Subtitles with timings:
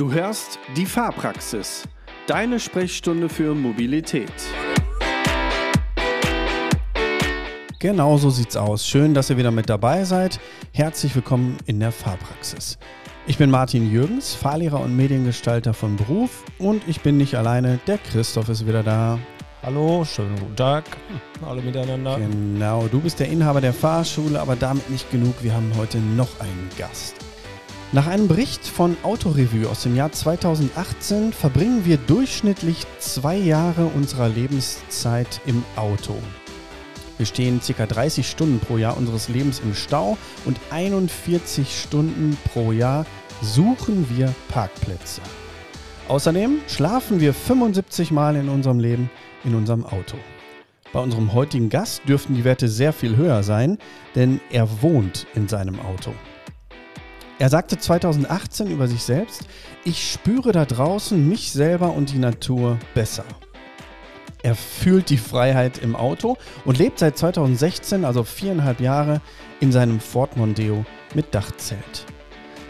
[0.00, 1.86] Du hörst die Fahrpraxis,
[2.26, 4.32] deine Sprechstunde für Mobilität.
[7.78, 8.86] Genau so sieht's aus.
[8.86, 10.40] Schön, dass ihr wieder mit dabei seid.
[10.72, 12.78] Herzlich willkommen in der Fahrpraxis.
[13.26, 17.98] Ich bin Martin Jürgens, Fahrlehrer und Mediengestalter von Beruf und ich bin nicht alleine, der
[17.98, 19.18] Christoph ist wieder da.
[19.62, 20.84] Hallo, schönen guten Tag,
[21.46, 22.16] alle miteinander.
[22.16, 25.34] Genau, du bist der Inhaber der Fahrschule, aber damit nicht genug.
[25.42, 27.16] Wir haben heute noch einen Gast.
[27.92, 34.28] Nach einem Bericht von Autorevue aus dem Jahr 2018 verbringen wir durchschnittlich zwei Jahre unserer
[34.28, 36.14] Lebenszeit im Auto.
[37.18, 37.86] Wir stehen ca.
[37.86, 43.06] 30 Stunden pro Jahr unseres Lebens im Stau und 41 Stunden pro Jahr
[43.42, 45.20] suchen wir Parkplätze.
[46.06, 49.10] Außerdem schlafen wir 75 Mal in unserem Leben
[49.44, 50.16] in unserem Auto.
[50.92, 53.78] Bei unserem heutigen Gast dürften die Werte sehr viel höher sein,
[54.14, 56.14] denn er wohnt in seinem Auto.
[57.40, 59.44] Er sagte 2018 über sich selbst,
[59.82, 63.24] ich spüre da draußen mich selber und die Natur besser.
[64.42, 69.22] Er fühlt die Freiheit im Auto und lebt seit 2016, also viereinhalb Jahre,
[69.58, 72.04] in seinem Ford Mondeo mit Dachzelt.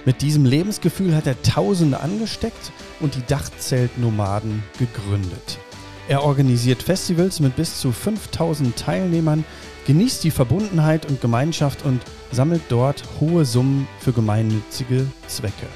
[0.04, 5.58] Mit diesem Lebensgefühl hat er Tausende angesteckt und die Dachzeltnomaden gegründet.
[6.06, 9.44] Er organisiert Festivals mit bis zu 5000 Teilnehmern,
[9.90, 15.66] genießt die Verbundenheit und Gemeinschaft und sammelt dort hohe Summen für gemeinnützige Zwecke.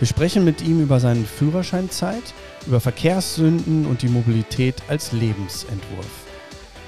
[0.00, 2.24] Wir sprechen mit ihm über seine Führerscheinzeit,
[2.66, 6.08] über Verkehrssünden und die Mobilität als Lebensentwurf.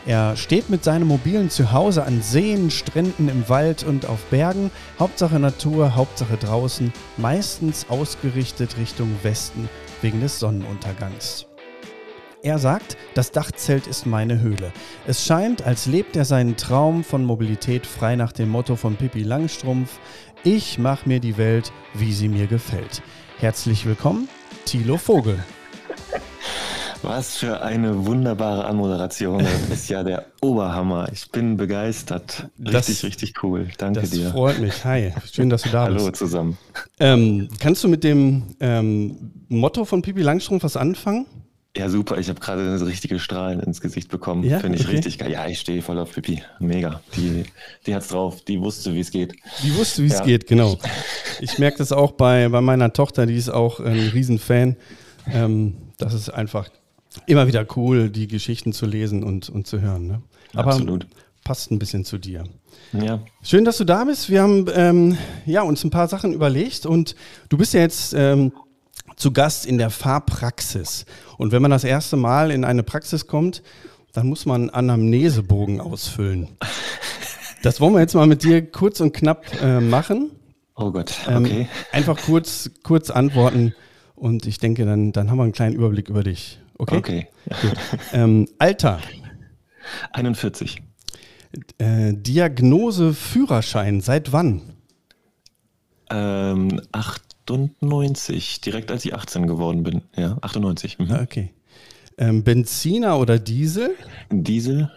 [0.04, 4.72] Er steht mit seinem mobilen Zuhause an Seen, Stränden, im Wald und auf Bergen.
[4.98, 9.68] Hauptsache Natur, Hauptsache draußen, meistens ausgerichtet Richtung Westen
[10.02, 11.46] wegen des Sonnenuntergangs.
[12.44, 14.70] Er sagt, das Dachzelt ist meine Höhle.
[15.06, 19.22] Es scheint, als lebt er seinen Traum von Mobilität frei nach dem Motto von Pippi
[19.22, 19.98] Langstrumpf,
[20.42, 23.00] ich mache mir die Welt, wie sie mir gefällt.
[23.38, 24.28] Herzlich willkommen,
[24.66, 25.38] Thilo Vogel.
[27.02, 29.38] Was für eine wunderbare Anmoderation.
[29.38, 31.08] Das ist ja der Oberhammer.
[31.14, 32.50] Ich bin begeistert.
[32.58, 33.68] Richtig, das, richtig cool.
[33.78, 34.24] Danke das dir.
[34.24, 34.84] Das freut mich.
[34.84, 36.04] Hi, schön, dass du da Hallo bist.
[36.04, 36.58] Hallo zusammen.
[37.00, 41.24] Ähm, kannst du mit dem ähm, Motto von Pippi Langstrumpf was anfangen?
[41.76, 42.18] Ja, super.
[42.18, 44.44] Ich habe gerade richtige Strahlen ins Gesicht bekommen.
[44.44, 44.60] Ja?
[44.60, 44.94] Finde ich okay.
[44.94, 45.32] richtig geil.
[45.32, 46.40] Ja, ich stehe voll auf Pippi.
[46.60, 47.00] Mega.
[47.16, 47.44] Die,
[47.86, 48.42] die hat's drauf.
[48.42, 49.34] Die wusste, wie es geht.
[49.64, 50.24] Die wusste, wie es ja.
[50.24, 50.78] geht, genau.
[51.40, 54.76] Ich merke das auch bei, bei meiner Tochter, die ist auch ein Riesenfan.
[55.32, 56.70] Ähm, das ist einfach
[57.26, 60.06] immer wieder cool, die Geschichten zu lesen und, und zu hören.
[60.06, 60.22] Ne?
[60.54, 61.08] Aber Absolut.
[61.42, 62.44] passt ein bisschen zu dir.
[62.92, 63.20] Ja.
[63.42, 64.30] Schön, dass du da bist.
[64.30, 67.16] Wir haben ähm, ja, uns ein paar Sachen überlegt und
[67.48, 68.52] du bist ja jetzt ähm,
[69.16, 71.06] zu Gast in der Fahrpraxis.
[71.38, 73.62] Und wenn man das erste Mal in eine Praxis kommt,
[74.12, 76.48] dann muss man einen Anamnesebogen ausfüllen.
[77.62, 80.30] Das wollen wir jetzt mal mit dir kurz und knapp äh, machen.
[80.76, 81.60] Oh Gott, ähm, okay.
[81.60, 83.74] Ähm, einfach kurz, kurz antworten
[84.14, 86.58] und ich denke, dann, dann haben wir einen kleinen Überblick über dich.
[86.78, 86.96] Okay?
[86.98, 87.26] Okay.
[88.12, 89.00] Ähm, Alter.
[90.12, 90.82] 41.
[91.78, 94.62] Äh, Diagnose Führerschein, seit wann?
[96.10, 96.80] Ähm,
[97.46, 100.02] 98, direkt als ich 18 geworden bin.
[100.16, 100.98] Ja, 98.
[100.98, 101.10] Mhm.
[101.10, 101.50] Ah, okay.
[102.16, 103.96] Ähm, Benziner oder Diesel?
[104.30, 104.90] Diesel.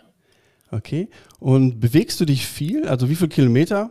[0.72, 1.10] Okay.
[1.40, 2.88] Und bewegst du dich viel?
[2.88, 3.90] Also wie viele Kilometer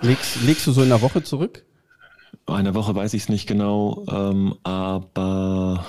[0.00, 1.64] legst, legst du so in der Woche zurück?
[2.48, 5.84] In der Woche weiß ich es nicht genau, ähm, aber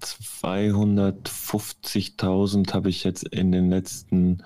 [0.00, 4.44] 250.000 habe ich jetzt in den letzten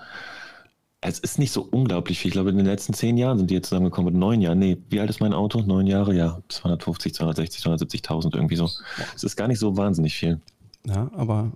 [1.01, 2.29] es ist nicht so unglaublich viel.
[2.29, 4.13] Ich glaube, in den letzten zehn Jahren sind die jetzt zusammengekommen.
[4.13, 4.59] Mit neun Jahren.
[4.59, 5.61] Nee, wie alt ist mein Auto?
[5.61, 6.13] Neun Jahre?
[6.13, 8.69] Ja, 250, 260, 270.000 irgendwie so.
[9.15, 10.39] Es ist gar nicht so wahnsinnig viel.
[10.85, 11.51] Ja, aber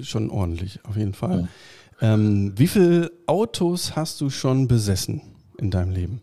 [0.00, 1.48] schon ordentlich, auf jeden Fall.
[2.00, 2.14] Ja.
[2.14, 5.22] Ähm, wie viele Autos hast du schon besessen
[5.58, 6.20] in deinem Leben?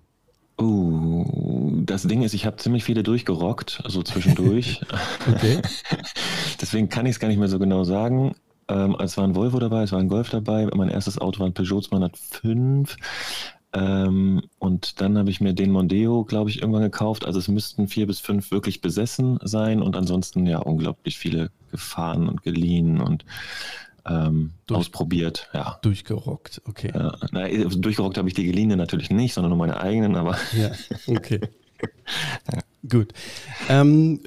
[0.61, 4.81] Uh, das Ding ist, ich habe ziemlich viele durchgerockt, also zwischendurch.
[5.27, 5.59] okay.
[6.61, 8.35] Deswegen kann ich es gar nicht mehr so genau sagen.
[8.67, 10.67] Ähm, es war ein Volvo dabei, es war ein Golf dabei.
[10.73, 12.97] Mein erstes Auto war ein Peugeot 205.
[13.75, 17.25] Ähm, und dann habe ich mir den Mondeo, glaube ich, irgendwann gekauft.
[17.25, 22.29] Also es müssten vier bis fünf wirklich besessen sein und ansonsten ja unglaublich viele gefahren
[22.29, 23.25] und geliehen und
[24.05, 25.49] ähm, Durch, ausprobiert.
[25.53, 25.79] Ja.
[25.81, 26.91] Durchgerockt, okay.
[26.93, 30.37] Ja, na, durchgerockt habe ich die geliehene natürlich nicht, sondern nur meine eigenen, aber.
[30.55, 30.71] Ja,
[31.07, 31.39] okay.
[32.53, 32.59] ja.
[32.87, 33.13] Gut.
[33.69, 34.19] Ähm,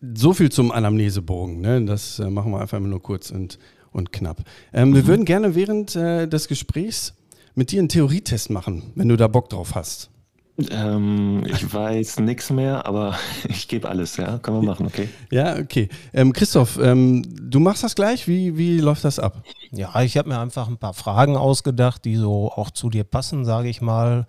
[0.00, 1.60] so viel zum Anamnesebogen.
[1.60, 1.84] Ne?
[1.84, 3.58] Das äh, machen wir einfach nur kurz und,
[3.92, 4.42] und knapp.
[4.72, 4.94] Ähm, mhm.
[4.94, 7.14] Wir würden gerne während äh, des Gesprächs
[7.54, 10.10] mit dir einen Theorietest machen, wenn du da Bock drauf hast.
[10.70, 14.38] Ähm, ich weiß nichts mehr, aber ich gebe alles, ja.
[14.38, 15.08] Können wir machen, okay?
[15.30, 15.88] Ja, okay.
[16.12, 18.28] Ähm, Christoph, ähm, du machst das gleich.
[18.28, 19.42] Wie, wie läuft das ab?
[19.72, 23.44] Ja, ich habe mir einfach ein paar Fragen ausgedacht, die so auch zu dir passen,
[23.44, 24.26] sage ich mal.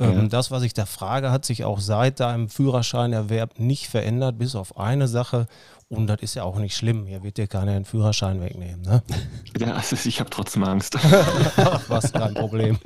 [0.00, 0.28] Ähm, Ja.
[0.28, 4.78] Das, was ich da frage, hat sich auch seit deinem Führerscheinerwerb nicht verändert, bis auf
[4.78, 5.46] eine Sache.
[5.90, 7.06] Und das ist ja auch nicht schlimm.
[7.06, 8.82] Hier wird dir keiner den Führerschein wegnehmen.
[8.82, 9.02] Ne?
[9.58, 10.96] Ja, also ich habe trotzdem Angst.
[11.56, 12.78] Ach, was kein Problem.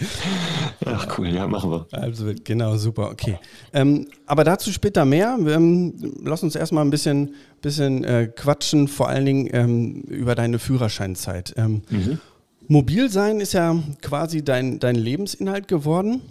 [0.86, 1.86] Ach cool, ja, machen wir.
[1.92, 3.38] Also genau super, okay.
[3.72, 5.36] Ähm, aber dazu später mehr.
[5.38, 5.94] Ähm,
[6.24, 11.54] lass uns erstmal ein bisschen, bisschen äh, quatschen, vor allen Dingen ähm, über deine Führerscheinzeit.
[11.56, 11.82] Ähm,
[12.66, 16.22] Mobil sein ist ja quasi dein, dein Lebensinhalt geworden.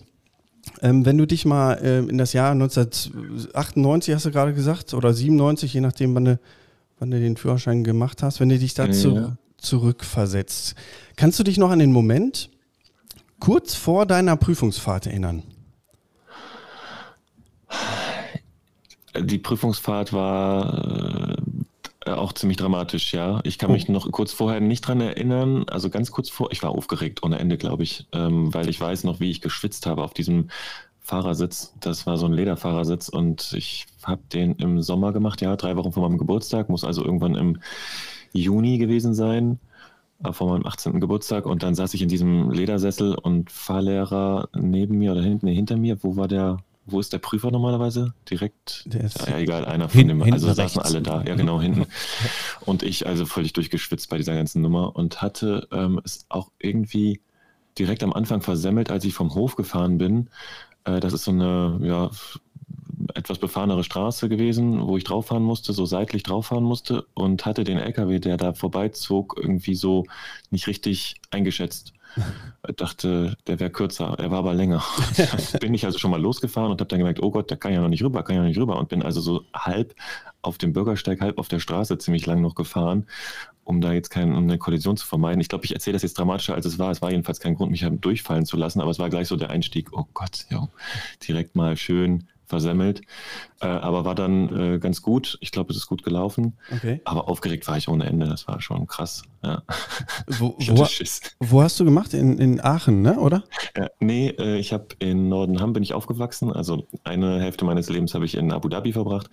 [0.81, 5.13] Ähm, wenn du dich mal äh, in das Jahr 1998, hast du gerade gesagt, oder
[5.13, 6.39] 97, je nachdem, wann du,
[6.99, 9.37] wann du den Führerschein gemacht hast, wenn du dich dazu Ja.
[9.57, 10.75] zurückversetzt,
[11.15, 12.49] kannst du dich noch an den Moment
[13.39, 15.43] kurz vor deiner Prüfungsfahrt erinnern?
[19.19, 21.35] Die Prüfungsfahrt war äh,
[22.17, 23.39] auch ziemlich dramatisch, ja.
[23.43, 26.71] Ich kann mich noch kurz vorher nicht dran erinnern, also ganz kurz vor, ich war
[26.71, 30.13] aufgeregt ohne Ende, glaube ich, ähm, weil ich weiß noch, wie ich geschwitzt habe auf
[30.13, 30.49] diesem
[30.99, 31.73] Fahrersitz.
[31.79, 35.91] Das war so ein Lederfahrersitz und ich habe den im Sommer gemacht, ja, drei Wochen
[35.91, 37.59] vor meinem Geburtstag, muss also irgendwann im
[38.31, 39.59] Juni gewesen sein,
[40.23, 40.99] äh, vor meinem 18.
[40.99, 45.77] Geburtstag und dann saß ich in diesem Ledersessel und Fahrlehrer neben mir oder hinten, hinter
[45.77, 46.57] mir, wo war der,
[46.91, 48.13] wo ist der Prüfer normalerweise?
[48.29, 48.83] Direkt?
[48.85, 50.77] Der ist ja, egal, einer von Hin- dem, also saßen rechts.
[50.79, 51.85] alle da, ja genau, hinten.
[52.61, 57.19] Und ich also völlig durchgeschwitzt bei dieser ganzen Nummer und hatte ähm, es auch irgendwie
[57.77, 60.29] direkt am Anfang versemmelt, als ich vom Hof gefahren bin.
[60.83, 62.09] Äh, das ist so eine, ja,
[63.15, 67.45] etwas befahrenere Straße gewesen, wo ich drauf fahren musste, so seitlich drauf fahren musste und
[67.45, 70.05] hatte den LKW, der da vorbeizog, irgendwie so
[70.51, 71.93] nicht richtig eingeschätzt.
[72.67, 74.83] Ich dachte, der wäre kürzer, er war aber länger.
[75.61, 77.81] bin ich also schon mal losgefahren und habe dann gemerkt, oh Gott, der kann ja
[77.81, 79.95] noch nicht rüber, kann ja noch nicht rüber und bin also so halb
[80.41, 83.07] auf dem Bürgersteig, halb auf der Straße ziemlich lang noch gefahren,
[83.63, 85.41] um da jetzt kein, um eine Kollision zu vermeiden.
[85.41, 86.91] Ich glaube, ich erzähle das jetzt dramatischer, als es war.
[86.91, 89.49] Es war jedenfalls kein Grund, mich durchfallen zu lassen, aber es war gleich so der
[89.49, 90.67] Einstieg, oh Gott, ja,
[91.27, 93.01] direkt mal schön versemmelt.
[93.61, 95.37] Äh, aber war dann äh, ganz gut.
[95.41, 96.57] Ich glaube, es ist gut gelaufen.
[96.71, 97.01] Okay.
[97.05, 98.27] Aber aufgeregt war ich ohne Ende.
[98.27, 99.23] Das war schon krass.
[99.43, 99.63] Ja.
[100.27, 100.87] Wo, wo,
[101.39, 102.13] wo hast du gemacht?
[102.13, 103.19] In, in Aachen, ne?
[103.19, 103.43] oder?
[103.77, 106.51] Ja, nee, äh, ich habe in Nordenham bin ich aufgewachsen.
[106.51, 109.29] Also eine Hälfte meines Lebens habe ich in Abu Dhabi verbracht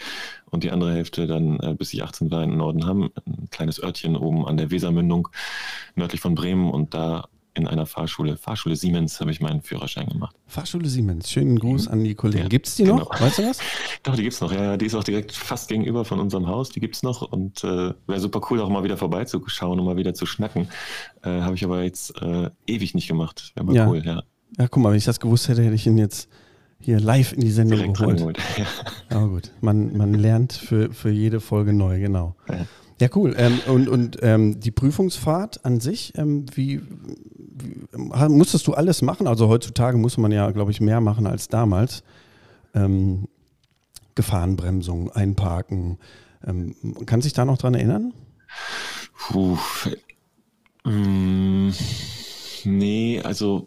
[0.51, 4.17] und die andere Hälfte dann, äh, bis ich 18 war, in Nordenham, ein kleines Örtchen
[4.17, 5.29] oben an der Wesermündung,
[5.95, 10.37] nördlich von Bremen und da in einer Fahrschule, Fahrschule Siemens, habe ich meinen Führerschein gemacht.
[10.47, 11.31] Fahrschule Siemens.
[11.31, 12.43] Schönen Gruß an die Kollegen.
[12.45, 13.11] Ja, Gibt es die noch?
[13.11, 13.25] genau.
[13.25, 13.59] Weißt du was?
[14.03, 14.53] Doch, die gibt's noch.
[14.53, 16.69] Ja, die ist auch direkt fast gegenüber von unserem Haus.
[16.71, 20.15] Die gibt's noch und äh, wäre super cool, auch mal wieder vorbeizuschauen und mal wieder
[20.15, 20.69] zu schnacken.
[21.23, 23.53] Äh, habe ich aber jetzt äh, ewig nicht gemacht.
[23.55, 23.89] Wäre mal Ja.
[23.89, 24.23] cool, ja.
[24.59, 26.29] Ja, guck mal, wenn ich das gewusst hätte, hätte ich ihn jetzt
[26.79, 28.39] hier live in die Sendung Direkt geholt.
[28.59, 28.67] Ja.
[29.17, 32.37] Aber gut, man, man lernt für, für jede Folge neu, genau.
[32.49, 32.67] Ja.
[32.99, 33.35] Ja, cool.
[33.37, 36.81] Ähm, und und ähm, die Prüfungsfahrt an sich, ähm, wie,
[38.29, 39.27] musstest du alles machen?
[39.27, 42.03] Also heutzutage muss man ja, glaube ich, mehr machen als damals.
[42.75, 43.29] Ähm,
[44.15, 45.99] Gefahrenbremsung, einparken.
[46.45, 46.75] Ähm,
[47.07, 48.13] kann sich da noch dran erinnern?
[49.19, 49.59] Puh.
[50.85, 51.71] Mm,
[52.69, 53.65] Nee, also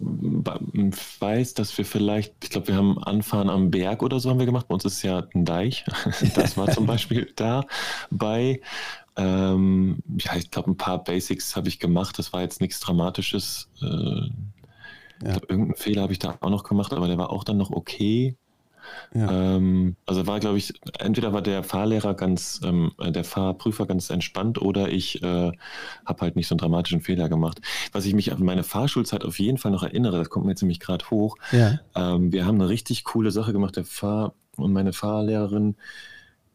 [0.73, 4.39] ich weiß, dass wir vielleicht, ich glaube, wir haben Anfahren am Berg oder so haben
[4.39, 4.67] wir gemacht.
[4.67, 5.85] Bei uns ist ja ein Deich.
[6.35, 8.61] Das war zum Beispiel dabei.
[9.15, 12.19] Ähm, ja, ich glaube, ein paar Basics habe ich gemacht.
[12.19, 13.69] Das war jetzt nichts Dramatisches.
[13.81, 14.29] Äh,
[15.21, 15.29] Ja.
[15.29, 17.57] Ich glaube, irgendeinen Fehler habe ich da auch noch gemacht, aber der war auch dann
[17.57, 18.37] noch okay.
[19.13, 19.55] Ja.
[19.55, 24.09] Ähm, also war, glaube ich, entweder war der Fahrlehrer ganz, ähm, äh, der Fahrprüfer ganz
[24.09, 25.51] entspannt oder ich äh,
[26.05, 27.61] habe halt nicht so einen dramatischen Fehler gemacht.
[27.91, 30.61] Was ich mich an meine Fahrschulzeit auf jeden Fall noch erinnere, das kommt mir jetzt
[30.61, 31.37] nämlich gerade hoch.
[31.51, 31.79] ja.
[31.95, 33.75] Ähm, wir haben eine richtig coole Sache gemacht.
[33.75, 35.75] Der Fahr- und meine Fahrlehrerin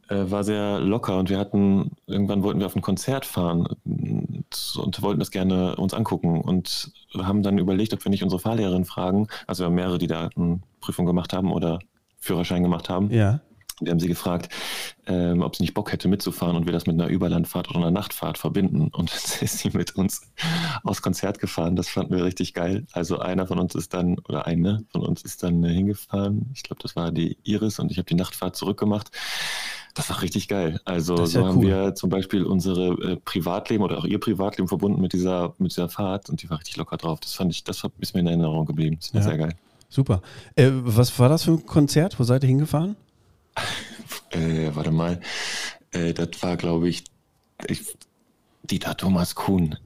[0.09, 4.77] äh, war sehr locker und wir hatten, irgendwann wollten wir auf ein Konzert fahren und,
[4.77, 8.85] und wollten das gerne uns angucken und haben dann überlegt, ob wir nicht unsere Fahrlehrerin
[8.85, 9.29] fragen.
[9.47, 11.79] Also wir haben mehrere, die da eine Prüfung gemacht haben oder
[12.25, 13.11] Führerschein gemacht haben.
[13.11, 13.41] Ja.
[13.81, 14.51] Wir haben sie gefragt,
[15.09, 17.91] ähm, ob sie nicht Bock hätte mitzufahren und wir das mit einer Überlandfahrt oder einer
[17.91, 18.87] Nachtfahrt verbinden.
[18.89, 20.23] Und jetzt ist sie mit uns
[20.85, 21.75] aufs Konzert gefahren.
[21.75, 22.87] Das fanden wir richtig geil.
[22.93, 26.51] Also einer von uns ist dann, oder eine von uns ist dann äh, hingefahren.
[26.55, 29.11] Ich glaube, das war die Iris und ich habe die Nachtfahrt zurückgemacht.
[29.95, 30.81] Das war richtig geil.
[30.85, 31.67] Also ist so ja haben cool.
[31.67, 35.89] wir zum Beispiel unsere äh, Privatleben oder auch ihr Privatleben verbunden mit dieser, mit dieser
[35.89, 37.19] Fahrt und die war richtig locker drauf.
[37.21, 38.99] Das fand ich, das ist mir in Erinnerung geblieben.
[39.01, 39.29] Das war Ja.
[39.29, 39.55] sehr geil.
[39.89, 40.23] Super.
[40.57, 42.19] Äh, was war das für ein Konzert?
[42.19, 42.97] Wo seid ihr hingefahren?
[44.31, 45.21] Äh, warte mal.
[45.93, 47.05] Äh, das war, glaube ich,
[47.69, 47.95] ich,
[48.65, 49.77] Dieter Thomas Kuhn.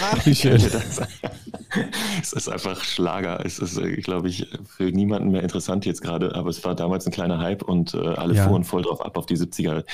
[0.00, 0.62] Ach, wie schön.
[0.62, 1.00] Das,
[2.22, 3.44] es ist einfach Schlager.
[3.44, 7.04] Es ist, äh, glaube ich, für niemanden mehr interessant jetzt gerade, aber es war damals
[7.06, 8.48] ein kleiner Hype und äh, alle Ja.
[8.48, 9.84] fuhren voll drauf ab auf die 70er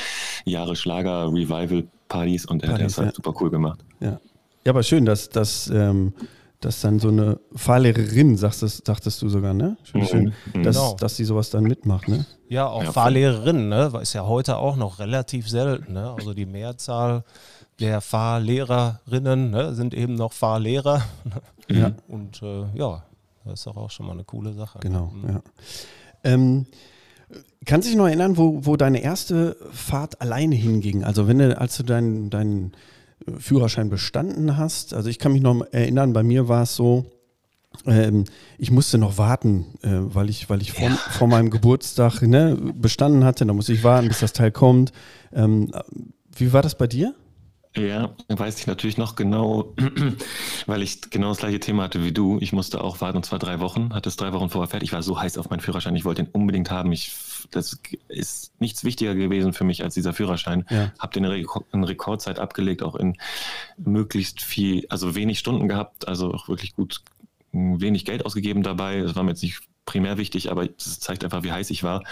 [0.45, 3.15] Jahre Schlager-Revival-Partys und er hat Partys, das halt ja.
[3.17, 3.81] super cool gemacht.
[3.99, 4.21] Ja.
[4.65, 6.13] ja, aber schön, dass, dass, ähm,
[6.65, 9.77] dass dann so eine Fahrlehrerin, sagtest, sagtest du sogar, ne?
[9.85, 10.63] Schön, schön, Mhm.
[10.63, 10.97] dass, Genau.
[10.99, 12.25] dass sie sowas dann mitmacht, ne?
[12.49, 13.93] Ja, auch Ja, Fahrlehrerinnen, ne?
[14.03, 16.13] Ist ja heute auch noch relativ selten, ne?
[16.17, 17.25] Also die Mehrzahl
[17.81, 21.03] der Fahrlehrerinnen ne, sind eben noch Fahrlehrer.
[21.69, 21.93] Ja.
[22.09, 23.03] Und äh, ja,
[23.45, 24.79] das ist doch auch schon mal eine coole Sache.
[24.79, 24.83] ne?
[24.83, 25.29] Genau, Mhm.
[25.29, 25.41] ja.
[26.23, 26.67] Ähm,
[27.65, 31.05] kannst du dich noch erinnern, wo, wo deine erste Fahrt alleine hinging?
[31.05, 32.71] Also wenn du, als du deinen äh,
[33.39, 37.07] Führerschein bestanden hast, also ich kann mich noch erinnern, bei mir war es so,
[37.87, 38.25] ähm,
[38.59, 43.25] ich musste noch warten, äh, weil ich, weil ich vor, vor meinem Geburtstag ne, bestanden
[43.25, 43.45] hatte.
[43.45, 44.93] Da musste ich warten, bis das Teil kommt.
[45.33, 45.73] Ähm,
[46.37, 47.15] wie war das bei dir?
[47.77, 49.75] Ja, weiß ich natürlich noch genau,
[50.67, 52.39] weil ich genau das gleiche Thema hatte wie du.
[52.41, 54.91] Ich musste auch warten, und zwar drei Wochen, hatte es drei Wochen vorher fertig.
[54.91, 56.93] Ich war so heiß auf meinen Führerschein, ich wollte ihn unbedingt haben.
[56.93, 57.13] Ich,
[57.51, 60.65] das ist nichts wichtiger gewesen für mich als dieser Führerschein.
[60.71, 60.93] Ja.
[60.99, 63.17] Habe den Reko- in Rekordzeit abgelegt, auch in
[63.77, 67.03] möglichst viel, also wenig Stunden gehabt, also auch wirklich gut
[67.53, 69.01] mh, wenig Geld ausgegeben dabei.
[69.01, 72.03] Das war mir jetzt nicht primär wichtig, aber das zeigt einfach, wie heiß ich war.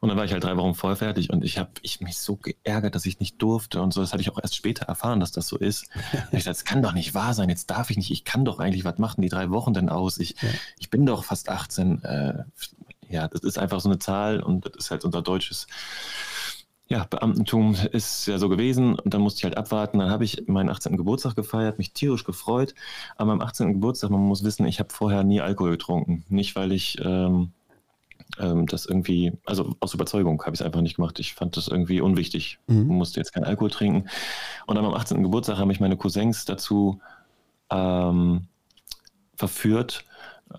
[0.00, 2.36] Und dann war ich halt drei Wochen vorher fertig und ich habe ich mich so
[2.36, 4.00] geärgert, dass ich nicht durfte und so.
[4.00, 5.84] Das hatte ich auch erst später erfahren, dass das so ist.
[5.92, 6.08] Und
[6.38, 7.50] ich dachte, das kann doch nicht wahr sein.
[7.50, 8.10] Jetzt darf ich nicht.
[8.10, 8.86] Ich kann doch eigentlich.
[8.86, 10.16] Was machen die drei Wochen denn aus?
[10.16, 10.48] Ich, Ja.
[10.78, 12.02] ich bin doch fast 18.
[12.04, 12.44] Äh,
[13.10, 15.66] ja, das ist einfach so eine Zahl und das ist halt unser deutsches
[16.90, 20.00] ja, Beamtentum ist ja so gewesen und dann musste ich halt abwarten.
[20.00, 20.96] Dann habe ich meinen 18.
[20.96, 22.74] Geburtstag gefeiert, mich tierisch gefreut.
[23.16, 23.74] An meinem 18.
[23.74, 26.24] Geburtstag, man muss wissen, ich habe vorher nie Alkohol getrunken.
[26.28, 27.52] Nicht, weil ich ähm,
[28.40, 31.20] ähm, das irgendwie, also aus Überzeugung habe ich es einfach nicht gemacht.
[31.20, 32.58] Ich fand das irgendwie unwichtig.
[32.66, 32.86] Mhm.
[32.86, 34.08] Musste jetzt keinen Alkohol trinken.
[34.66, 35.22] Und meinem 18.
[35.22, 37.00] Geburtstag haben mich meine Cousins dazu
[37.70, 38.48] ähm,
[39.36, 40.04] verführt,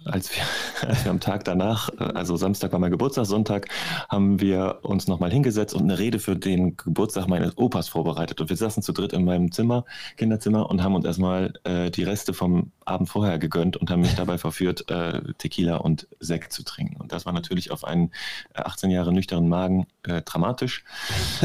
[0.05, 0.43] als wir,
[0.89, 3.67] als wir am Tag danach, äh, also Samstag war mein Geburtstag, Sonntag,
[4.09, 8.41] haben wir uns nochmal hingesetzt und eine Rede für den Geburtstag meines Opas vorbereitet.
[8.41, 9.85] Und wir saßen zu dritt in meinem Zimmer,
[10.17, 14.15] Kinderzimmer, und haben uns erstmal äh, die Reste vom Abend vorher gegönnt und haben mich
[14.15, 16.97] dabei verführt, äh, Tequila und Sekt zu trinken.
[16.97, 18.11] Und das war natürlich auf einen
[18.53, 20.83] äh, 18 Jahre nüchternen Magen äh, dramatisch.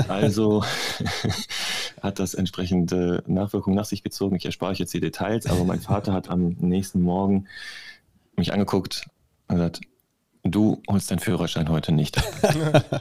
[0.09, 0.65] Also
[2.03, 4.37] hat das entsprechende Nachwirkungen nach sich gezogen.
[4.37, 7.47] Ich erspare euch jetzt die Details, aber mein Vater hat am nächsten Morgen
[8.37, 9.07] mich angeguckt
[9.49, 9.81] und gesagt,
[10.45, 12.21] du holst deinen Führerschein heute nicht.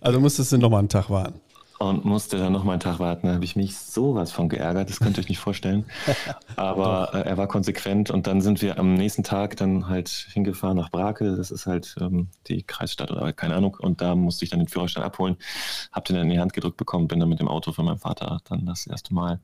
[0.00, 1.40] Also musstest du noch mal einen Tag warten.
[1.78, 3.26] Und musste dann noch mal einen Tag warten.
[3.26, 5.84] Da habe ich mich sowas von geärgert, das könnt ihr euch nicht vorstellen.
[6.56, 10.76] Aber äh, er war konsequent und dann sind wir am nächsten Tag dann halt hingefahren
[10.76, 11.34] nach Brake.
[11.34, 13.76] Das ist halt ähm, die Kreisstadt oder keine Ahnung.
[13.80, 15.36] Und da musste ich dann den Führerschein abholen.
[15.90, 17.98] Hab den dann in die Hand gedrückt bekommen, bin dann mit dem Auto von meinem
[17.98, 19.40] Vater dann das erste Mal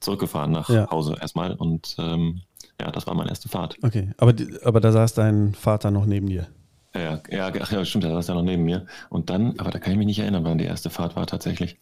[0.00, 0.90] zurückgefahren nach Ja.
[0.90, 1.52] Hause erstmal.
[1.54, 2.40] Und ähm,
[2.80, 3.76] ja, das war meine erste Fahrt.
[3.82, 6.46] Okay, aber, aber da saß dein Vater noch neben dir.
[6.94, 8.86] Ja, ja, ach ja, stimmt, da war es ja noch neben mir.
[9.10, 11.78] Und dann, aber da kann ich mich nicht erinnern, wann die erste Fahrt war tatsächlich.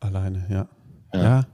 [0.00, 0.68] Alleine, ja.
[1.12, 1.22] Ja.
[1.22, 1.46] Ja,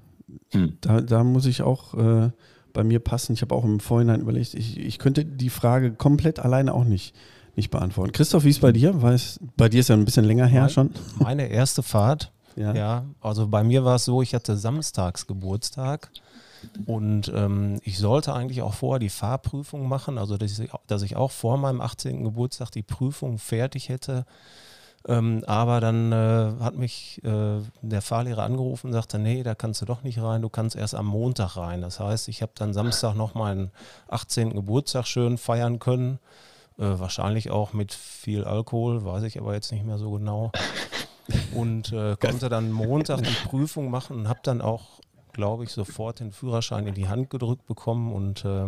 [0.53, 0.79] Hm.
[0.81, 2.31] da, da muss ich auch äh,
[2.73, 3.33] bei mir passen.
[3.35, 7.15] Ich habe auch im Vorhinein überlegt, ich, ich könnte die Frage komplett alleine auch nicht,
[7.55, 8.13] nicht beantworten.
[8.13, 9.01] Christoph, wie ist bei dir?
[9.03, 10.91] Weiß, bei dir ist ja ein bisschen länger her Mein- schon.
[11.19, 12.75] Meine erste Fahrt, Ja.
[12.75, 16.11] ja, also bei mir war es so, ich hatte samstags Geburtstag
[16.87, 21.17] und ähm, ich sollte eigentlich auch vorher die Fahrprüfung machen, also dass ich, dass ich
[21.17, 22.25] auch vor meinem 18.
[22.25, 24.25] Geburtstag die Prüfung fertig hätte.
[25.09, 29.83] Ähm, aber dann äh, hat mich äh, der Fahrlehrer angerufen und sagte, nee, da kannst
[29.83, 31.83] du doch nicht rein, du kannst erst am Montag rein.
[31.83, 33.73] Das heißt, ich habe dann Samstag noch meinen
[34.09, 34.55] 18.
[34.55, 36.21] Geburtstag schön feiern können.
[36.79, 40.53] Äh, wahrscheinlich auch mit viel Alkohol, weiß ich aber jetzt nicht mehr so genau.
[41.55, 45.01] Und äh, konnte dann Montag die Prüfung machen und habe dann auch,
[45.33, 48.67] glaube ich, sofort den Führerschein in die Hand gedrückt bekommen und äh,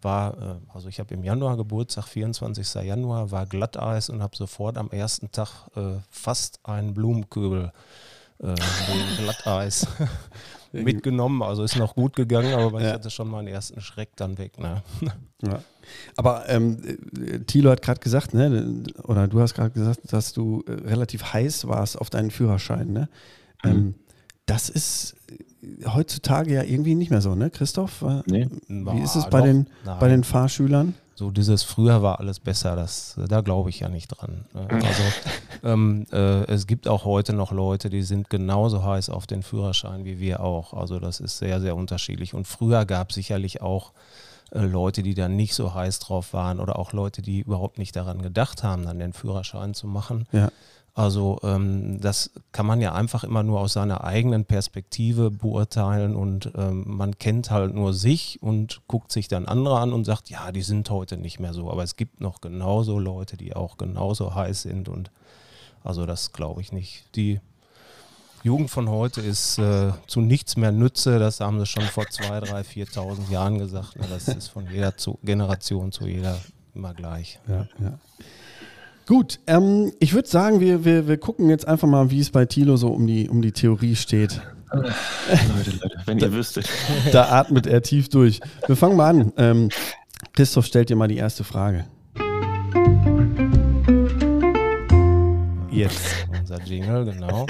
[0.00, 2.74] war, äh, also ich habe im Januar Geburtstag, 24.
[2.84, 7.72] Januar, war Glatteis und habe sofort am ersten Tag äh, fast einen Blumenköbel
[8.40, 8.54] äh,
[9.18, 9.86] Glatteis
[10.72, 11.42] mitgenommen.
[11.42, 12.94] Also ist noch gut gegangen, aber ich Ja.
[12.94, 14.58] hatte schon meinen ersten Schreck dann weg.
[14.58, 14.82] Ne?
[15.44, 15.60] Ja.
[16.16, 16.78] Aber ähm,
[17.20, 21.32] äh, Thilo hat gerade gesagt, ne, oder du hast gerade gesagt, dass du äh, relativ
[21.32, 22.92] heiß warst auf deinen Führerschein.
[22.92, 23.08] Ne?
[23.64, 23.96] Ähm,
[24.46, 28.02] das ist äh, heutzutage ja irgendwie nicht mehr so, ne, Christoph?
[28.02, 28.48] Äh, Nee.
[28.68, 29.46] Wie ist es Ah, bei, doch.
[29.46, 29.98] den, Nein.
[30.00, 30.94] bei den Fahrschülern?
[31.14, 34.46] So dieses früher war alles besser, das, da glaube ich ja nicht dran.
[34.54, 34.66] ne?
[34.70, 35.02] Also
[35.62, 40.04] ähm, äh, es gibt auch heute noch Leute, die sind genauso heiß auf den Führerschein
[40.04, 40.72] wie wir auch.
[40.72, 42.34] Also das ist sehr, sehr unterschiedlich.
[42.34, 43.92] Und früher gab es sicherlich auch
[44.52, 47.94] äh, Leute, die dann nicht so heiß drauf waren oder auch Leute, die überhaupt nicht
[47.94, 50.26] daran gedacht haben, dann den Führerschein zu machen.
[50.32, 50.50] Ja.
[50.94, 56.52] Also ähm, das kann man ja einfach immer nur aus seiner eigenen Perspektive beurteilen und
[56.54, 60.52] ähm, man kennt halt nur sich und guckt sich dann andere an und sagt, ja,
[60.52, 61.70] die sind heute nicht mehr so.
[61.70, 65.10] Aber es gibt noch genauso Leute, die auch genauso heiß sind und
[65.82, 67.06] also das glaube ich nicht.
[67.16, 67.40] Die
[68.42, 71.18] Jugend von heute ist äh, zu nichts mehr Nütze.
[71.18, 73.98] Das haben sie schon vor zwei, drei, 4.000 Jahren gesagt.
[73.98, 74.06] Ne?
[74.10, 76.38] Das ist von jeder zu Generation zu jeder
[76.74, 77.38] immer gleich.
[77.48, 77.98] Ja, ja.
[79.06, 82.46] Gut, ähm, ich würde sagen, wir, wir, wir gucken jetzt einfach mal, wie es bei
[82.46, 84.40] Thilo so um die, um die Theorie steht.
[84.72, 84.90] Leute,
[85.82, 86.68] Leute, wenn ihr wüsstet.
[87.12, 88.40] Da atmet er tief durch.
[88.66, 89.32] Wir fangen mal an.
[89.36, 89.68] Ähm,
[90.32, 91.84] Christoph stellt dir mal die erste Frage.
[95.70, 97.46] Jetzt unser Jingle, genau.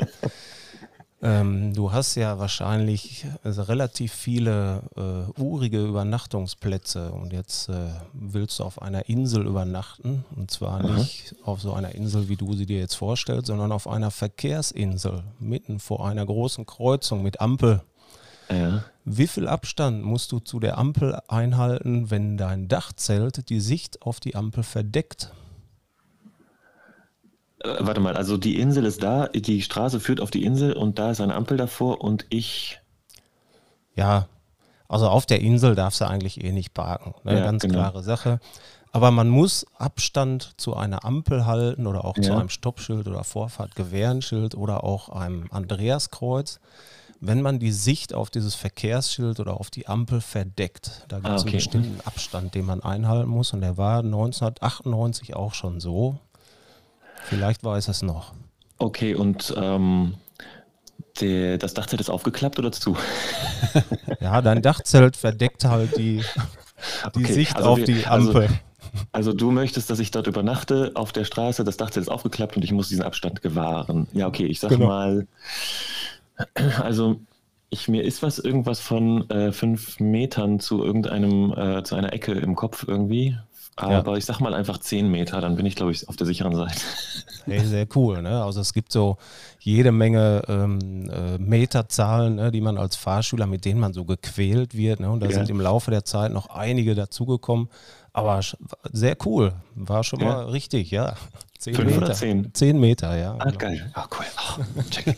[1.24, 8.58] Ähm, du hast ja wahrscheinlich also relativ viele äh, urige Übernachtungsplätze und jetzt äh, willst
[8.58, 10.96] du auf einer Insel übernachten und zwar Mhm.
[10.96, 15.22] nicht auf so einer Insel, wie du sie dir jetzt vorstellst, sondern auf einer Verkehrsinsel
[15.38, 17.82] mitten vor einer großen Kreuzung mit Ampel.
[18.50, 18.82] Ja.
[19.04, 24.18] Wie viel Abstand musst du zu der Ampel einhalten, wenn dein Dachzelt die Sicht auf
[24.18, 25.32] die Ampel verdeckt?
[27.62, 30.98] Äh, warte mal, also die Insel ist da, die Straße führt auf die Insel und
[30.98, 32.80] da ist eine Ampel davor und ich.
[33.94, 34.26] Ja,
[34.88, 37.14] also auf der Insel darfst du eigentlich eh nicht parken.
[37.24, 37.38] Ne?
[37.38, 37.74] Ja, Ganz genau.
[37.74, 38.40] klare Sache.
[38.94, 42.36] Aber man muss Abstand zu einer Ampel halten oder auch zu Ja.
[42.38, 46.60] einem Stoppschild oder Vorfahrt-Gewehrenschild oder auch einem Andreaskreuz,
[47.18, 51.06] wenn man die Sicht auf dieses Verkehrsschild oder auf die Ampel verdeckt.
[51.08, 51.56] Da gibt es Ah, einen okay.
[51.56, 56.18] bestimmten Abstand, den man einhalten muss und der war 1998 auch schon so.
[57.24, 58.32] Vielleicht weiß es noch.
[58.78, 60.14] Okay, und ähm,
[61.20, 62.96] der, das Dachzelt ist aufgeklappt oder zu?
[64.20, 66.22] Ja, dein Dachzelt verdeckt halt die,
[67.14, 68.48] die Okay, Sicht also auf wir- die also- Ampel.
[69.10, 72.62] Also du möchtest, dass ich dort übernachte auf der Straße, das Dachzelt ist aufgeklappt und
[72.64, 74.06] ich muss diesen Abstand gewahren.
[74.12, 74.86] Ja, okay, ich sag Genau.
[74.88, 75.26] mal,
[76.82, 77.20] also
[77.70, 82.32] ich, mir ist was irgendwas von äh, fünf Metern zu irgendeinem, äh, zu einer Ecke
[82.32, 83.38] im Kopf irgendwie.
[83.76, 86.54] Aber ich sag mal einfach zehn Meter, dann bin ich, glaube ich, auf der sicheren
[86.54, 86.74] Seite.
[87.44, 88.22] Hey, sehr cool.
[88.22, 88.40] Ne?
[88.44, 89.16] Also es gibt so
[89.58, 94.76] jede Menge ähm, äh, Meterzahlen, ne, die man als Fahrschüler, mit denen man so gequält
[94.76, 95.00] wird.
[95.00, 95.10] Ne?
[95.10, 95.32] Und da Ja.
[95.32, 97.68] sind im Laufe der Zeit noch einige dazugekommen.
[98.12, 98.38] Aber
[98.92, 99.54] sehr cool.
[99.74, 100.26] War schon Ja.
[100.26, 101.16] mal richtig, ja.
[101.58, 102.02] Zehn Fünf Meter.
[102.06, 102.54] oder zehn?
[102.54, 103.34] Zehn Meter, ja.
[103.40, 103.58] Ah, genau.
[103.58, 103.90] geil.
[103.94, 104.84] Ah, cool.
[104.90, 105.16] Check.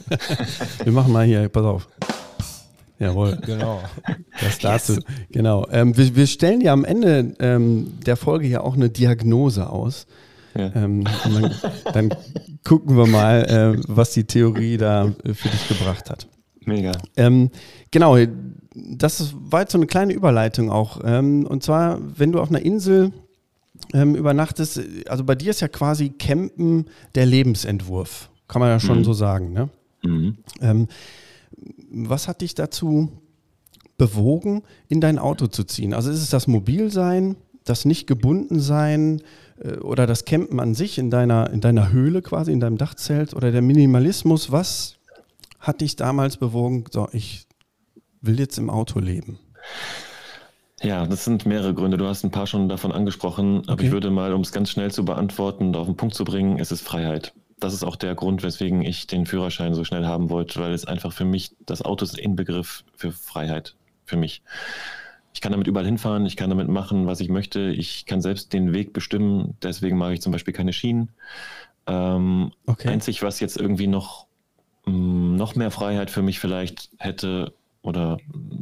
[0.82, 1.88] Wir machen mal hier, pass auf.
[2.98, 3.38] Jawohl.
[3.44, 3.82] Genau.
[4.40, 5.00] Das dazu.
[5.30, 5.66] Genau.
[5.70, 10.06] Ähm, wir, wir stellen ja am Ende ähm, der Folge ja auch eine Diagnose aus.
[10.56, 10.70] Ja.
[10.76, 11.54] Ähm, dann,
[11.92, 12.14] dann
[12.62, 16.28] gucken wir mal, äh, was die Theorie da für dich gebracht hat.
[16.64, 16.92] Mega.
[17.16, 17.50] Ähm,
[17.90, 18.16] genau,
[18.74, 21.00] das war jetzt so eine kleine Überleitung auch.
[21.04, 23.12] Ähm, und zwar, wenn du auf einer Insel
[23.92, 28.30] ähm, übernachtest, also bei dir ist ja quasi Campen der Lebensentwurf.
[28.46, 29.04] Kann man ja schon Mhm.
[29.04, 29.68] so sagen, ne?
[30.02, 30.36] Mhm.
[30.60, 30.86] Ähm,
[31.94, 33.10] was hat dich dazu
[33.96, 35.94] bewogen, in dein Auto zu ziehen?
[35.94, 39.22] Also ist es das Mobilsein, das nicht gebunden sein
[39.60, 43.34] äh, oder das Campen an sich in deiner, in deiner Höhle quasi, in deinem Dachzelt
[43.34, 44.52] oder der Minimalismus?
[44.52, 44.96] Was
[45.60, 47.46] hat dich damals bewogen, so ich
[48.20, 49.38] will jetzt im Auto leben?
[50.82, 51.96] Ja, das sind mehrere Gründe.
[51.96, 53.86] Du hast ein paar schon davon angesprochen, aber Okay.
[53.86, 56.58] ich würde mal, um es ganz schnell zu beantworten und auf den Punkt zu bringen,
[56.58, 57.32] es ist Freiheit.
[57.58, 60.84] Das ist auch der Grund, weswegen ich den Führerschein so schnell haben wollte, weil es
[60.84, 64.42] einfach für mich, das Auto ist Inbegriff für Freiheit, für mich.
[65.32, 68.52] Ich kann damit überall hinfahren, ich kann damit machen, was ich möchte, ich kann selbst
[68.52, 71.10] den Weg bestimmen, deswegen mache ich zum Beispiel keine Schienen.
[71.86, 72.88] Ähm, Okay.
[72.88, 74.26] Einzig, was jetzt irgendwie noch,
[74.86, 78.18] mh, noch mehr Freiheit für mich vielleicht hätte oder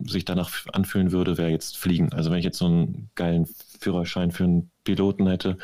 [0.07, 2.13] sich danach anfühlen würde, wäre jetzt Fliegen.
[2.13, 3.47] Also wenn ich jetzt so einen geilen
[3.81, 5.59] Führerschein für einen Piloten hätte,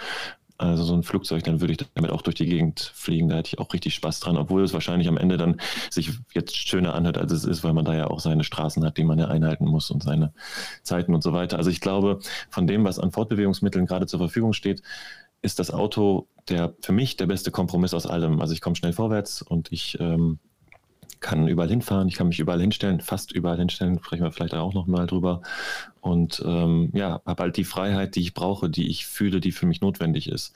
[0.59, 3.29] also so ein Flugzeug, dann würde ich damit auch durch die Gegend fliegen.
[3.29, 6.57] Da hätte ich auch richtig Spaß dran, obwohl es wahrscheinlich am Ende dann sich jetzt
[6.57, 9.19] schöner anhört, als es ist, weil man da ja auch seine Straßen hat, die man
[9.19, 10.33] ja einhalten muss und seine
[10.83, 11.59] Zeiten und so weiter.
[11.59, 12.19] Also ich glaube,
[12.51, 14.83] von dem, was an Fortbewegungsmitteln gerade zur Verfügung steht,
[15.43, 18.41] ist das Auto der für mich der beste Kompromiss aus allem.
[18.41, 20.39] Also ich komme schnell vorwärts und ich ähm,
[21.21, 24.75] kann überall hinfahren, ich kann mich überall hinstellen, fast überall hinstellen, sprechen wir vielleicht auch
[24.75, 25.43] noch mal drüber.
[26.01, 29.67] Und ähm, ja, habe halt die Freiheit, die ich brauche, die ich fühle, die für
[29.67, 30.53] mich notwendig ist.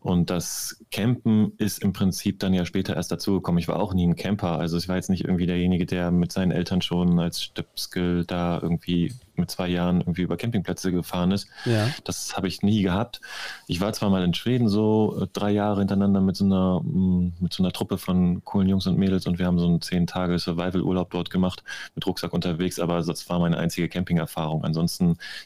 [0.00, 3.58] Und das Campen ist im Prinzip dann ja später erst dazugekommen.
[3.58, 6.32] Ich war auch nie ein Camper, also ich war jetzt nicht irgendwie derjenige, der mit
[6.32, 11.46] seinen Eltern schon als Stöpskel da irgendwie mit zwei Jahren irgendwie über Campingplätze gefahren ist.
[11.64, 11.88] Ja.
[12.04, 13.20] Das habe ich nie gehabt.
[13.66, 17.34] Ich war zwar mal in Schweden so äh, drei Jahre hintereinander mit so einer mm,
[17.40, 20.06] mit so einer Truppe von coolen Jungs und Mädels und wir haben so einen zehn
[20.06, 21.62] Tage Survival-Urlaub dort gemacht
[21.94, 24.64] mit Rucksack unterwegs, aber das war meine einzige Camping-Erfahrung.
[24.64, 24.85] Ansonsten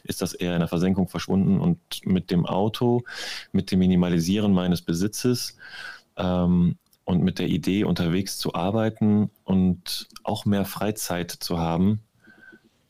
[0.03, 3.03] ist das eher in der Versenkung verschwunden und mit dem Auto,
[3.51, 5.57] mit dem Minimalisieren meines Besitzes
[6.17, 12.01] ähm, und mit der Idee unterwegs zu arbeiten und auch mehr Freizeit zu haben,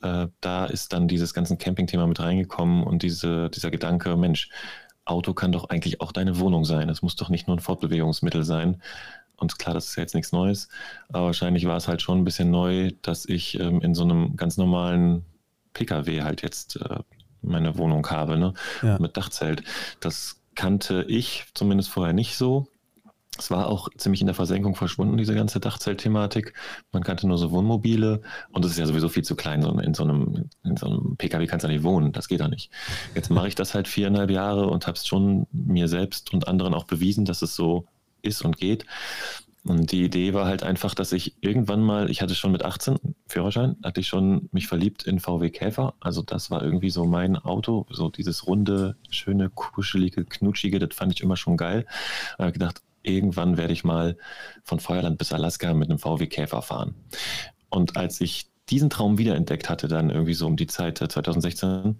[0.02, 4.50] äh, da ist dann dieses ganze Camping-Thema mit reingekommen und diese, dieser Gedanke, Mensch,
[5.06, 6.90] Auto kann doch eigentlich auch deine Wohnung sein.
[6.90, 8.82] Es muss doch nicht nur ein Fortbewegungsmittel sein.
[9.36, 10.70] Und klar, das ist ja jetzt nichts Neues,
[11.10, 14.36] aber wahrscheinlich war es halt schon ein bisschen neu, dass ich ähm, in so einem
[14.36, 15.26] ganz normalen
[15.74, 17.00] Pkw halt jetzt äh,
[17.42, 18.54] meine Wohnung habe, ne?
[18.82, 19.00] Ja.
[19.00, 19.64] Mit Dachzelt.
[20.00, 22.68] Das kannte ich zumindest vorher nicht so.
[23.38, 26.54] Es war auch ziemlich in der Versenkung verschwunden, diese ganze Dachzelt-Thematik.
[26.92, 29.64] Man kannte nur so Wohnmobile und es ist ja sowieso viel zu klein.
[29.80, 32.50] In so einem, in so einem PKW kannst du ja nicht wohnen, das geht ja
[32.50, 32.70] nicht.
[33.16, 36.74] Jetzt mache ich das halt viereinhalb Jahre und habe es schon mir selbst und anderen
[36.74, 37.86] auch bewiesen, dass es so
[38.22, 38.86] ist und geht.
[39.64, 42.98] Und die Idee war halt einfach, dass ich irgendwann mal, ich hatte schon mit 18
[43.28, 45.94] Führerschein, hatte ich schon mich verliebt in VW Käfer.
[46.00, 51.14] Also das war irgendwie so mein Auto, so dieses runde, schöne, kuschelige, knutschige, das fand
[51.14, 51.86] ich immer schon geil.
[52.38, 54.18] Da habe gedacht, irgendwann werde ich mal
[54.64, 56.96] von Feuerland bis Alaska mit einem VW Käfer fahren.
[57.70, 62.00] Und als ich diesen Traum wiederentdeckt hatte, dann irgendwie so um die Zeit 2016,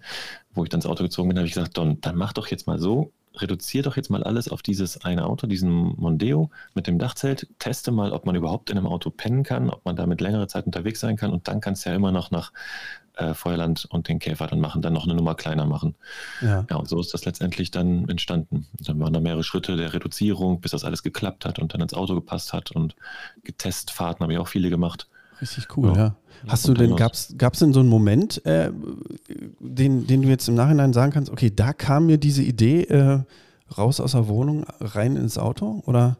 [0.52, 2.66] wo ich dann ins Auto gezogen bin, habe ich gesagt, Don, dann mach doch jetzt
[2.66, 6.98] mal so, reduziere doch jetzt mal alles auf dieses eine Auto, diesen Mondeo mit dem
[6.98, 10.46] Dachzelt, teste mal, ob man überhaupt in einem Auto pennen kann, ob man damit längere
[10.46, 12.52] Zeit unterwegs sein kann und dann kannst du ja immer noch nach
[13.14, 15.94] äh, Feuerland und den Käfer dann machen, dann noch eine Nummer kleiner machen.
[16.40, 16.66] Ja.
[16.68, 18.66] ja, und so ist das letztendlich dann entstanden.
[18.80, 21.94] Dann waren da mehrere Schritte der Reduzierung, bis das alles geklappt hat und dann ins
[21.94, 22.96] Auto gepasst hat und
[23.44, 25.08] Getestfahrten habe ich auch viele gemacht.
[25.42, 25.96] Richtig cool, ja.
[25.96, 26.16] ja.
[26.46, 27.28] Hast du denn, gab es
[27.58, 28.70] denn so einen Moment, äh,
[29.58, 33.20] den, den du jetzt im Nachhinein sagen kannst, okay, da kam mir diese Idee äh,
[33.76, 35.82] raus aus der Wohnung, rein ins Auto?
[35.86, 36.16] Oder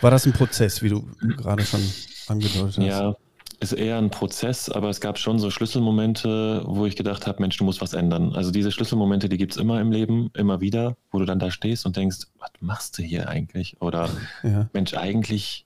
[0.00, 1.04] war das ein Prozess, wie du
[1.36, 1.80] gerade schon
[2.26, 2.84] angedeutet hast?
[2.84, 3.14] Ja,
[3.60, 7.56] ist eher ein Prozess, aber es gab schon so Schlüsselmomente, wo ich gedacht habe, Mensch,
[7.58, 8.34] du musst was ändern.
[8.34, 11.50] Also diese Schlüsselmomente, die gibt es immer im Leben, immer wieder, wo du dann da
[11.50, 13.80] stehst und denkst, was machst du hier eigentlich?
[13.80, 14.10] Oder
[14.42, 14.68] ja.
[14.72, 15.64] Mensch, eigentlich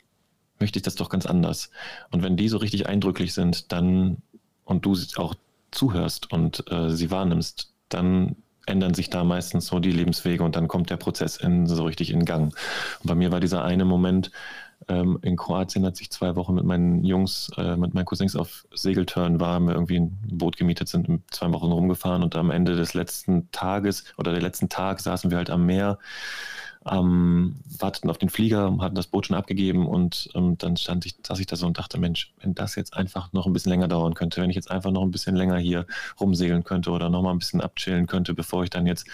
[0.59, 1.71] möchte ich das doch ganz anders.
[2.11, 4.19] Und wenn die so richtig eindrücklich sind, dann
[4.65, 5.35] und du auch
[5.71, 10.69] zuhörst und äh, sie wahrnimmst, dann ändern sich da meistens so die Lebenswege und dann
[10.69, 12.55] kommt der Prozess in, so richtig in Gang.
[13.01, 14.33] Und bei mir war dieser eine Moment
[14.89, 18.67] ähm, in Kroatien, als ich zwei Wochen mit meinen Jungs, äh, mit meinen Cousins auf
[18.75, 22.95] Segeltörn war, wir irgendwie ein Boot gemietet sind, zwei Wochen rumgefahren und am Ende des
[22.95, 25.99] letzten Tages oder der letzten Tag saßen wir halt am Meer
[26.91, 31.17] ähm, warteten auf den Flieger, hatten das Boot schon abgegeben und ähm, dann stand ich,
[31.27, 33.89] saß ich da so und dachte, Mensch, wenn das jetzt einfach noch ein bisschen länger
[33.89, 35.87] dauern könnte, wenn ich jetzt einfach noch ein bisschen länger hier
[36.21, 39.07] rumsegeln könnte oder noch mal ein bisschen abchillen könnte, bevor ich dann jetzt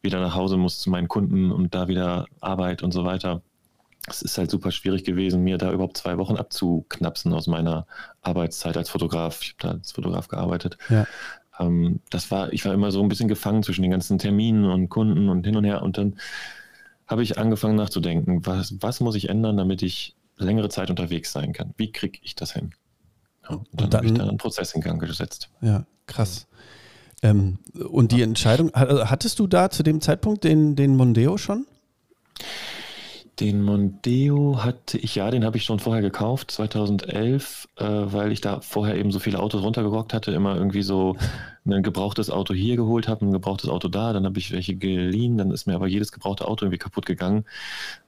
[0.00, 3.42] wieder nach Hause muss zu meinen Kunden und da wieder Arbeit und so weiter.
[4.08, 7.86] Es ist halt super schwierig gewesen, mir da überhaupt zwei Wochen abzuknapsen aus meiner
[8.20, 9.40] Arbeitszeit als Fotograf.
[9.42, 10.76] Ich habe da als Fotograf gearbeitet.
[10.88, 11.06] Ja
[11.60, 14.88] ähm, das war, ich war immer so ein bisschen gefangen zwischen den ganzen Terminen und
[14.88, 15.82] Kunden und hin und her.
[15.82, 16.16] Und dann
[17.12, 21.52] habe ich angefangen nachzudenken, was, was muss ich ändern, damit ich längere Zeit unterwegs sein
[21.52, 21.74] kann?
[21.76, 22.72] Wie kriege ich das hin?
[23.48, 25.50] Ja, und dann, dann habe ich dann einen Prozess in Gang gesetzt.
[25.60, 26.46] Ja, krass.
[27.22, 31.66] Ähm, und die Entscheidung, hattest du da zu dem Zeitpunkt den, den Mondeo schon?
[33.40, 38.42] Den Mondeo hatte ich, ja, den habe ich schon vorher gekauft, 2011, äh, weil ich
[38.42, 41.16] da vorher eben so viele Autos runtergerockt hatte, immer irgendwie so
[41.64, 45.38] ein gebrauchtes Auto hier geholt habe, ein gebrauchtes Auto da, dann habe ich welche geliehen,
[45.38, 47.46] dann ist mir aber jedes gebrauchte Auto irgendwie kaputt gegangen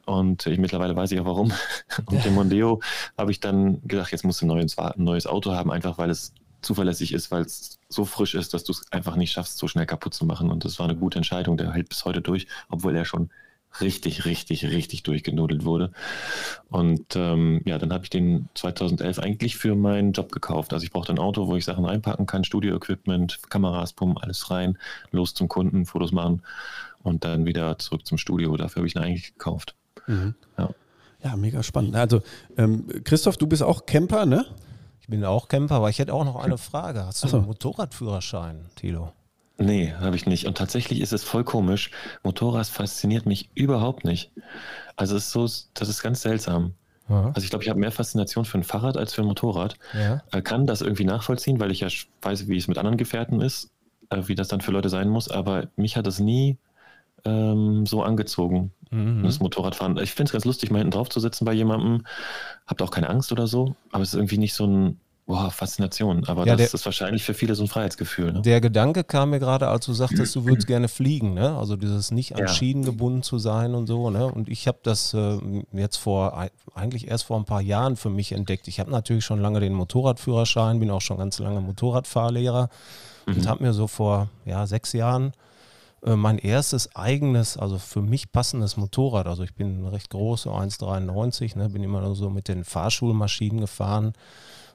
[0.04, 1.52] und ich, mittlerweile weiß ich auch warum.
[2.06, 2.80] Und den Mondeo
[3.16, 6.10] habe ich dann gedacht, jetzt musst du ein neues, ein neues Auto haben, einfach weil
[6.10, 9.68] es zuverlässig ist, weil es so frisch ist, dass du es einfach nicht schaffst, so
[9.68, 10.50] schnell kaputt zu machen.
[10.50, 13.30] Und das war eine gute Entscheidung, der hält bis heute durch, obwohl er schon
[13.80, 15.92] richtig, richtig, richtig durchgenudelt wurde.
[16.68, 20.72] Und ähm, ja, dann habe ich den 2011 eigentlich für meinen Job gekauft.
[20.72, 24.78] Also ich brauchte ein Auto, wo ich Sachen reinpacken kann, Studio-Equipment, Kameras, Pumpen, alles rein,
[25.10, 26.42] los zum Kunden, Fotos machen
[27.02, 28.56] und dann wieder zurück zum Studio.
[28.56, 29.74] Dafür habe ich ihn eigentlich gekauft.
[30.06, 30.34] Mhm.
[30.58, 30.70] Ja.
[31.22, 31.36] ja.
[31.36, 31.96] mega spannend.
[31.96, 32.22] Also
[32.56, 34.46] ähm, Christoph, du bist auch Camper, ne?
[35.00, 37.04] Ich bin auch Camper, aber ich hätte auch noch eine Frage.
[37.04, 37.36] Hast du so.
[37.36, 39.12] einen Motorradführerschein, Tilo?
[39.56, 40.46] Nee, habe ich nicht.
[40.46, 41.90] Und tatsächlich ist es voll komisch.
[42.22, 44.32] Motorrad fasziniert mich überhaupt nicht.
[44.96, 45.42] Also es ist so,
[45.74, 46.74] das ist ganz seltsam.
[47.08, 47.26] Ja.
[47.34, 49.76] Also ich glaube, ich habe mehr Faszination für ein Fahrrad als für ein Motorrad.
[49.92, 50.22] Ja.
[50.32, 51.88] Äh, kann das irgendwie nachvollziehen, weil ich ja
[52.22, 53.70] weiß, wie es mit anderen Gefährten ist,
[54.10, 55.30] äh, wie das dann für Leute sein muss.
[55.30, 56.58] Aber mich hat das nie
[57.24, 59.22] ähm, so angezogen, mhm.
[59.22, 59.98] das Motorradfahren.
[59.98, 62.04] Ich finde es ganz lustig, mal hinten drauf zu sitzen bei jemandem.
[62.66, 66.26] Habt auch keine Angst oder so, aber es ist irgendwie nicht so ein Boah, Faszination.
[66.26, 68.34] Aber ja, das der, ist wahrscheinlich für viele so ein Freiheitsgefühl.
[68.34, 68.42] Ne?
[68.42, 71.32] Der Gedanke kam mir gerade, als du sagtest, du würdest gerne fliegen.
[71.32, 71.56] Ne?
[71.56, 72.48] Also dieses nicht an ja.
[72.48, 74.10] Schienen gebunden zu sein und so.
[74.10, 74.26] Ne?
[74.26, 75.38] Und ich habe das äh,
[75.72, 78.68] jetzt vor, eigentlich erst vor ein paar Jahren für mich entdeckt.
[78.68, 82.68] Ich habe natürlich schon lange den Motorradführerschein, bin auch schon ganz lange Motorradfahrlehrer
[83.26, 83.34] mhm.
[83.34, 85.32] und habe mir so vor ja, sechs Jahren
[86.04, 90.52] äh, mein erstes eigenes, also für mich passendes Motorrad, also ich bin recht groß, so
[90.52, 94.12] 1,93, ne, bin immer nur so mit den Fahrschulmaschinen gefahren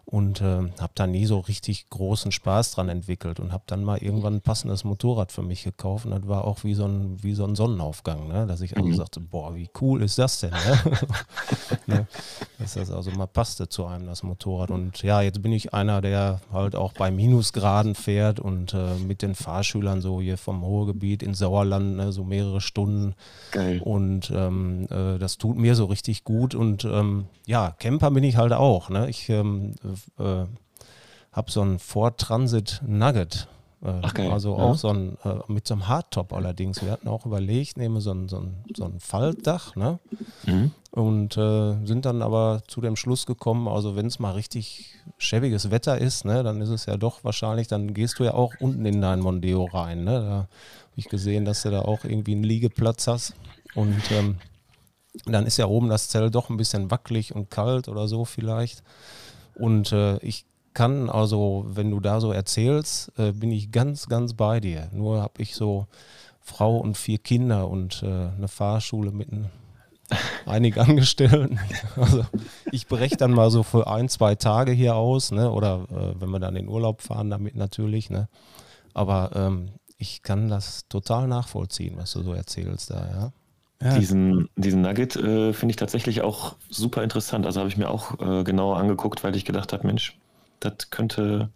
[0.10, 4.00] und äh, habe da nie so richtig großen Spaß dran entwickelt und habe dann mal
[4.00, 7.36] irgendwann ein passendes Motorrad für mich gekauft und das war auch wie so ein, wie
[7.36, 8.48] so ein Sonnenaufgang, ne?
[8.48, 8.96] dass ich also mhm.
[8.96, 10.50] sagte, boah, wie cool ist das denn?
[10.50, 10.98] Ne?
[11.86, 12.08] ne?
[12.58, 16.02] Dass das also mal passte zu einem, das Motorrad und ja, jetzt bin ich einer,
[16.02, 21.22] der halt auch bei Minusgraden fährt und äh, mit den Fahrschülern so hier vom Ruhrgebiet
[21.22, 22.12] ins Sauerland, ne?
[22.12, 23.14] so mehrere Stunden
[23.52, 23.80] Geil.
[23.84, 28.38] und ähm, äh, das tut mir so richtig gut und ähm, ja, Camper bin ich
[28.38, 29.08] halt auch, ne?
[29.08, 29.76] ich ähm,
[30.18, 30.46] äh,
[31.32, 33.48] habe so ein Ford Transit Nugget.
[33.82, 34.32] Äh, Ach, geil.
[34.32, 34.64] Also ja.
[34.64, 36.82] auch so ein, äh, mit so einem Hardtop allerdings.
[36.84, 40.00] Wir hatten auch überlegt, nehme so ein, so ein, so ein Faltdach, ne?
[40.46, 40.72] Mhm.
[40.92, 45.70] Und äh, sind dann aber zu dem Schluss gekommen, also wenn es mal richtig schäbiges
[45.70, 48.86] Wetter ist, ne, dann ist es ja doch wahrscheinlich, dann gehst du ja auch unten
[48.88, 50.04] in dein Mondeo rein.
[50.04, 50.20] Ne?
[50.20, 50.48] Da habe
[50.96, 53.36] ich gesehen, dass du da auch irgendwie einen Liegeplatz hast.
[53.76, 54.38] Und ähm,
[55.26, 58.84] dann ist ja oben das Zelt doch ein bisschen wackelig und kalt oder so vielleicht.
[59.60, 64.34] Und äh, ich kann also, wenn du da so erzählst, äh, bin ich ganz, ganz
[64.34, 64.90] bei dir.
[64.94, 65.88] Nur habe ich so
[66.40, 69.50] Frau und vier Kinder und äh, eine Fahrschule mit ein,
[70.46, 71.60] einigen Angestellten.
[71.96, 72.26] Also
[72.72, 75.52] ich breche dann mal so für ein, zwei Tage hier aus, ne?
[75.52, 78.10] oder äh, wenn wir dann in Urlaub fahren, damit natürlich.
[78.10, 78.30] Ne?
[78.94, 83.32] Aber ähm, ich kann das total nachvollziehen, was du so erzählst da, ja.
[83.82, 83.98] Ja.
[83.98, 87.46] Diesen, diesen Nugget äh, finde ich tatsächlich auch super interessant.
[87.46, 90.18] Also habe ich mir auch äh, genauer angeguckt, weil ich gedacht habe, Mensch,
[90.60, 91.50] das könnte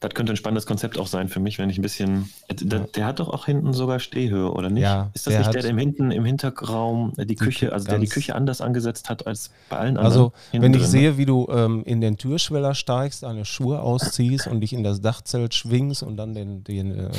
[0.00, 2.30] das könnte ein spannendes Konzept auch sein für mich, wenn ich ein bisschen.
[2.50, 4.82] Der, der hat doch auch hinten sogar Stehhöhe, oder nicht?
[4.82, 8.08] Ja, ist das nicht der, der im hinten im Hinterraum die Küche, also der die
[8.08, 10.06] Küche anders angesetzt hat als bei allen anderen?
[10.06, 10.86] Also, wenn ich drin, ne?
[10.86, 15.00] sehe, wie du ähm, in den Türschweller steigst, deine Schuhe ausziehst und dich in das
[15.00, 17.10] Dachzelt schwingst und dann den, den, ähm,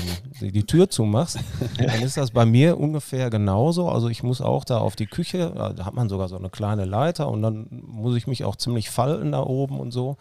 [0.42, 1.40] die, die, Tür zumachst,
[1.78, 3.90] dann ist das bei mir ungefähr genauso.
[3.90, 6.86] Also, ich muss auch da auf die Küche, da hat man sogar so eine kleine
[6.86, 10.18] Leiter und dann muss ich mich auch ziemlich falten da oben und so.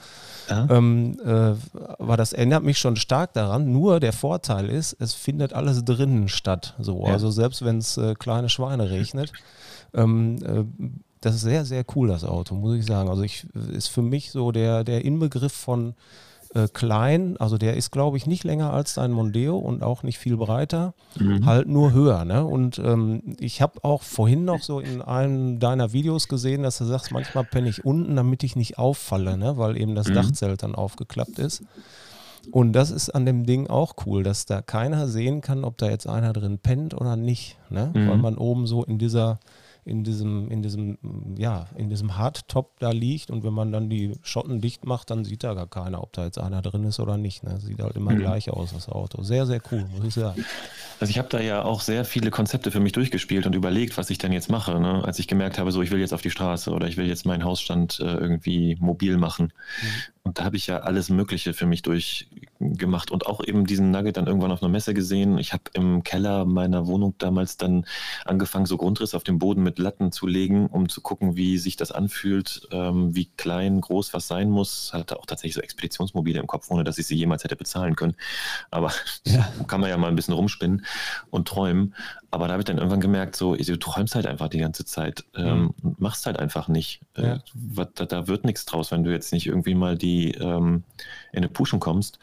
[0.48, 0.66] Ja.
[0.70, 1.54] Ähm, äh,
[2.04, 3.72] aber das erinnert mich schon stark daran.
[3.72, 6.74] Nur der Vorteil ist, es findet alles drinnen statt.
[6.78, 7.04] So.
[7.06, 7.12] Ja.
[7.12, 9.32] Also selbst wenn es äh, kleine Schweine regnet.
[9.94, 10.64] Ähm, äh,
[11.20, 13.08] das ist sehr, sehr cool, das Auto, muss ich sagen.
[13.08, 15.94] Also ich ist für mich so der, der Inbegriff von
[16.54, 20.18] äh, klein, also der ist, glaube ich, nicht länger als dein Mondeo und auch nicht
[20.18, 21.44] viel breiter, mhm.
[21.44, 22.24] halt nur höher.
[22.24, 22.44] Ne?
[22.44, 26.84] Und ähm, ich habe auch vorhin noch so in einem deiner Videos gesehen, dass du
[26.84, 29.58] sagst, manchmal penne ich unten, damit ich nicht auffalle, ne?
[29.58, 30.14] weil eben das mhm.
[30.14, 31.64] Dachzelt dann aufgeklappt ist.
[32.50, 35.88] Und das ist an dem Ding auch cool, dass da keiner sehen kann, ob da
[35.88, 37.56] jetzt einer drin pennt oder nicht.
[37.70, 37.90] Ne?
[37.94, 38.08] Mhm.
[38.08, 39.40] Weil man oben so in dieser
[39.84, 40.98] in diesem, in diesem,
[41.36, 45.24] ja, in diesem Hardtop da liegt und wenn man dann die Schotten dicht macht, dann
[45.24, 47.42] sieht da gar keiner, ob da jetzt einer drin ist oder nicht.
[47.42, 47.60] Ne?
[47.60, 48.20] Sieht halt immer mhm.
[48.20, 49.22] gleich aus, das Auto.
[49.22, 50.44] Sehr, sehr cool, muss ich sagen.
[51.00, 54.10] Also ich habe da ja auch sehr viele Konzepte für mich durchgespielt und überlegt, was
[54.10, 55.04] ich denn jetzt mache, ne?
[55.04, 57.26] als ich gemerkt habe, so ich will jetzt auf die Straße oder ich will jetzt
[57.26, 59.46] meinen Hausstand äh, irgendwie mobil machen.
[59.82, 59.88] Mhm.
[60.22, 61.82] Und da habe ich ja alles Mögliche für mich
[62.70, 65.38] durchgemacht und auch eben diesen Nugget dann irgendwann auf einer Messe gesehen.
[65.38, 67.86] Ich habe im Keller meiner Wohnung damals dann
[68.24, 71.76] angefangen, so Grundriss auf dem Boden mit Latten zu legen, um zu gucken, wie sich
[71.76, 74.92] das anfühlt, ähm, wie klein, groß was sein muss.
[74.92, 78.16] Hatte auch tatsächlich so Expeditionsmobile im Kopf, ohne dass ich sie jemals hätte bezahlen können.
[78.70, 78.92] Aber
[79.26, 79.48] ja.
[79.66, 80.84] kann man ja mal ein bisschen rumspinnen
[81.30, 81.94] und träumen.
[82.34, 85.24] Aber da habe ich dann irgendwann gemerkt, so, du träumst halt einfach die ganze Zeit
[85.36, 85.94] ähm, mhm.
[85.98, 87.00] machst halt einfach nicht.
[87.16, 87.34] Äh, ja.
[87.34, 90.82] Äh, da, da, wird nichts draus, wenn du jetzt nicht irgendwie mal die ähm,
[91.30, 92.18] in eine Puschen kommst.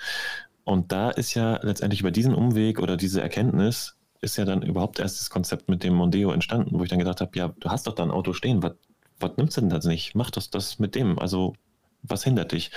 [0.65, 4.99] Und da ist ja letztendlich über diesen Umweg oder diese Erkenntnis ist ja dann überhaupt
[4.99, 7.87] erst das Konzept mit dem Mondeo entstanden, wo ich dann gedacht habe, ja, du hast
[7.87, 8.73] doch da ein Auto stehen, was,
[9.17, 10.13] was nimmst du denn das nicht?
[10.13, 11.19] Mach das, das mit dem.
[11.19, 11.53] Also
[12.03, 12.71] was hindert dich?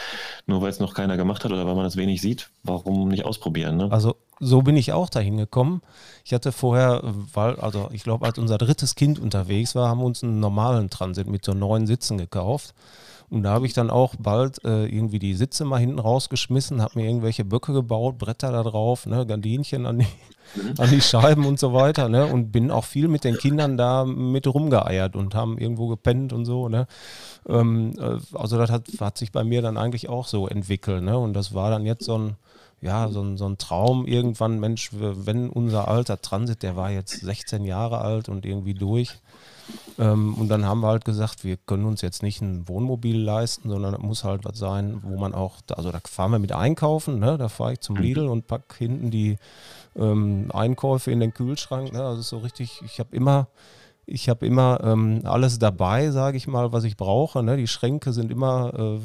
[0.46, 3.24] Nur weil es noch keiner gemacht hat oder weil man das wenig sieht, warum nicht
[3.24, 3.76] ausprobieren?
[3.76, 3.90] Ne?
[3.90, 5.82] Also so bin ich auch dahin gekommen.
[6.24, 10.06] Ich hatte vorher, weil, also ich glaube, als unser drittes Kind unterwegs war, haben wir
[10.06, 12.74] uns einen normalen Transit mit so neun Sitzen gekauft.
[13.30, 16.98] Und da habe ich dann auch bald äh, irgendwie die Sitze mal hinten rausgeschmissen, habe
[16.98, 20.06] mir irgendwelche Böcke gebaut, Bretter da drauf, ne, Gardinchen an die,
[20.54, 20.74] mhm.
[20.78, 22.08] an die Scheiben und so weiter.
[22.08, 26.32] Ne, und bin auch viel mit den Kindern da mit rumgeeiert und haben irgendwo gepennt
[26.32, 26.68] und so.
[26.68, 26.86] Ne.
[27.48, 31.02] Ähm, äh, also das hat, hat sich bei mir dann eigentlich auch so entwickelt.
[31.02, 32.36] Ne, und das war dann jetzt so ein
[32.84, 37.18] ja, so ein, so ein Traum irgendwann, Mensch, wenn unser alter Transit, der war jetzt
[37.18, 39.20] 16 Jahre alt und irgendwie durch.
[39.98, 43.70] Ähm, und dann haben wir halt gesagt, wir können uns jetzt nicht ein Wohnmobil leisten,
[43.70, 47.18] sondern es muss halt was sein, wo man auch, also da fahren wir mit einkaufen,
[47.20, 47.38] ne?
[47.38, 48.02] da fahre ich zum mhm.
[48.02, 49.38] Lidl und packe hinten die
[49.96, 51.90] ähm, Einkäufe in den Kühlschrank.
[51.94, 52.04] Ne?
[52.04, 53.48] Also so richtig, ich habe immer
[54.06, 57.42] ich habe immer ähm, alles dabei, sage ich mal, was ich brauche.
[57.42, 57.56] Ne?
[57.56, 59.00] Die Schränke sind immer äh,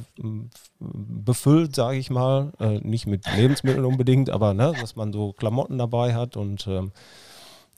[0.79, 2.51] befüllt, sage ich mal.
[2.59, 6.91] Äh, nicht mit Lebensmitteln unbedingt, aber ne, dass man so Klamotten dabei hat und ähm,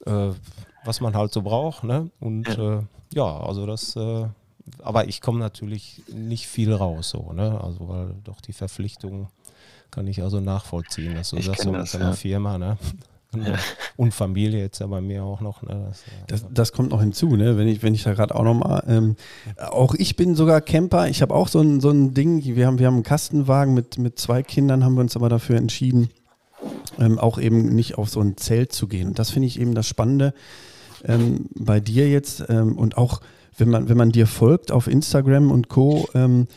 [0.05, 0.33] äh,
[0.83, 1.83] was man halt so braucht.
[1.83, 2.09] Ne?
[2.19, 2.47] Und
[3.13, 4.25] ja, äh, also das äh,
[4.83, 7.59] aber ich komme natürlich nicht viel raus, so, ne?
[7.61, 9.27] Also weil doch die Verpflichtungen
[9.89, 12.13] kann ich also nachvollziehen, dass du Ich sagst, so mit das, deiner ja.
[12.13, 12.77] Firma, ne?
[13.33, 13.55] Und, Ja.
[13.95, 15.87] und Familie jetzt ja bei mir auch noch, ne?
[15.87, 17.57] Das, Das, das kommt noch hinzu, ne?
[17.57, 19.15] wenn, ich, wenn ich da gerade auch nochmal, ähm,
[19.57, 22.77] auch ich bin sogar Camper, ich habe auch so ein, so ein Ding, wir haben,
[22.79, 26.09] wir haben einen Kastenwagen mit, mit zwei Kindern, haben wir uns aber dafür entschieden,
[26.99, 29.07] ähm, auch eben nicht auf so ein Zelt zu gehen.
[29.07, 30.33] Und das finde ich eben das Spannende
[31.05, 33.21] ähm, bei dir jetzt ähm, und auch,
[33.57, 36.47] wenn man, wenn man dir folgt auf Instagram und Co., ähm,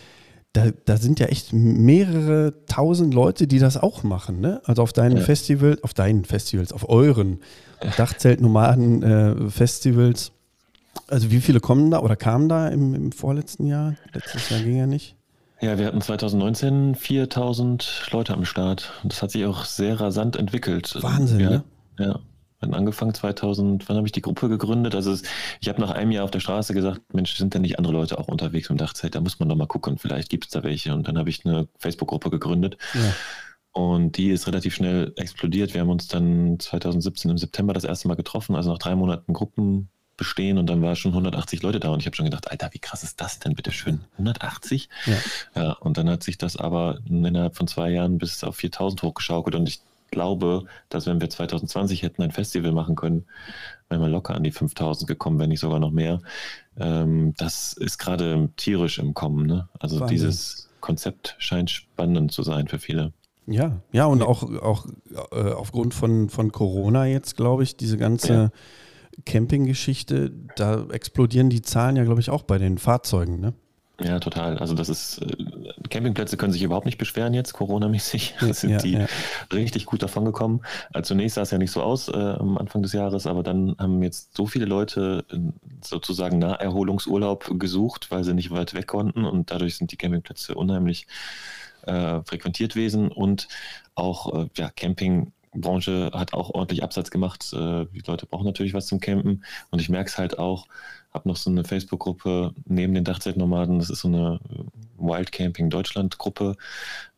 [0.54, 4.62] da, da sind ja echt mehrere tausend Leute, die das auch machen, ne?
[4.64, 5.22] Also auf deinen Ja.
[5.22, 7.40] Festival, auf deinen Festivals, auf euren
[7.96, 10.32] Dachzelt-Nomaden-Festivals.
[11.08, 13.94] also wie viele kommen da oder kamen da im, im vorletzten Jahr?
[14.12, 15.16] Letztes Jahr ging ja nicht.
[15.60, 18.92] Ja, wir hatten 2019 4000 Leute am Start.
[19.02, 20.96] Und das hat sich auch sehr rasant entwickelt.
[21.00, 21.64] Wahnsinn, ja, ne?
[21.98, 22.20] Ja.
[22.64, 24.94] Wir hatten angefangen 2000, wann habe ich die Gruppe gegründet?
[24.94, 25.14] Also
[25.60, 28.18] ich habe nach einem Jahr auf der Straße gesagt, Mensch, sind denn nicht andere Leute
[28.18, 29.14] auch unterwegs im Dachzelt?
[29.14, 30.94] Da muss man doch mal gucken, vielleicht gibt es da welche.
[30.94, 32.78] Und dann habe ich eine Facebook-Gruppe gegründet.
[32.94, 33.14] Ja.
[33.72, 35.74] Und die ist relativ schnell explodiert.
[35.74, 39.34] Wir haben uns dann 2017 im September das erste Mal getroffen, also nach drei Monaten
[39.34, 42.70] Gruppen bestehen und dann war schon 180 Leute da und ich habe schon gedacht, Alter,
[42.72, 44.00] wie krass ist das denn bitte schön?
[44.12, 44.88] 180?
[45.04, 45.12] Ja.
[45.56, 49.56] Ja, und dann hat sich das aber innerhalb von zwei Jahren bis auf 4000 hochgeschaukelt
[49.56, 49.80] und ich
[50.14, 53.26] glaube, dass wenn wir 2020 hätten ein Festival machen können,
[53.88, 56.20] wären wir locker an die 5000 gekommen, wenn nicht sogar noch mehr.
[56.78, 59.46] Ähm, das ist gerade tierisch im Kommen.
[59.46, 59.68] Ne?
[59.78, 60.14] Also Wahnsinn.
[60.16, 63.12] dieses Konzept scheint spannend zu sein für viele.
[63.46, 64.86] Ja, ja, und auch, auch
[65.32, 68.50] äh, aufgrund von, von Corona jetzt, glaube ich, diese ganze Ja.
[69.26, 73.52] Camping-Geschichte, da explodieren die Zahlen ja, glaube ich, auch bei den Fahrzeugen, ne?
[74.00, 74.58] Ja, total.
[74.58, 75.36] Also das ist, äh,
[75.88, 78.34] Campingplätze können sich überhaupt nicht beschweren jetzt, Corona-mäßig.
[78.40, 79.06] Sind ja, die ja.
[79.52, 80.62] richtig gut davon gekommen.
[80.92, 83.76] Also zunächst sah es ja nicht so aus äh, am Anfang des Jahres, aber dann
[83.78, 85.36] haben jetzt so viele Leute äh,
[85.80, 91.06] sozusagen Naherholungsurlaub gesucht, weil sie nicht weit weg konnten und dadurch sind die Campingplätze unheimlich
[91.86, 93.46] äh, frequentiert gewesen und
[93.94, 97.52] auch äh, ja, Campingbranche hat auch ordentlich Absatz gemacht.
[97.52, 100.66] Äh, die Leute brauchen natürlich was zum Campen und ich merke es halt auch,
[101.14, 104.64] habe noch so eine Facebook-Gruppe neben den Dachzeltnomaden, das ist so eine äh,
[104.98, 106.56] Wild Camping Deutschland Gruppe,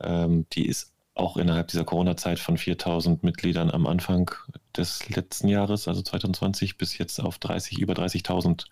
[0.00, 4.30] ähm, die ist auch innerhalb dieser Corona-Zeit von 4000 Mitgliedern am Anfang
[4.76, 8.66] des letzten Jahres, also 2020, bis jetzt auf 30, über 30.000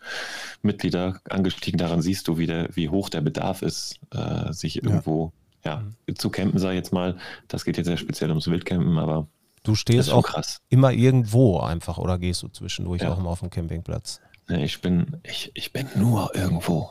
[0.61, 1.79] Mitglieder angestiegen.
[1.79, 5.33] Daran siehst du, wie, der, wie hoch der Bedarf ist, äh, sich irgendwo
[5.65, 5.83] ja.
[6.17, 7.17] zu campen, sei jetzt mal.
[7.49, 9.27] Das geht jetzt sehr speziell ums Wildcampen, aber
[9.63, 10.61] Du stehst auch krass.
[10.69, 13.15] immer irgendwo einfach oder gehst du zwischendurch Ja.
[13.15, 14.21] auch immer auf dem Campingplatz?
[14.48, 16.90] Ich bin, ich, ich bin nur irgendwo.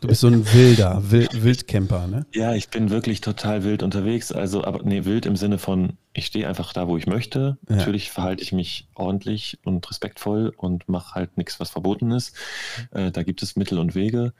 [0.00, 2.24] Du bist so ein Wilder, Wild, Wildcamper, ne?
[2.32, 4.32] Ja, ich bin wirklich total wild unterwegs.
[4.32, 7.58] Also, aber nee, wild im Sinne von, ich stehe einfach da, wo ich möchte.
[7.68, 7.76] Ja.
[7.76, 12.34] Natürlich verhalte ich mich ordentlich und respektvoll und mache halt nichts, was verboten ist.
[12.92, 14.32] Äh, da gibt es Mittel und Wege.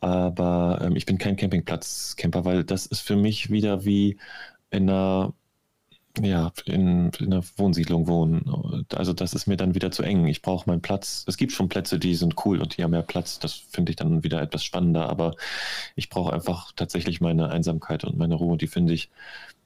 [0.00, 4.18] Aber ähm, ich bin kein Campingplatz-Camper, weil das ist für mich wieder wie
[4.70, 5.32] in einer
[6.20, 8.86] ja, in, in einer Wohnsiedlung wohnen.
[8.94, 10.26] Also das ist mir dann wieder zu eng.
[10.26, 11.24] Ich brauche meinen Platz.
[11.26, 13.38] Es gibt schon Plätze, die sind cool und die haben mehr Platz.
[13.38, 15.08] Das finde ich dann wieder etwas spannender.
[15.08, 15.34] Aber
[15.94, 18.56] ich brauche einfach tatsächlich meine Einsamkeit und meine Ruhe.
[18.56, 19.10] Die finde ich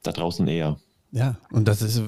[0.03, 0.79] da draußen eher.
[1.13, 2.03] Ja, und das ist,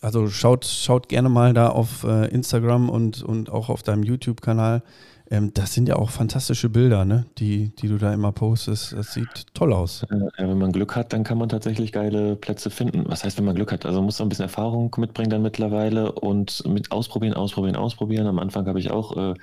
[0.00, 4.82] also schaut, schaut gerne mal da auf äh, Instagram und, und auch auf deinem YouTube-Kanal.
[5.30, 7.26] Ähm, das sind ja auch fantastische Bilder, ne?
[7.38, 8.92] Die, die du da immer postest.
[8.92, 10.02] Das sieht toll aus.
[10.10, 13.04] Äh, wenn man Glück hat, dann kann man tatsächlich geile Plätze finden.
[13.06, 13.86] Was heißt, wenn man Glück hat?
[13.86, 18.26] Also man muss so ein bisschen Erfahrung mitbringen dann mittlerweile und mit ausprobieren, ausprobieren, ausprobieren.
[18.26, 19.34] Am Anfang habe ich auch äh,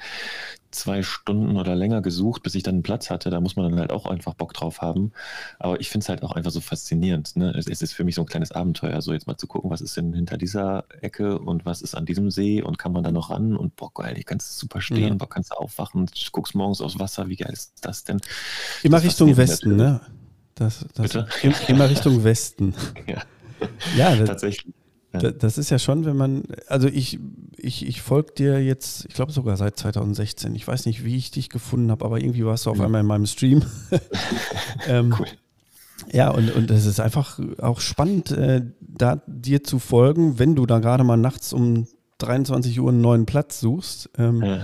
[0.72, 3.30] zwei Stunden oder länger gesucht, bis ich dann einen Platz hatte.
[3.30, 5.12] Da muss man dann halt auch einfach Bock drauf haben.
[5.60, 7.36] Aber ich finde es halt auch einfach so faszinierend.
[7.36, 7.52] Ne?
[7.58, 9.82] Es, es ist für mich so ein kleines Abenteuer, so jetzt mal zu gucken, was
[9.82, 13.12] ist denn hinter dieser Ecke und was ist an diesem See und kann man da
[13.12, 15.14] noch ran und boah, geil, hier kannst du super stehen, Ja.
[15.16, 18.20] boah, kannst du aufwachen, guckst morgens aufs Wasser, wie geil ist das denn?
[18.84, 20.02] Immer Das Richtung Westen, ne?
[20.56, 21.28] Das, das, Bitte?
[21.44, 22.74] im- Immer Richtung Westen.
[23.08, 24.74] Ja, Ja, tatsächlich.
[25.22, 25.32] Ja.
[25.32, 27.20] Da- Das ist ja schon, wenn man, also ich,
[27.58, 30.56] ich, ich folge dir jetzt, ich glaube sogar seit 2016.
[30.56, 32.86] Ich weiß nicht, wie ich dich gefunden habe, aber irgendwie warst du auf Ja.
[32.86, 33.64] einmal in meinem Stream.
[34.88, 35.28] ähm, Cool.
[36.14, 40.66] Ja, und, und es ist einfach auch spannend, äh, da dir zu folgen, wenn du
[40.66, 41.88] da gerade mal nachts um
[42.20, 44.10] 23 Uhr einen neuen Platz suchst.
[44.18, 44.60] Ähm, Ja.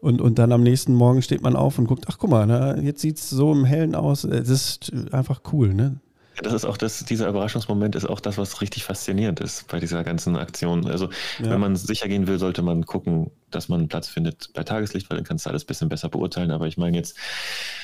[0.00, 2.78] und, und dann am nächsten Morgen steht man auf und guckt, ach guck mal, na,
[2.78, 4.24] jetzt sieht es so im Hellen aus.
[4.24, 6.00] Es ist einfach cool, ne?
[6.42, 10.02] Das ist auch das, dieser Überraschungsmoment ist auch das, was richtig faszinierend ist bei dieser
[10.04, 10.86] ganzen Aktion.
[10.86, 11.50] Also, Ja.
[11.50, 15.10] wenn man sicher gehen will, sollte man gucken, dass man einen Platz findet bei Tageslicht,
[15.10, 16.50] weil dann kannst du alles ein bisschen besser beurteilen.
[16.50, 17.16] Aber ich meine jetzt,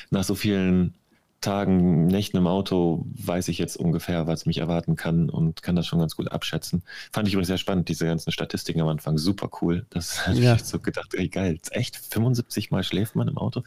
[0.09, 0.95] nach so vielen
[1.39, 5.87] Tagen, Nächten im Auto weiß ich jetzt ungefähr, was mich erwarten kann und kann das
[5.87, 6.83] schon ganz gut abschätzen.
[7.11, 9.17] Fand ich übrigens sehr spannend, diese ganzen Statistiken am Anfang.
[9.17, 9.87] Super cool.
[9.89, 10.53] Das habe ja.
[10.55, 11.57] ich so gedacht, ey, geil.
[11.71, 13.63] Echt, 75 Mal schläft man im Auto?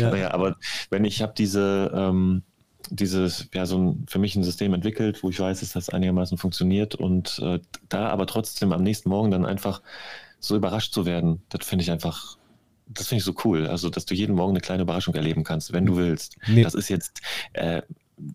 [0.00, 0.10] Ja.
[0.10, 0.56] Naja, aber
[0.88, 2.44] wenn ich habe diese, ähm,
[2.90, 6.38] dieses, ja, so ein, für mich ein System entwickelt, wo ich weiß, dass das einigermaßen
[6.38, 9.82] funktioniert und äh, da aber trotzdem am nächsten Morgen dann einfach
[10.40, 12.38] so überrascht zu werden, das finde ich einfach
[12.88, 13.66] das finde ich so cool.
[13.66, 16.36] Also, dass du jeden Morgen eine kleine Überraschung erleben kannst, wenn du willst.
[16.46, 16.62] Nee.
[16.62, 17.20] Das ist jetzt
[17.52, 17.82] äh,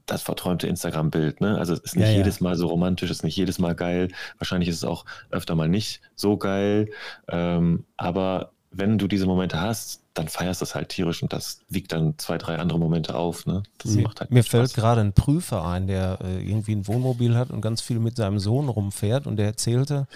[0.06, 1.42] das verträumte Instagram-Bild.
[1.42, 1.58] Ne?
[1.58, 4.10] Also, es ist nicht ja, jedes Mal so romantisch, es ist nicht jedes Mal geil.
[4.38, 6.90] Wahrscheinlich ist es auch öfter mal nicht so geil.
[7.28, 11.60] Ähm, aber wenn du diese Momente hast, dann feierst du es halt tierisch und das
[11.70, 13.46] wiegt dann zwei, drei andere Momente auf.
[13.46, 13.64] Ne?
[13.86, 17.62] mir, halt mir fällt gerade ein Prüfer ein, der äh, irgendwie ein Wohnmobil hat und
[17.62, 20.08] ganz viel mit seinem Sohn rumfährt und der erzählte,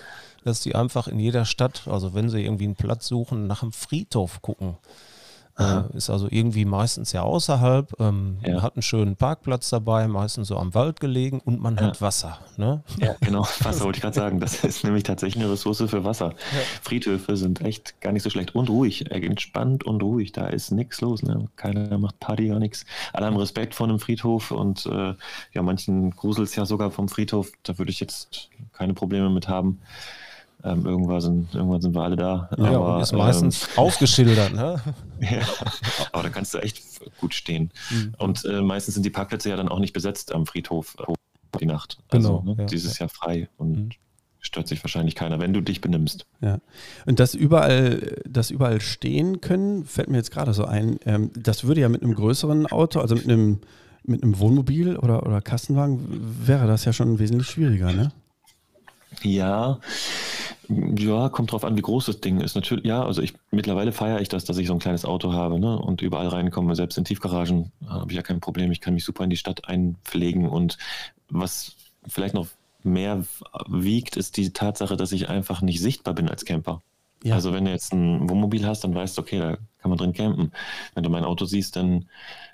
[0.43, 3.71] dass die einfach in jeder Stadt, also wenn sie irgendwie einen Platz suchen, nach einem
[3.71, 4.77] Friedhof gucken.
[5.59, 8.61] Äh, ist also irgendwie meistens ja außerhalb, ähm, ja.
[8.61, 11.83] hat einen schönen Parkplatz dabei, meistens so am Wald gelegen und man ja.
[11.83, 12.37] hat Wasser.
[12.57, 12.83] Ne?
[12.99, 14.39] Ja, genau, Wasser wollte ich gerade sagen.
[14.39, 16.35] Das ist nämlich tatsächlich eine Ressource für Wasser.
[16.83, 20.31] Friedhöfe sind echt gar nicht so schlecht und ruhig, entspannt und ruhig.
[20.31, 21.23] Da ist nichts los.
[21.23, 21.47] Ne?
[21.55, 22.85] Keiner macht Party, gar nichts.
[23.13, 25.15] Alle haben Respekt vor einem Friedhof und äh,
[25.53, 27.51] ja, manchen gruselt es ja sogar vom Friedhof.
[27.63, 29.79] Da würde ich jetzt keine Probleme mit haben.
[30.71, 32.49] Ähm, irgendwann, sind, irgendwann sind wir alle da.
[32.57, 34.81] Ja, aber, und ist meistens ähm, ausgeschildert, ne?
[35.19, 35.41] ja,
[36.11, 36.81] aber da kannst du echt
[37.19, 37.71] gut stehen.
[37.89, 38.13] Mhm.
[38.17, 41.13] Und äh, meistens sind die Parkplätze ja dann auch nicht besetzt am Friedhof äh,
[41.59, 41.97] die Nacht.
[42.09, 42.55] Also, genau.
[42.55, 43.03] Ne, ja, dieses ja.
[43.05, 43.89] Jahr frei und mhm.
[44.39, 46.25] stört sich wahrscheinlich keiner, wenn du dich benimmst.
[46.41, 46.59] Ja.
[47.05, 51.63] Und das überall, das überall stehen können, fällt mir jetzt gerade so ein, ähm, das
[51.63, 53.59] würde ja mit einem größeren Auto, also mit einem,
[54.03, 55.99] mit einem Wohnmobil oder, oder Kastenwagen,
[56.45, 58.11] wäre das ja schon wesentlich schwieriger, ne?
[59.23, 59.79] Ja,
[60.69, 62.55] ja, kommt drauf an, wie groß das Ding ist.
[62.55, 65.59] Natürlich, ja, also ich mittlerweile feiere ich das, dass ich so ein kleines Auto habe
[65.59, 66.75] ne, und überall reinkomme.
[66.75, 68.71] Selbst in Tiefgaragen habe ich ja kein Problem.
[68.71, 70.47] Ich kann mich super in die Stadt einpflegen.
[70.47, 70.77] Und
[71.29, 71.75] was
[72.07, 72.47] vielleicht noch
[72.83, 73.25] mehr
[73.67, 76.81] wiegt, ist die Tatsache, dass ich einfach nicht sichtbar bin als Camper.
[77.23, 77.35] Ja.
[77.35, 80.13] Also wenn du jetzt ein Wohnmobil hast, dann weißt du, okay, da kann man drin
[80.13, 80.51] campen.
[80.93, 82.09] Wenn du mein Auto siehst, dann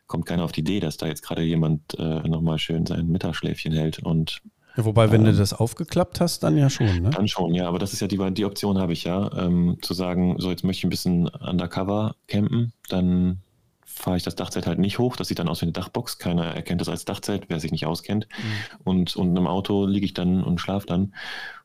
[0.07, 3.73] kommt keiner auf die Idee, dass da jetzt gerade jemand äh, nochmal schön sein Mittagsschläfchen
[3.73, 4.41] hält und
[4.75, 7.09] ja, wobei, wenn ähm, du das aufgeklappt hast, dann ja schon, ne?
[7.11, 9.93] Dann schon, ja, aber das ist ja die, die Option habe ich ja, ähm, zu
[9.93, 13.41] sagen, so jetzt möchte ich ein bisschen undercover campen, dann
[13.85, 16.45] fahre ich das Dachzelt halt nicht hoch, das sieht dann aus wie eine Dachbox, keiner
[16.45, 18.27] erkennt das als Dachzelt, wer sich nicht auskennt.
[18.37, 18.79] Mhm.
[18.83, 21.13] Und unten im Auto liege ich dann und schlafe dann.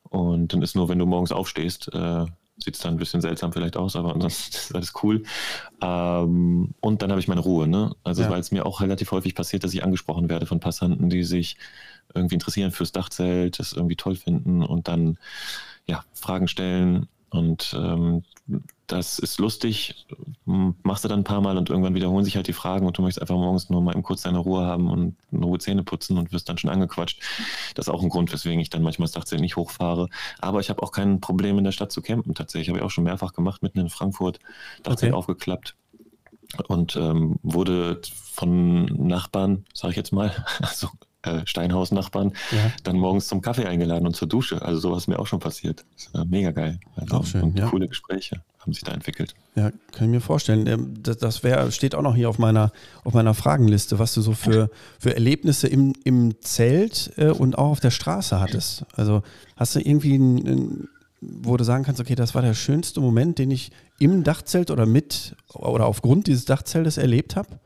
[0.03, 2.27] Und dann ist nur, wenn du morgens aufstehst, äh,
[2.59, 5.23] sieht es dann ein bisschen seltsam vielleicht aus, aber ansonsten ist alles cool.
[5.81, 7.95] Ähm, und dann habe ich meine Ruhe, ne?
[8.05, 8.31] Also ja.
[8.31, 11.57] weil es mir auch relativ häufig passiert, dass ich angesprochen werde von Passanten, die sich
[12.15, 15.19] irgendwie interessieren fürs Dachzelt, das irgendwie toll finden und dann
[15.87, 17.09] ja, Fragen stellen.
[17.31, 18.23] Und ähm,
[18.87, 20.07] das ist lustig,
[20.47, 23.03] machst du dann ein paar Mal und irgendwann wiederholen sich halt die Fragen und du
[23.03, 26.33] möchtest einfach morgens nur mal im kurz deine Ruhe haben und Ruhe Zähne putzen und
[26.33, 27.21] wirst dann schon angequatscht.
[27.75, 30.09] Das ist auch ein Grund, weswegen ich dann manchmal das Dachzelt nicht hochfahre.
[30.39, 32.71] Aber ich habe auch kein Problem in der Stadt zu campen tatsächlich.
[32.71, 34.39] Habe ich auch schon mehrfach gemacht, mitten in Frankfurt,
[34.83, 35.19] Dachzelt okay.
[35.19, 35.77] aufgeklappt
[36.69, 38.01] und ähm, wurde
[38.33, 40.89] von Nachbarn, sage ich jetzt mal, also
[41.23, 42.73] äh, Steinhaus-Nachbarn, ja.
[42.85, 44.63] dann morgens zum Kaffee eingeladen und zur Dusche.
[44.63, 45.85] Also sowas ist mir auch schon passiert.
[46.27, 46.79] mega geil.
[46.97, 47.69] Also, auch schön, und ja.
[47.69, 49.35] coole Gespräche haben sich da entwickelt.
[49.55, 50.67] Ja, kann ich mir vorstellen.
[50.67, 52.71] Ähm, das, das wär, steht auch noch hier auf meiner,
[53.05, 57.71] auf meiner Fragenliste, was du so für, für Erlebnisse im, im Zelt äh, und auch
[57.71, 58.85] auf der Straße hattest.
[58.95, 59.23] Also
[59.57, 60.89] hast du irgendwie ein, ein
[61.21, 64.87] wo du sagen kannst, okay, das war der schönste Moment, den ich im Dachzelt oder
[64.87, 67.59] mit oder aufgrund dieses Dachzeltes erlebt habe?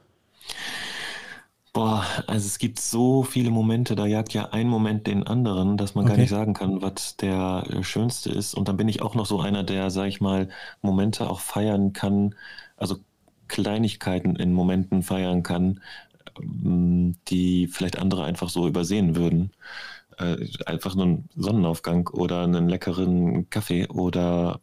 [1.75, 5.95] Boah, also es gibt so viele Momente, da jagt ja ein Moment den anderen, dass
[5.95, 8.53] man gar nicht sagen kann, was der äh, schönste ist.
[8.55, 10.51] Und dann bin ich auch noch so einer, der, sag ich mal,
[10.83, 12.35] Momente auch feiern kann,
[12.77, 12.99] also
[13.49, 15.81] Kleinigkeiten in Momenten feiern kann,
[16.39, 19.53] ähm, die vielleicht andere einfach so übersehen würden.
[20.18, 24.61] Äh, einfach nur einen Sonnenaufgang oder einen leckeren Kaffee oder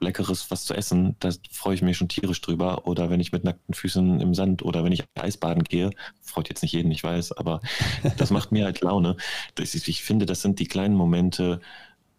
[0.00, 2.86] leckeres was zu essen, da freue ich mich schon tierisch drüber.
[2.86, 5.90] Oder wenn ich mit nackten Füßen im Sand oder wenn ich Eisbaden gehe,
[6.22, 7.60] freut jetzt nicht jeden, ich weiß, aber
[8.16, 9.16] das macht mir halt Laune.
[9.58, 11.60] Ich finde, das sind die kleinen Momente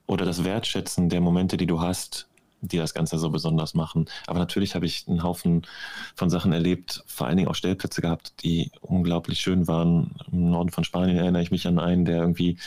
[0.06, 2.28] oder das Wertschätzen der Momente, die du hast,
[2.62, 4.06] die das Ganze so besonders machen.
[4.26, 5.68] Aber natürlich habe ich einen Haufen
[6.16, 10.16] von Sachen erlebt, vor allen Dingen auch Stellplätze gehabt, die unglaublich schön waren.
[10.32, 12.58] Im Norden von Spanien erinnere ich mich an einen, der irgendwie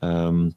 [0.00, 0.54] ähm,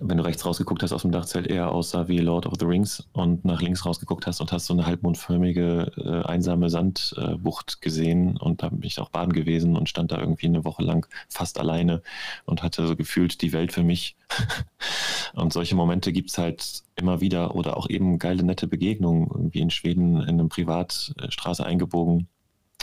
[0.00, 3.06] wenn du rechts rausgeguckt hast aus dem Dachzelt, eher aussah wie Lord of the Rings
[3.12, 8.36] und nach links rausgeguckt hast und hast so eine halbmondförmige, äh, einsame Sandbucht äh, gesehen
[8.36, 11.58] und da bin ich auch baden gewesen und stand da irgendwie eine Woche lang fast
[11.58, 12.02] alleine
[12.44, 14.16] und hatte so gefühlt die Welt für mich.
[15.34, 19.60] und solche Momente gibt es halt immer wieder oder auch eben geile, nette Begegnungen, irgendwie
[19.60, 22.28] in Schweden in einem Privatstraße eingebogen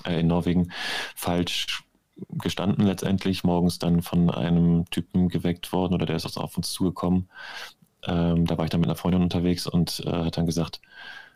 [0.06, 0.72] äh, in Norwegen
[1.16, 1.84] falsch
[2.30, 7.30] gestanden letztendlich, morgens dann von einem Typen geweckt worden oder der ist auf uns zugekommen.
[8.06, 10.82] Ähm, da war ich dann mit einer Freundin unterwegs und äh, hat dann gesagt,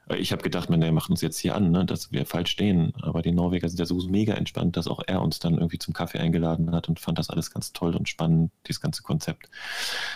[0.09, 2.51] äh, ich habe gedacht, man, der macht uns jetzt hier an, ne, dass wir falsch
[2.51, 2.93] stehen.
[3.01, 5.93] Aber die Norweger sind ja so mega entspannt, dass auch er uns dann irgendwie zum
[5.93, 9.49] Kaffee eingeladen hat und fand das alles ganz toll und spannend, dieses ganze Konzept.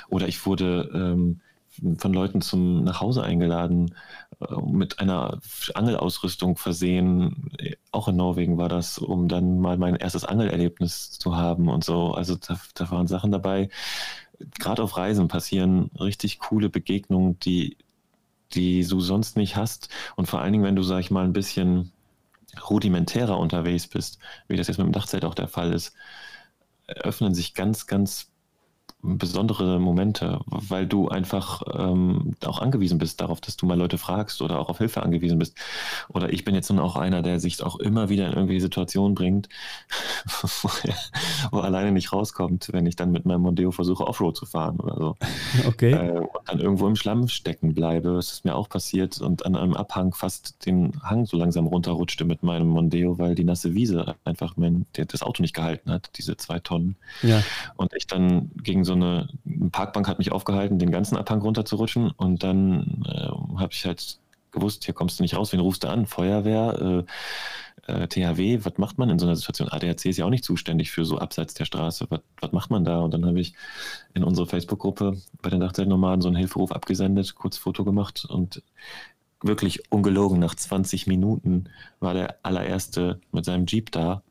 [0.10, 1.42] Oder ich wurde ähm,
[1.98, 3.96] von Leuten zum nach Hause eingeladen,
[4.42, 5.40] äh, mit einer
[5.74, 7.52] Angelausrüstung versehen.
[7.92, 12.14] Auch in Norwegen war das, um dann mal mein erstes Angelerlebnis zu haben und so.
[12.14, 13.70] Also da, da waren Sachen dabei.
[14.60, 17.78] Gerade auf Reisen passieren richtig coole Begegnungen, die,
[18.54, 19.90] die du sonst nicht hast.
[20.16, 21.92] Und vor allen Dingen, wenn du, sag ich mal, ein bisschen
[22.70, 25.94] rudimentärer unterwegs bist, wie das jetzt mit dem Dachzelt auch der Fall ist,
[26.88, 28.31] öffnen sich ganz, ganz
[29.04, 34.42] besondere Momente, weil du einfach ähm, auch angewiesen bist darauf, dass du mal Leute fragst
[34.42, 35.58] oder auch auf Hilfe angewiesen bist.
[36.10, 39.16] Oder ich bin jetzt nun auch einer, der sich auch immer wieder in irgendwelche Situationen
[39.16, 39.50] bringt,
[41.52, 44.80] wo er alleine nicht rauskommt, wenn ich dann mit meinem Mondeo versuche, Offroad zu fahren
[44.80, 45.18] oder so.
[45.68, 45.92] Okay.
[45.92, 48.14] Äh, und dann irgendwo im Schlamm stecken bleibe.
[48.14, 52.26] Das ist mir auch passiert und an einem Abhang fast den Hang so langsam runterrutschte
[52.26, 56.38] mit meinem Mondeo, weil die nasse Wiese einfach mein, das Auto nicht gehalten hat, diese
[56.38, 56.96] zwei Tonnen.
[57.24, 57.44] Ja.
[57.76, 61.42] Und ich dann gegen so so eine, eine Parkbank hat mich aufgehalten, den ganzen Abhang
[61.42, 64.20] runterzurutschen und dann äh, habe ich halt
[64.52, 66.06] gewusst, hier kommst du nicht raus, wen rufst du an?
[66.06, 67.06] Feuerwehr,
[67.88, 69.70] äh, äh, THW, was macht man in so einer Situation?
[69.70, 73.00] ADAC ist ja auch nicht zuständig für so abseits der Straße, was macht man da?
[73.00, 73.54] Und dann habe ich
[74.14, 78.62] in unsere Facebook-Gruppe bei den Dachzeltnomaden so einen Hilferuf abgesendet, kurz Foto gemacht und
[79.42, 81.70] wirklich ungelogen, nach 20 Minuten
[82.00, 84.22] war der allererste mit seinem Jeep da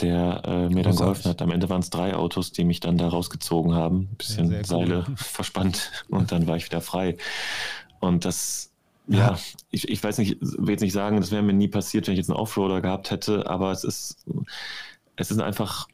[0.00, 1.42] der äh, mir dann geholfen hat.
[1.42, 4.08] Am Ende waren es drei Autos, die mich dann da rausgezogen haben.
[4.12, 5.14] Ein bisschen ja, Seile cool.
[5.16, 7.16] verspannt und dann war ich wieder frei.
[8.00, 8.72] Und das,
[9.06, 9.38] ja, ja
[9.70, 12.18] ich, ich weiß nicht, will jetzt nicht sagen, das wäre mir nie passiert, wenn ich
[12.18, 14.26] jetzt einen Offroader gehabt hätte, aber es ist,
[15.16, 15.88] es sind einfach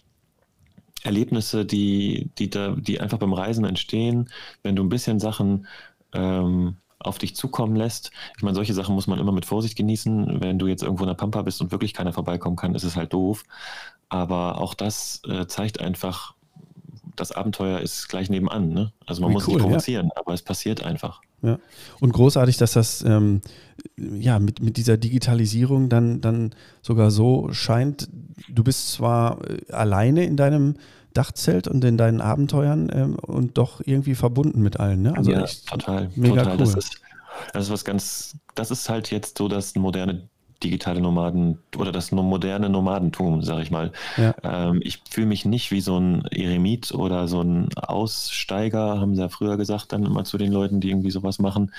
[1.05, 4.31] Erlebnisse, die, die, da, die einfach beim Reisen entstehen,
[4.63, 5.67] wenn du ein bisschen Sachen
[6.13, 8.11] ähm, auf dich zukommen lässt.
[8.37, 10.41] Ich meine, solche Sachen muss man immer mit Vorsicht genießen.
[10.41, 12.97] Wenn du jetzt irgendwo in der Pampa bist und wirklich keiner vorbeikommen kann, ist es
[12.97, 13.45] halt doof.
[14.09, 16.35] Aber auch das äh, zeigt einfach,
[17.17, 18.71] das Abenteuer ist gleich nebenan.
[18.71, 18.93] Ne?
[19.07, 20.21] Also man Wie muss cool, nicht provozieren, ja.
[20.21, 21.21] aber es passiert einfach.
[21.43, 21.59] Ja.
[22.01, 23.41] Und großartig, dass das ähm,
[23.97, 28.09] ja mit, mit dieser Digitalisierung dann, dann sogar so scheint,
[28.49, 30.77] du bist zwar äh, alleine in deinem
[31.13, 35.03] Dachzelt und in deinen Abenteuern ähm, und doch irgendwie verbunden mit allen.
[35.03, 35.17] Ne?
[35.17, 36.11] Also ja, total.
[36.15, 36.53] Mega total.
[36.53, 36.59] Cool.
[36.59, 37.01] Das ist,
[37.53, 40.29] das ist was ganz, das ist halt jetzt so das moderne
[40.63, 43.93] digitale Nomaden oder das moderne Nomadentum, sag ich mal.
[44.17, 44.35] Ja.
[44.43, 49.23] Ähm, ich fühle mich nicht wie so ein Eremit oder so ein Aussteiger, haben sie
[49.23, 51.73] ja früher gesagt, dann immer zu den Leuten, die irgendwie sowas machen.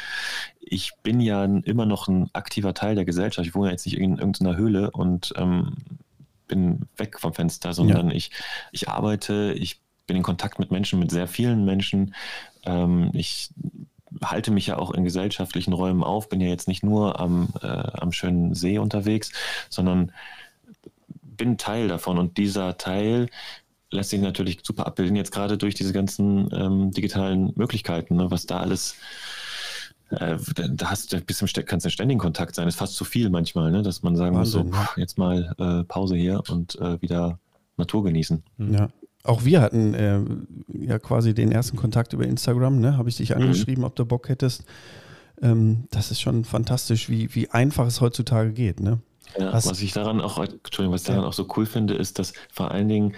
[0.60, 3.48] Ich bin ja immer noch ein aktiver Teil der Gesellschaft.
[3.48, 5.76] Ich wohne jetzt nicht in irgendeiner Höhle und ähm,
[6.48, 8.16] bin weg vom Fenster, sondern ja.
[8.16, 8.32] ich,
[8.72, 12.14] ich arbeite, ich bin in Kontakt mit Menschen, mit sehr vielen Menschen.
[12.66, 13.50] Ähm, ich
[14.24, 17.68] halte mich ja auch in gesellschaftlichen Räumen auf, bin ja jetzt nicht nur am, äh,
[17.68, 19.32] am schönen See unterwegs,
[19.70, 20.12] sondern
[21.22, 22.18] bin Teil davon.
[22.18, 23.30] Und dieser Teil
[23.90, 28.46] lässt sich natürlich super abbilden, jetzt gerade durch diese ganzen ähm, digitalen Möglichkeiten, ne, was
[28.46, 29.43] da alles äh,
[30.20, 32.66] da hast du bist im, kannst du in ständigen Kontakt sein.
[32.66, 33.82] Das ist fast zu viel manchmal, ne?
[33.82, 37.40] dass man sagen Wahnsinn, muss, so, pff, jetzt mal äh, Pause hier und äh, wieder
[37.78, 38.44] Natur genießen.
[38.58, 38.90] Ja.
[39.24, 40.20] Auch wir hatten äh,
[40.74, 42.98] ja quasi den ersten Kontakt über Instagram, ne?
[42.98, 43.42] Habe ich dich mhm.
[43.42, 43.88] angeschrieben, mhm.
[43.88, 44.66] ob du Bock hättest.
[45.42, 49.00] Ähm, das ist schon fantastisch, wie, wie einfach es heutzutage geht, ne?
[49.38, 52.20] Ja, was, was ich daran auch, Entschuldigung, was ich daran auch so cool finde, ist,
[52.20, 53.16] dass vor allen Dingen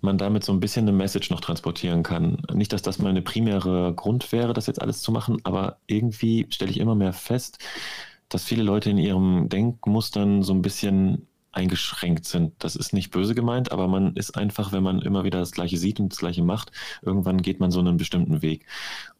[0.00, 2.42] man damit so ein bisschen eine Message noch transportieren kann.
[2.52, 6.70] Nicht, dass das meine primäre Grund wäre, das jetzt alles zu machen, aber irgendwie stelle
[6.70, 7.58] ich immer mehr fest,
[8.28, 11.26] dass viele Leute in ihrem Denkmustern so ein bisschen
[11.56, 12.52] eingeschränkt sind.
[12.58, 15.78] Das ist nicht böse gemeint, aber man ist einfach, wenn man immer wieder das Gleiche
[15.78, 16.70] sieht und das Gleiche macht,
[17.02, 18.66] irgendwann geht man so einen bestimmten Weg.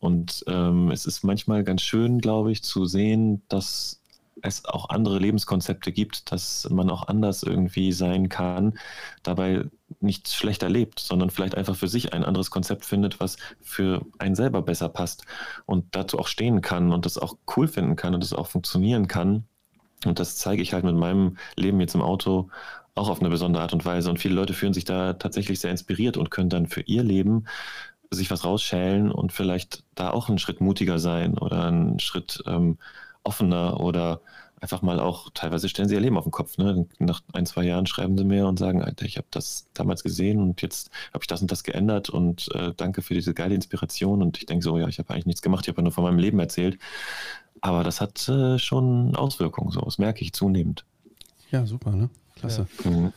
[0.00, 4.02] Und ähm, es ist manchmal ganz schön, glaube ich, zu sehen, dass
[4.46, 8.78] es auch andere Lebenskonzepte gibt, dass man auch anders irgendwie sein kann,
[9.22, 9.64] dabei
[10.00, 14.34] nicht schlechter lebt, sondern vielleicht einfach für sich ein anderes Konzept findet, was für einen
[14.34, 15.24] selber besser passt
[15.64, 19.08] und dazu auch stehen kann und das auch cool finden kann und das auch funktionieren
[19.08, 19.44] kann.
[20.04, 22.48] Und das zeige ich halt mit meinem Leben jetzt im Auto
[22.94, 24.10] auch auf eine besondere Art und Weise.
[24.10, 27.44] Und viele Leute fühlen sich da tatsächlich sehr inspiriert und können dann für ihr Leben
[28.10, 32.78] sich was rausschälen und vielleicht da auch einen Schritt mutiger sein oder einen Schritt ähm,
[33.26, 34.20] offener oder
[34.60, 36.56] einfach mal auch, teilweise stellen sie ihr Leben auf den Kopf.
[36.58, 36.86] Ne?
[36.98, 40.40] Nach ein, zwei Jahren schreiben sie mir und sagen, Alter, ich habe das damals gesehen
[40.40, 44.22] und jetzt habe ich das und das geändert und äh, danke für diese geile Inspiration.
[44.22, 46.18] Und ich denke so, ja, ich habe eigentlich nichts gemacht, ich habe nur von meinem
[46.18, 46.78] Leben erzählt.
[47.60, 50.84] Aber das hat äh, schon Auswirkungen, so, das merke ich zunehmend.
[51.50, 52.08] Ja, super, ne?
[52.36, 52.66] Klasse.
[52.84, 53.12] Mhm.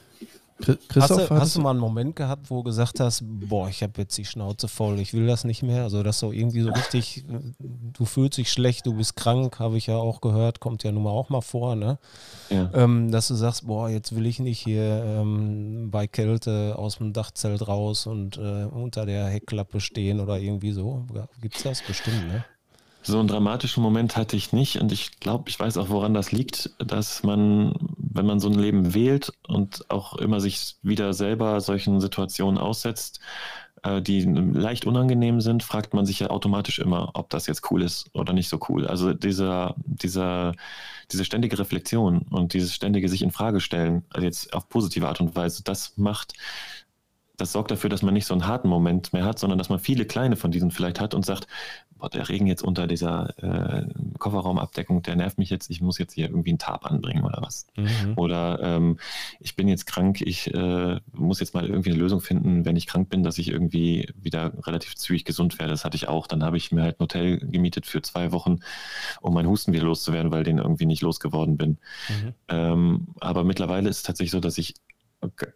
[0.60, 3.82] Christoph, hast, du, hast du mal einen Moment gehabt, wo du gesagt hast, boah, ich
[3.82, 5.84] habe jetzt die Schnauze voll, ich will das nicht mehr?
[5.84, 7.24] Also das so irgendwie so richtig,
[7.60, 11.04] du fühlst dich schlecht, du bist krank, habe ich ja auch gehört, kommt ja nun
[11.04, 11.98] mal auch mal vor, ne?
[12.50, 12.70] Ja.
[12.74, 17.14] Ähm, dass du sagst, boah, jetzt will ich nicht hier ähm, bei Kälte aus dem
[17.14, 21.06] Dachzelt raus und äh, unter der Heckklappe stehen oder irgendwie so.
[21.42, 22.44] Gibt es das bestimmt, ne?
[23.10, 26.32] So einen dramatischen Moment hatte ich nicht und ich glaube, ich weiß auch, woran das
[26.32, 31.60] liegt, dass man, wenn man so ein Leben wählt und auch immer sich wieder selber
[31.60, 33.20] solchen Situationen aussetzt,
[33.82, 37.82] äh, die leicht unangenehm sind, fragt man sich ja automatisch immer, ob das jetzt cool
[37.82, 38.86] ist oder nicht so cool.
[38.86, 40.54] Also dieser, dieser,
[41.12, 45.20] diese ständige Reflexion und dieses ständige sich in Frage stellen, also jetzt auf positive Art
[45.20, 46.34] und Weise, das macht
[47.40, 49.80] das sorgt dafür, dass man nicht so einen harten Moment mehr hat, sondern dass man
[49.80, 51.48] viele kleine von diesen vielleicht hat und sagt,
[51.98, 53.88] boah, der Regen jetzt unter dieser äh,
[54.18, 57.68] Kofferraumabdeckung, der nervt mich jetzt, ich muss jetzt hier irgendwie einen Tarp anbringen oder was.
[57.76, 58.14] Mhm.
[58.16, 59.00] Oder ähm,
[59.40, 62.88] ich bin jetzt krank, ich äh, muss jetzt mal irgendwie eine Lösung finden, wenn ich
[62.88, 65.72] krank bin, dass ich irgendwie wieder relativ zügig gesund werde.
[65.72, 66.28] Das hatte ich auch.
[66.28, 68.60] Dann habe ich mir halt ein Hotel gemietet für zwei Wochen,
[69.22, 71.78] um meinen Husten wieder loszuwerden, weil den irgendwie nicht losgeworden bin.
[72.10, 72.34] Mhm.
[72.48, 74.76] Ähm, aber mittlerweile ist es tatsächlich so, dass ich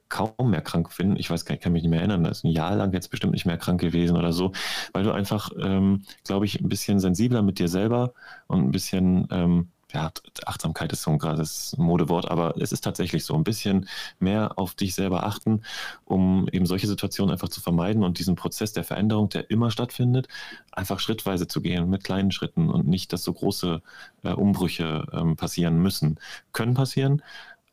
[0.09, 1.15] kaum mehr krank bin.
[1.15, 2.23] Ich weiß gar nicht, ich kann mich nicht mehr erinnern.
[2.23, 4.51] Das ist ein Jahr lang jetzt bestimmt nicht mehr krank gewesen oder so,
[4.93, 8.13] weil du einfach, ähm, glaube ich, ein bisschen sensibler mit dir selber
[8.47, 10.11] und ein bisschen, ähm, ja,
[10.45, 13.87] Achtsamkeit ist so ein krasses Modewort, aber es ist tatsächlich so, ein bisschen
[14.19, 15.61] mehr auf dich selber achten,
[16.03, 20.27] um eben solche Situationen einfach zu vermeiden und diesen Prozess der Veränderung, der immer stattfindet,
[20.71, 23.81] einfach schrittweise zu gehen, mit kleinen Schritten und nicht, dass so große
[24.23, 26.19] äh, Umbrüche ähm, passieren müssen.
[26.53, 27.21] Können passieren,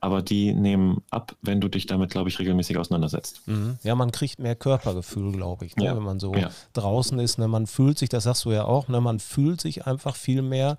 [0.00, 3.46] aber die nehmen ab, wenn du dich damit, glaube ich, regelmäßig auseinandersetzt.
[3.46, 3.78] Mhm.
[3.82, 5.84] Ja, man kriegt mehr Körpergefühl, glaube ich, ne?
[5.84, 5.96] ja.
[5.96, 6.50] wenn man so ja.
[6.72, 7.38] draußen ist.
[7.38, 7.48] Ne?
[7.48, 9.00] Man fühlt sich, das sagst du ja auch, ne?
[9.00, 10.78] man fühlt sich einfach viel mehr,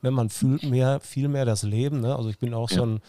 [0.00, 0.10] ne?
[0.10, 2.00] man fühlt mehr, viel mehr das Leben.
[2.00, 2.16] Ne?
[2.16, 2.78] Also ich bin auch ja.
[2.78, 3.00] so ein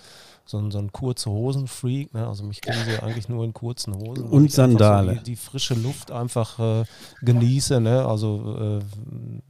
[0.45, 2.27] so ein, so ein kurze Hosen-Freak, ne?
[2.27, 4.25] also mich kennen sie eigentlich nur in kurzen Hosen.
[4.25, 5.13] Und Sandale.
[5.13, 6.83] So die, die, frische Luft einfach äh,
[7.21, 8.05] genieße, ne?
[8.05, 8.81] also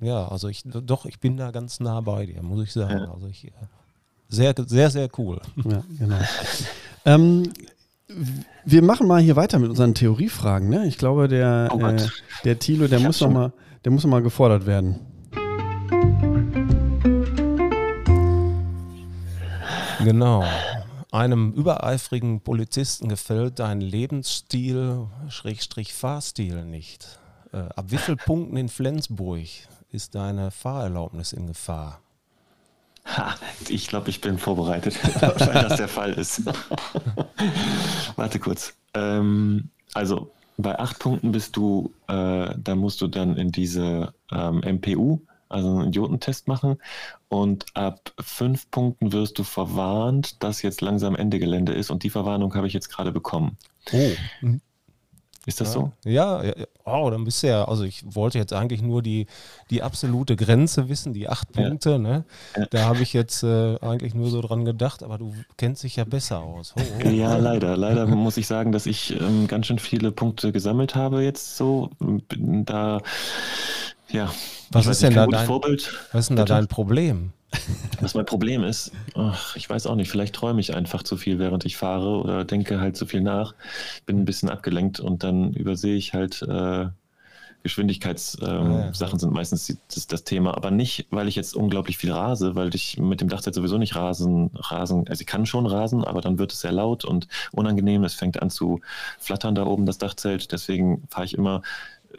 [0.01, 3.09] äh, ja, also ich, doch, ich bin da ganz nah bei dir, muss ich sagen.
[3.11, 3.51] Also ich äh,
[4.33, 5.39] sehr, sehr, sehr cool.
[5.63, 6.17] Ja, genau.
[7.05, 7.53] ähm,
[8.65, 10.69] wir machen mal hier weiter mit unseren Theoriefragen.
[10.69, 10.87] Ne?
[10.87, 11.97] Ich glaube, der, oh äh,
[12.43, 13.53] der Thilo, der muss, noch mal,
[13.85, 14.99] der muss noch mal gefordert werden.
[20.03, 20.43] Genau.
[21.11, 27.19] Einem übereifrigen Polizisten gefällt dein Lebensstil, Schrägstrich Fahrstil nicht.
[27.51, 29.47] Äh, ab wie vielen Punkten in Flensburg
[29.91, 32.02] ist deine Fahrerlaubnis in Gefahr?
[33.05, 33.35] Ha,
[33.67, 36.43] ich glaube, ich bin vorbereitet, weil das der Fall ist.
[38.15, 38.73] Warte kurz.
[38.93, 44.61] Ähm, also bei acht Punkten bist du, äh, da musst du dann in diese ähm,
[44.65, 46.77] MPU, also einen Idiotentest machen.
[47.27, 51.89] Und ab fünf Punkten wirst du verwarnt, dass jetzt langsam Ende Gelände ist.
[51.89, 53.57] Und die Verwarnung habe ich jetzt gerade bekommen.
[53.91, 54.11] Oh.
[54.41, 54.61] Mhm.
[55.45, 55.73] Ist das ja.
[55.73, 55.91] so?
[56.05, 56.53] Ja, ja,
[56.85, 59.27] oh, dann bist du ja, also ich wollte jetzt eigentlich nur die,
[59.69, 61.97] die absolute Grenze wissen, die acht Punkte, ja.
[61.97, 62.23] ne?
[62.71, 66.05] Da habe ich jetzt äh, eigentlich nur so dran gedacht, aber du kennst dich ja
[66.05, 66.73] besser aus.
[66.77, 67.09] Oh, oh.
[67.09, 67.75] Ja, leider.
[67.75, 71.89] Leider muss ich sagen, dass ich ähm, ganz schön viele Punkte gesammelt habe jetzt so.
[71.99, 73.01] Bin da,
[74.09, 74.31] ja.
[74.71, 75.93] Was ist, denn da dein, Vorbild.
[76.13, 77.33] was ist denn da dein Problem?
[78.01, 81.39] Was mein Problem ist, ach, ich weiß auch nicht, vielleicht träume ich einfach zu viel,
[81.39, 83.55] während ich fahre oder denke halt zu viel nach,
[84.05, 86.87] bin ein bisschen abgelenkt und dann übersehe ich halt äh,
[87.63, 89.17] Geschwindigkeitssachen ähm, ah, ja.
[89.17, 92.75] sind meistens die, das, das, Thema, aber nicht, weil ich jetzt unglaublich viel rase, weil
[92.75, 96.37] ich mit dem Dachzelt sowieso nicht rasen, rasen, also ich kann schon rasen, aber dann
[96.37, 98.81] wird es sehr laut und unangenehm, es fängt an zu
[99.17, 101.61] flattern da oben das Dachzelt, deswegen fahre ich immer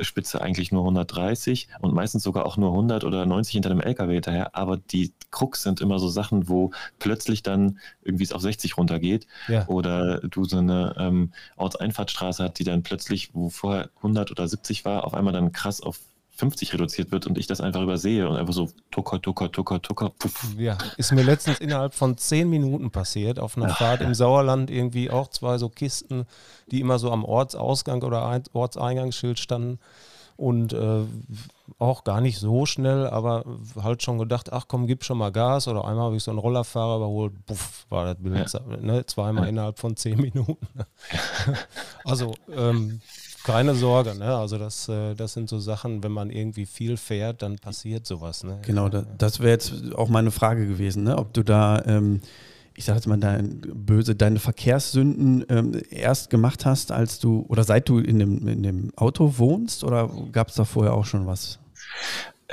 [0.00, 4.14] Spitze eigentlich nur 130 und meistens sogar auch nur 100 oder 90 hinter dem LKW
[4.14, 4.56] hinterher.
[4.56, 6.70] Aber die Krux sind immer so Sachen, wo
[7.00, 9.66] plötzlich dann irgendwie es auf 60 runtergeht ja.
[9.66, 14.84] oder du so eine ähm, Ortseinfahrtstraße hast, die dann plötzlich, wo vorher 100 oder 70
[14.84, 15.98] war, auf einmal dann krass auf
[16.36, 20.10] 50 reduziert wird und ich das einfach übersehe und einfach so tucker, tucker, tucker, tucker,
[20.10, 20.54] puff.
[20.56, 24.70] Ja, ist mir letztens innerhalb von 10 Minuten passiert, auf einer Ach, Fahrt im Sauerland
[24.70, 26.26] irgendwie auch zwei so Kisten,
[26.70, 29.78] die immer so am Ortsausgang oder Ortseingangsschild standen
[30.36, 31.04] und äh,
[31.78, 33.44] auch gar nicht so schnell, aber
[33.82, 36.40] halt schon gedacht, ach komm, gib schon mal Gas oder einmal habe ich so einen
[36.40, 38.76] Rollerfahrer überholt, puff, war das Bild, ja.
[38.80, 39.50] ne, zweimal ja.
[39.50, 40.66] innerhalb von 10 Minuten.
[42.04, 43.00] also ähm,
[43.44, 44.34] keine Sorge, ne?
[44.36, 48.42] Also das, äh, das sind so Sachen, wenn man irgendwie viel fährt, dann passiert sowas.
[48.42, 48.58] Ne?
[48.62, 51.18] Genau, das, das wäre jetzt auch meine Frage gewesen, ne?
[51.18, 52.22] ob du da, ähm,
[52.76, 57.64] ich sage jetzt mal, dein, böse, deine Verkehrssünden ähm, erst gemacht hast, als du oder
[57.64, 61.26] seit du in dem, in dem Auto wohnst oder gab es da vorher auch schon
[61.26, 61.60] was?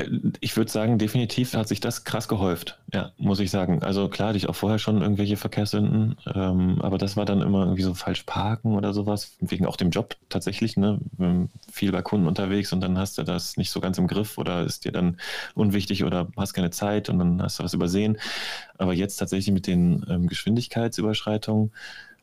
[0.02, 2.80] Äh, ich würde sagen, definitiv hat sich das krass gehäuft.
[2.94, 3.84] Ja, muss ich sagen.
[3.84, 7.64] Also klar hatte ich auch vorher schon irgendwelche Verkehrssünden, ähm, aber das war dann immer
[7.64, 11.00] irgendwie so falsch parken oder sowas, wegen auch dem Job tatsächlich, ne?
[11.72, 14.64] Viel bei Kunden unterwegs und dann hast du das nicht so ganz im Griff oder
[14.64, 15.18] ist dir dann
[15.56, 18.18] unwichtig oder hast keine Zeit und dann hast du was übersehen.
[18.78, 21.72] Aber jetzt tatsächlich mit den ähm, Geschwindigkeitsüberschreitungen,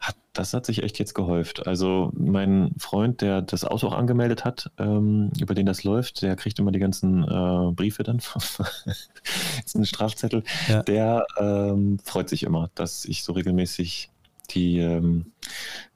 [0.01, 1.67] hat, das hat sich echt jetzt gehäuft.
[1.67, 6.37] Also mein Freund, der das Auto auch angemeldet hat, ähm, über den das läuft, der
[6.37, 8.19] kriegt immer die ganzen äh, Briefe dann.
[9.65, 10.45] ist ein Strafzettel.
[10.69, 10.83] Ja.
[10.83, 14.11] Der ähm, freut sich immer, dass ich so regelmäßig
[14.51, 15.33] die ähm,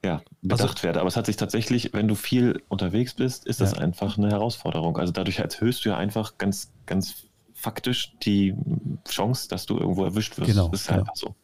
[0.04, 1.00] ja, bedacht also, werde.
[1.00, 4.98] Aber es hat sich tatsächlich, wenn du viel unterwegs bist, ist das einfach eine Herausforderung.
[4.98, 7.14] Also dadurch erhöhst du ja einfach ganz, ganz
[7.54, 8.54] faktisch die
[9.08, 10.50] Chance, dass du irgendwo erwischt wirst.
[10.50, 11.34] Genau, das ist einfach so.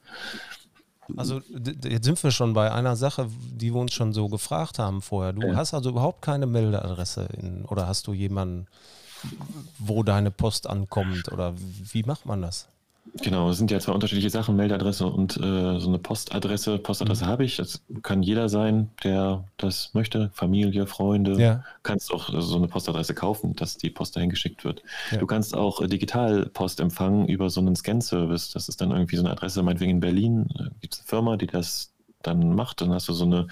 [1.17, 1.41] Also
[1.85, 5.33] jetzt sind wir schon bei einer Sache, die wir uns schon so gefragt haben vorher.
[5.33, 5.57] Du ja.
[5.57, 8.67] hast also überhaupt keine Meldeadresse in, oder hast du jemanden,
[9.79, 12.69] wo deine Post ankommt oder wie macht man das?
[13.23, 16.79] Genau, es sind ja zwei unterschiedliche Sachen, Meldeadresse und äh, so eine Postadresse.
[16.79, 17.29] Postadresse mhm.
[17.29, 21.41] habe ich, das kann jeder sein, der das möchte, Familie, Freunde.
[21.41, 21.65] Ja.
[21.83, 24.83] Kannst auch so eine Postadresse kaufen, dass die Post dahin geschickt wird.
[25.11, 25.19] Ja.
[25.19, 28.51] Du kannst auch äh, Digitalpost empfangen über so einen Scan-Service.
[28.51, 31.37] Das ist dann irgendwie so eine Adresse, meinetwegen in Berlin, äh, gibt es eine Firma,
[31.37, 31.93] die das
[32.23, 32.81] dann macht.
[32.81, 33.49] Dann hast du so eine,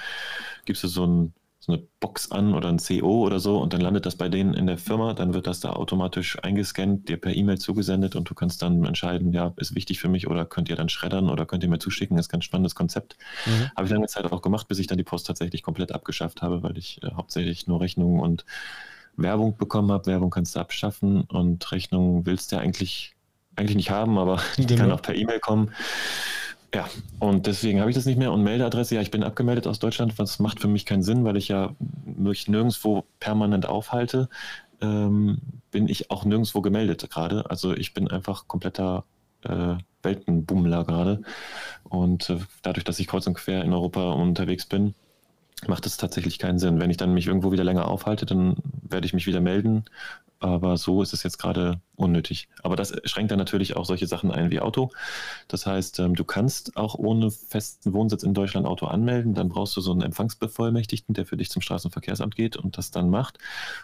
[0.64, 1.34] gibst du so ein
[1.66, 4.54] so eine Box an oder ein CO oder so und dann landet das bei denen
[4.54, 8.34] in der Firma, dann wird das da automatisch eingescannt, dir per E-Mail zugesendet und du
[8.34, 11.64] kannst dann entscheiden, ja, ist wichtig für mich oder könnt ihr dann schreddern oder könnt
[11.64, 13.16] ihr mir zuschicken, ist ein ganz spannendes Konzept.
[13.46, 13.70] Mhm.
[13.76, 16.62] Habe ich lange Zeit auch gemacht, bis ich dann die Post tatsächlich komplett abgeschafft habe,
[16.62, 18.44] weil ich äh, hauptsächlich nur Rechnungen und
[19.16, 20.06] Werbung bekommen habe.
[20.06, 23.16] Werbung kannst du abschaffen und Rechnungen willst du ja eigentlich,
[23.56, 25.72] eigentlich nicht haben, aber die kann auch per E-Mail kommen.
[26.74, 26.88] Ja,
[27.20, 28.32] und deswegen habe ich das nicht mehr.
[28.32, 31.36] Und Meldeadresse, ja, ich bin abgemeldet aus Deutschland, was macht für mich keinen Sinn, weil
[31.36, 34.28] ich ja mich nirgendwo permanent aufhalte,
[34.80, 35.38] ähm,
[35.70, 37.48] bin ich auch nirgendwo gemeldet gerade.
[37.50, 39.04] Also ich bin einfach kompletter
[39.42, 41.22] äh, Weltenbummler gerade.
[41.84, 44.94] Und äh, dadurch, dass ich kreuz und quer in Europa unterwegs bin,
[45.66, 46.80] macht es tatsächlich keinen Sinn.
[46.80, 49.84] Wenn ich dann mich irgendwo wieder länger aufhalte, dann werde ich mich wieder melden
[50.38, 52.48] aber so ist es jetzt gerade unnötig.
[52.62, 54.90] Aber das schränkt dann natürlich auch solche Sachen ein wie Auto.
[55.48, 59.34] Das heißt, ähm, du kannst auch ohne festen Wohnsitz in Deutschland Auto anmelden.
[59.34, 63.08] Dann brauchst du so einen Empfangsbevollmächtigten, der für dich zum Straßenverkehrsamt geht und das dann
[63.08, 63.38] macht.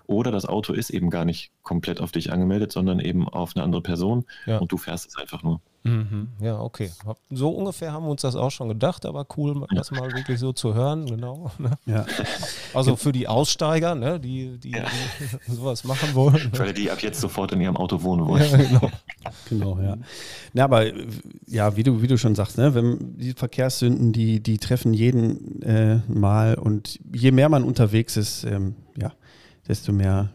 [0.07, 3.65] Oder das Auto ist eben gar nicht komplett auf dich angemeldet, sondern eben auf eine
[3.65, 4.59] andere Person ja.
[4.59, 5.61] und du fährst es einfach nur.
[5.85, 6.29] Mhm.
[6.41, 6.91] Ja, okay.
[7.31, 10.53] So ungefähr haben wir uns das auch schon gedacht, aber cool, das mal wirklich so
[10.53, 11.51] zu hören, genau.
[11.59, 11.73] Ne?
[11.87, 12.07] Ja.
[12.73, 14.85] Also für die Aussteiger, ne, die, die, ja.
[15.49, 16.53] die sowas machen wollen.
[16.53, 18.49] Für die ab jetzt sofort in ihrem Auto wohnen wollen.
[18.49, 18.91] Ja, genau.
[19.49, 19.97] genau, ja.
[20.53, 20.87] Na, aber
[21.47, 25.63] ja, wie du, wie du schon sagst, ne, wenn die Verkehrssünden, die, die treffen jeden
[25.63, 29.13] äh, Mal und je mehr man unterwegs ist, ähm, ja,
[29.67, 30.31] desto mehr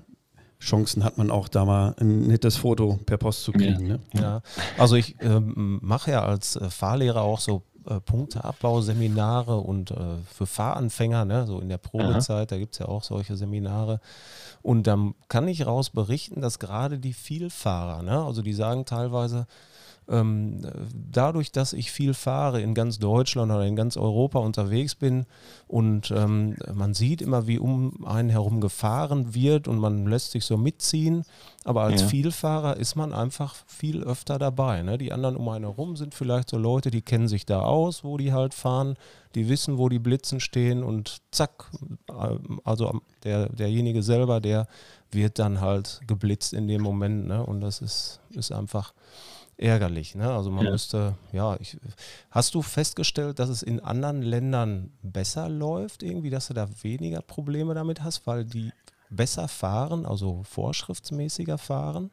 [0.60, 3.88] Chancen hat man auch da mal ein nettes Foto per Post zu kriegen.
[3.88, 4.00] Ja, ne?
[4.14, 4.42] ja.
[4.78, 9.96] also ich ähm, mache ja als äh, Fahrlehrer auch so äh, Punkteabbauseminare und äh,
[10.30, 12.46] für Fahranfänger, ne, so in der Probezeit, Aha.
[12.46, 14.02] da gibt es ja auch solche Seminare.
[14.62, 19.48] Und dann kann ich raus berichten, dass gerade die Vielfahrer, ne, also die sagen teilweise,
[20.10, 20.62] ähm,
[21.12, 25.26] dadurch, dass ich viel fahre in ganz Deutschland oder in ganz Europa unterwegs bin
[25.68, 30.46] und ähm, man sieht immer, wie um einen herum gefahren wird und man lässt sich
[30.46, 31.24] so mitziehen,
[31.66, 32.08] aber als ja.
[32.08, 34.82] Vielfahrer ist man einfach viel öfter dabei.
[34.84, 34.98] Ne?
[34.98, 38.18] Die anderen um einen herum sind vielleicht so Leute, die kennen sich da aus, wo
[38.18, 38.96] die halt fahren,
[39.36, 41.70] die wissen, wo die Blitzen stehen und zack,
[42.10, 44.68] äh, also der, derjenige selber, der
[45.12, 47.28] wird dann halt geblitzt in dem Moment.
[47.28, 47.46] Ne?
[47.46, 48.94] Und das ist, ist einfach
[49.58, 50.16] ärgerlich.
[50.16, 50.32] Ne?
[50.32, 50.72] Also man ja.
[50.72, 51.78] müsste, ja, ich,
[52.30, 57.22] hast du festgestellt, dass es in anderen Ländern besser läuft, irgendwie, dass du da weniger
[57.22, 58.72] Probleme damit hast, weil die
[59.10, 62.12] besser fahren, also vorschriftsmäßiger fahren?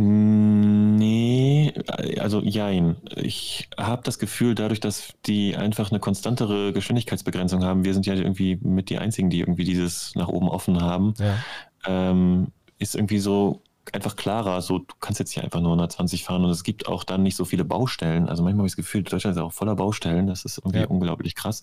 [0.00, 1.74] Nee,
[2.20, 2.96] also jein.
[3.16, 8.14] Ich habe das Gefühl, dadurch, dass die einfach eine konstantere Geschwindigkeitsbegrenzung haben, wir sind ja
[8.14, 11.38] irgendwie mit die Einzigen, die irgendwie dieses nach oben offen haben, ja.
[11.84, 13.60] ähm, ist irgendwie so
[13.94, 14.60] einfach klarer.
[14.62, 17.36] So, du kannst jetzt hier einfach nur 120 fahren und es gibt auch dann nicht
[17.36, 18.28] so viele Baustellen.
[18.28, 20.26] Also manchmal habe ich das Gefühl, Deutschland ist auch voller Baustellen.
[20.26, 20.86] Das ist irgendwie ja.
[20.86, 21.62] unglaublich krass.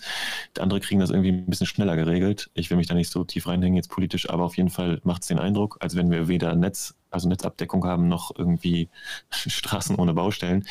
[0.56, 2.50] Die andere kriegen das irgendwie ein bisschen schneller geregelt.
[2.54, 5.24] Ich will mich da nicht so tief reinhängen jetzt politisch, aber auf jeden Fall macht
[5.24, 8.90] es den Eindruck, als wenn wir weder Netz, also Netzabdeckung haben, noch irgendwie
[9.30, 10.66] Straßen ohne Baustellen.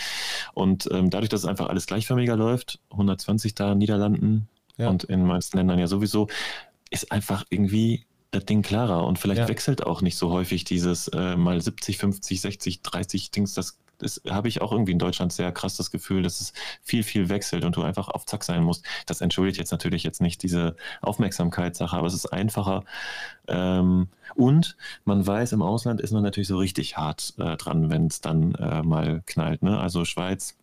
[0.55, 4.89] Und ähm, dadurch, dass es einfach alles gleichförmiger läuft, 120 da in Niederlanden ja.
[4.89, 6.29] und in meisten Ländern ja sowieso,
[6.91, 9.49] ist einfach irgendwie das Ding klarer und vielleicht ja.
[9.49, 13.79] wechselt auch nicht so häufig dieses äh, mal 70, 50, 60, 30 Dings, das
[14.29, 17.65] habe ich auch irgendwie in Deutschland sehr krass das Gefühl, dass es viel, viel wechselt
[17.65, 18.85] und du einfach auf Zack sein musst.
[19.07, 22.85] Das entschuldigt jetzt natürlich jetzt nicht diese Aufmerksamkeitssache, aber es ist einfacher.
[23.47, 28.07] Ähm, und man weiß, im Ausland ist man natürlich so richtig hart äh, dran, wenn
[28.07, 29.63] es dann äh, mal knallt.
[29.63, 29.79] Ne?
[29.79, 30.57] Also Schweiz,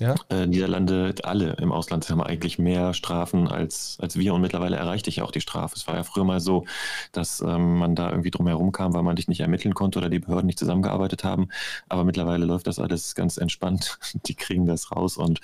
[0.00, 0.14] ja.
[0.28, 5.10] Äh, Niederlande, alle im Ausland haben eigentlich mehr Strafen als, als wir und mittlerweile erreichte
[5.10, 5.74] ich auch die Strafe.
[5.76, 6.64] Es war ja früher mal so,
[7.12, 10.08] dass ähm, man da irgendwie drum herum kam, weil man dich nicht ermitteln konnte oder
[10.08, 11.48] die Behörden nicht zusammengearbeitet haben.
[11.88, 13.98] Aber mittlerweile läuft das alles ganz entspannt.
[14.26, 15.40] Die kriegen das raus und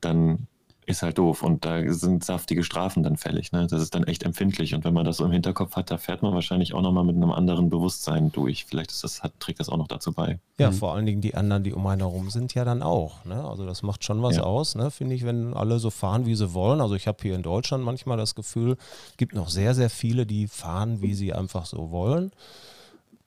[0.00, 0.46] dann
[0.90, 3.52] ist halt doof und da sind saftige Strafen dann fällig.
[3.52, 3.66] Ne?
[3.66, 6.22] Das ist dann echt empfindlich und wenn man das so im Hinterkopf hat, da fährt
[6.22, 8.64] man wahrscheinlich auch nochmal mit einem anderen Bewusstsein durch.
[8.64, 10.38] Vielleicht ist das, hat, trägt das auch noch dazu bei.
[10.58, 10.74] Ja, mhm.
[10.74, 13.24] vor allen Dingen die anderen, die um einen herum sind, ja dann auch.
[13.24, 13.42] Ne?
[13.42, 14.42] Also das macht schon was ja.
[14.42, 14.90] aus, ne?
[14.90, 16.80] finde ich, wenn alle so fahren, wie sie wollen.
[16.80, 18.76] Also ich habe hier in Deutschland manchmal das Gefühl,
[19.16, 22.32] gibt noch sehr, sehr viele, die fahren, wie sie einfach so wollen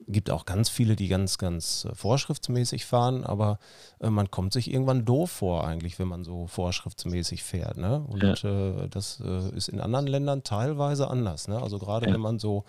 [0.08, 3.60] gibt auch ganz viele, die ganz, ganz äh, vorschriftsmäßig fahren, aber
[4.00, 7.78] äh, man kommt sich irgendwann doof vor eigentlich, wenn man so vorschriftsmäßig fährt.
[7.78, 8.02] Ne?
[8.08, 8.84] Und ja.
[8.84, 11.48] äh, das äh, ist in anderen Ländern teilweise anders.
[11.48, 11.62] Ne?
[11.62, 12.14] Also gerade ja.
[12.14, 12.66] wenn man so,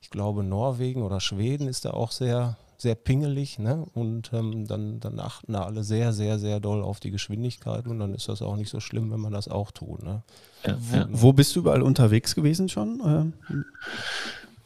[0.00, 3.86] ich glaube, Norwegen oder Schweden ist da auch sehr, sehr pingelig, ne?
[3.94, 7.98] Und ähm, dann, dann achten da alle sehr, sehr, sehr doll auf die Geschwindigkeit und
[7.98, 10.02] dann ist das auch nicht so schlimm, wenn man das auch tut.
[10.02, 10.22] Ne?
[10.64, 13.32] Ja, wo, wo, bist du überall unterwegs gewesen schon?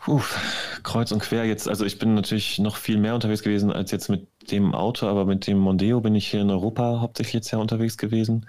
[0.00, 0.22] Puh,
[0.82, 1.68] kreuz und quer jetzt.
[1.68, 5.26] Also ich bin natürlich noch viel mehr unterwegs gewesen als jetzt mit dem Auto, aber
[5.26, 8.46] mit dem Mondeo bin ich hier in Europa hauptsächlich jetzt ja unterwegs gewesen.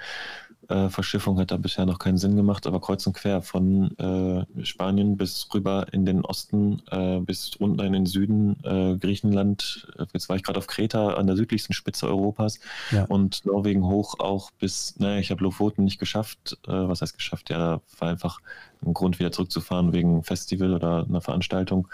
[0.69, 4.63] Äh, Verschiffung hat da bisher noch keinen Sinn gemacht, aber kreuz und quer von äh,
[4.63, 9.87] Spanien bis rüber in den Osten, äh, bis unten in den Süden, äh, Griechenland.
[10.13, 12.59] Jetzt war ich gerade auf Kreta an der südlichsten Spitze Europas
[12.91, 13.03] ja.
[13.05, 16.57] und Norwegen hoch auch bis, naja, ich habe Lofoten nicht geschafft.
[16.65, 17.49] Äh, was heißt geschafft?
[17.49, 18.39] Ja, da war einfach
[18.85, 21.87] ein Grund, wieder zurückzufahren wegen Festival oder einer Veranstaltung.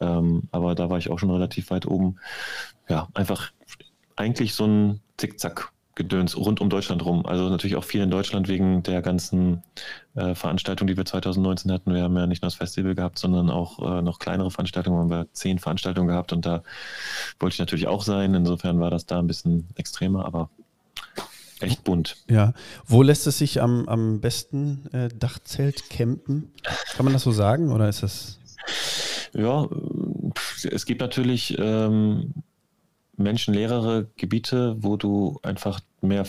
[0.00, 2.18] Ähm, aber da war ich auch schon relativ weit oben.
[2.88, 3.50] Ja, einfach
[4.16, 7.26] eigentlich so ein Zickzack Gedöns rund um Deutschland rum.
[7.26, 9.64] Also natürlich auch viel in Deutschland wegen der ganzen
[10.14, 11.92] äh, Veranstaltungen, die wir 2019 hatten.
[11.92, 14.96] Wir haben ja nicht nur das Festival gehabt, sondern auch äh, noch kleinere Veranstaltungen.
[14.96, 16.62] Wir haben wir zehn Veranstaltungen gehabt und da
[17.40, 18.32] wollte ich natürlich auch sein.
[18.32, 20.50] Insofern war das da ein bisschen extremer, aber
[21.62, 22.16] echt bunt.
[22.28, 22.54] Ja.
[22.86, 26.52] Wo lässt es sich am, am besten äh, Dachzelt campen?
[26.94, 28.38] Kann man das so sagen oder ist das?
[29.34, 29.68] Ja,
[30.70, 32.34] es gibt natürlich ähm,
[33.16, 36.26] menschenleerere Gebiete, wo du einfach mehr,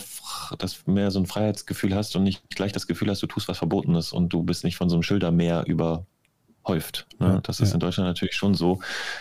[0.58, 3.58] das, mehr so ein Freiheitsgefühl hast und nicht gleich das Gefühl hast, du tust was
[3.58, 5.66] Verbotenes und du bist nicht von so einem Schildermeer
[6.70, 7.06] überhäuft.
[7.18, 7.26] Ne?
[7.26, 7.74] Ja, das ist ja.
[7.74, 8.80] in Deutschland natürlich schon so,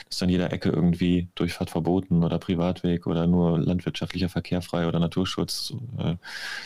[0.10, 5.00] dass an jeder Ecke irgendwie Durchfahrt verboten oder Privatweg oder nur landwirtschaftlicher Verkehr frei oder
[5.00, 6.16] Naturschutz, äh,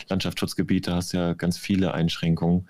[0.08, 2.68] Landschaftsschutzgebiete, hast ja ganz viele Einschränkungen.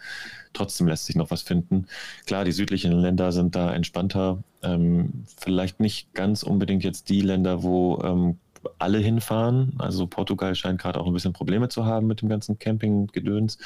[0.52, 1.86] Trotzdem lässt sich noch was finden.
[2.26, 4.42] Klar, die südlichen Länder sind da entspannter.
[4.62, 8.38] Ähm, vielleicht nicht ganz unbedingt jetzt die Länder, wo ähm,
[8.78, 9.74] alle hinfahren.
[9.78, 13.58] Also Portugal scheint gerade auch ein bisschen Probleme zu haben mit dem ganzen Camping-Gedöns.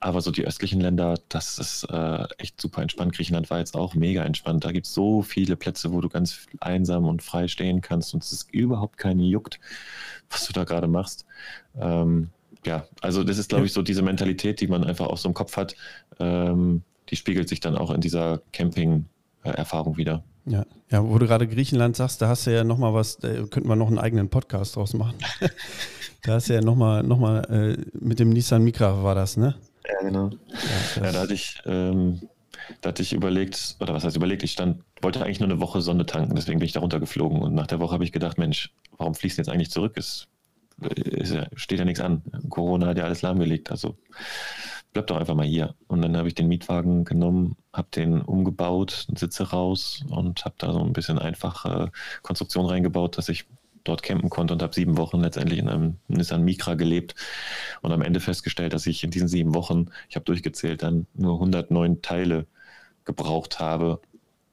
[0.00, 3.14] Aber so die östlichen Länder, das ist äh, echt super entspannt.
[3.14, 4.64] Griechenland war jetzt auch mega entspannt.
[4.64, 8.22] Da gibt es so viele Plätze, wo du ganz einsam und frei stehen kannst und
[8.22, 9.58] es ist überhaupt keine juckt,
[10.30, 11.26] was du da gerade machst.
[11.80, 12.30] Ähm,
[12.64, 15.34] ja, also das ist, glaube ich, so diese Mentalität, die man einfach auch so im
[15.34, 15.74] Kopf hat,
[16.20, 20.22] ähm, die spiegelt sich dann auch in dieser Camping-Erfahrung wieder.
[20.48, 20.64] Ja.
[20.90, 23.76] ja, wo du gerade Griechenland sagst, da hast du ja nochmal was, da könnten wir
[23.76, 25.16] noch einen eigenen Podcast draus machen.
[26.22, 29.54] da hast du ja nochmal, noch mal, äh, mit dem Nissan Micra war das, ne?
[29.86, 30.30] Ja, genau.
[30.96, 32.20] Ja, ja da hatte ich, ähm,
[32.80, 35.80] da hatte ich überlegt, oder was heißt überlegt, ich stand, wollte eigentlich nur eine Woche
[35.80, 38.72] Sonne tanken, deswegen bin ich da runtergeflogen und nach der Woche habe ich gedacht, Mensch,
[38.96, 39.96] warum fließt du jetzt eigentlich zurück?
[39.96, 40.28] Es
[40.80, 42.22] ist, steht ja nichts an.
[42.48, 43.70] Corona hat ja alles lahmgelegt.
[43.70, 43.96] Also
[44.92, 45.74] bleib doch einfach mal hier.
[45.86, 50.72] Und dann habe ich den Mietwagen genommen, habe den umgebaut, Sitze raus und habe da
[50.72, 51.90] so ein bisschen einfache
[52.22, 53.46] Konstruktion reingebaut, dass ich
[53.84, 57.14] dort campen konnte und habe sieben Wochen letztendlich in einem Nissan Micra gelebt
[57.80, 61.34] und am Ende festgestellt, dass ich in diesen sieben Wochen, ich habe durchgezählt, dann nur
[61.34, 62.46] 109 Teile
[63.04, 64.00] gebraucht habe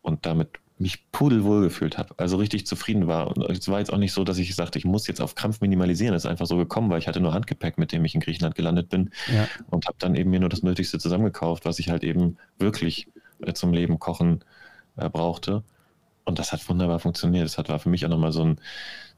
[0.01, 3.27] und damit mich pudelwohl gefühlt habe, also richtig zufrieden war.
[3.27, 5.61] Und es war jetzt auch nicht so, dass ich sagte, ich muss jetzt auf Krampf
[5.61, 6.13] minimalisieren.
[6.13, 8.55] Es ist einfach so gekommen, weil ich hatte nur Handgepäck, mit dem ich in Griechenland
[8.55, 9.47] gelandet bin ja.
[9.69, 13.07] und habe dann eben mir nur das Nötigste zusammengekauft, was ich halt eben wirklich
[13.53, 14.43] zum Leben kochen
[14.97, 15.63] äh, brauchte.
[16.25, 17.45] Und das hat wunderbar funktioniert.
[17.45, 18.59] Das hat, war für mich auch nochmal so ein,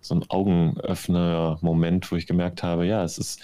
[0.02, 3.42] so ein Augenöffner-Moment, wo ich gemerkt habe, ja, es ist,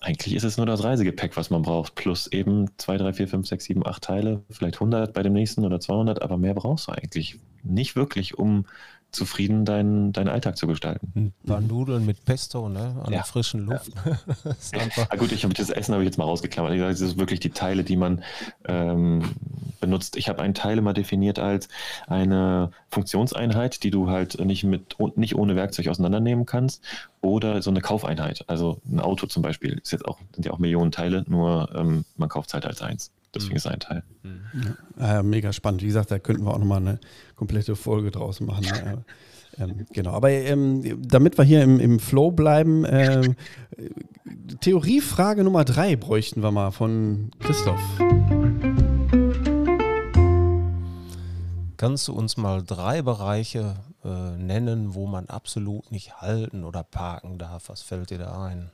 [0.00, 3.48] eigentlich ist es nur das Reisegepäck, was man braucht, plus eben 2, 3, 4, 5,
[3.48, 6.92] 6, 7, 8 Teile, vielleicht 100 bei dem nächsten oder 200, aber mehr brauchst du
[6.92, 8.66] eigentlich nicht wirklich, um
[9.10, 11.12] zufrieden deinen, deinen Alltag zu gestalten.
[11.14, 12.96] Ein paar Nudeln mit Pesto, ne?
[13.00, 13.18] An ja.
[13.18, 13.92] der frischen Luft.
[14.72, 15.06] Ja.
[15.08, 16.78] ah, gut, ich habe das Essen habe ich jetzt mal rausgeklammert.
[16.78, 18.22] Das ist wirklich die Teile, die man
[18.66, 19.22] ähm,
[19.80, 20.16] benutzt.
[20.16, 21.68] Ich habe einen Teil immer definiert als
[22.06, 26.82] eine Funktionseinheit, die du halt nicht mit nicht ohne Werkzeug auseinandernehmen kannst,
[27.20, 28.44] oder so eine Kaufeinheit.
[28.46, 32.04] Also ein Auto zum Beispiel ist jetzt auch sind ja auch Millionen Teile, nur ähm,
[32.16, 33.10] man kauft es halt als eins.
[33.34, 33.56] Deswegen mhm.
[33.56, 34.02] ist ein Teil.
[34.98, 35.82] Ja, mega spannend.
[35.82, 37.00] Wie gesagt, da könnten wir auch nochmal eine
[37.36, 38.64] komplette Folge draus machen.
[38.64, 39.04] Ne?
[39.60, 43.34] Ähm, genau, aber ähm, damit wir hier im, im Flow bleiben, äh,
[44.60, 47.80] Theoriefrage Nummer drei bräuchten wir mal von Christoph.
[51.76, 57.38] Kannst du uns mal drei Bereiche äh, nennen, wo man absolut nicht halten oder parken
[57.38, 57.68] darf?
[57.68, 58.70] Was fällt dir da ein?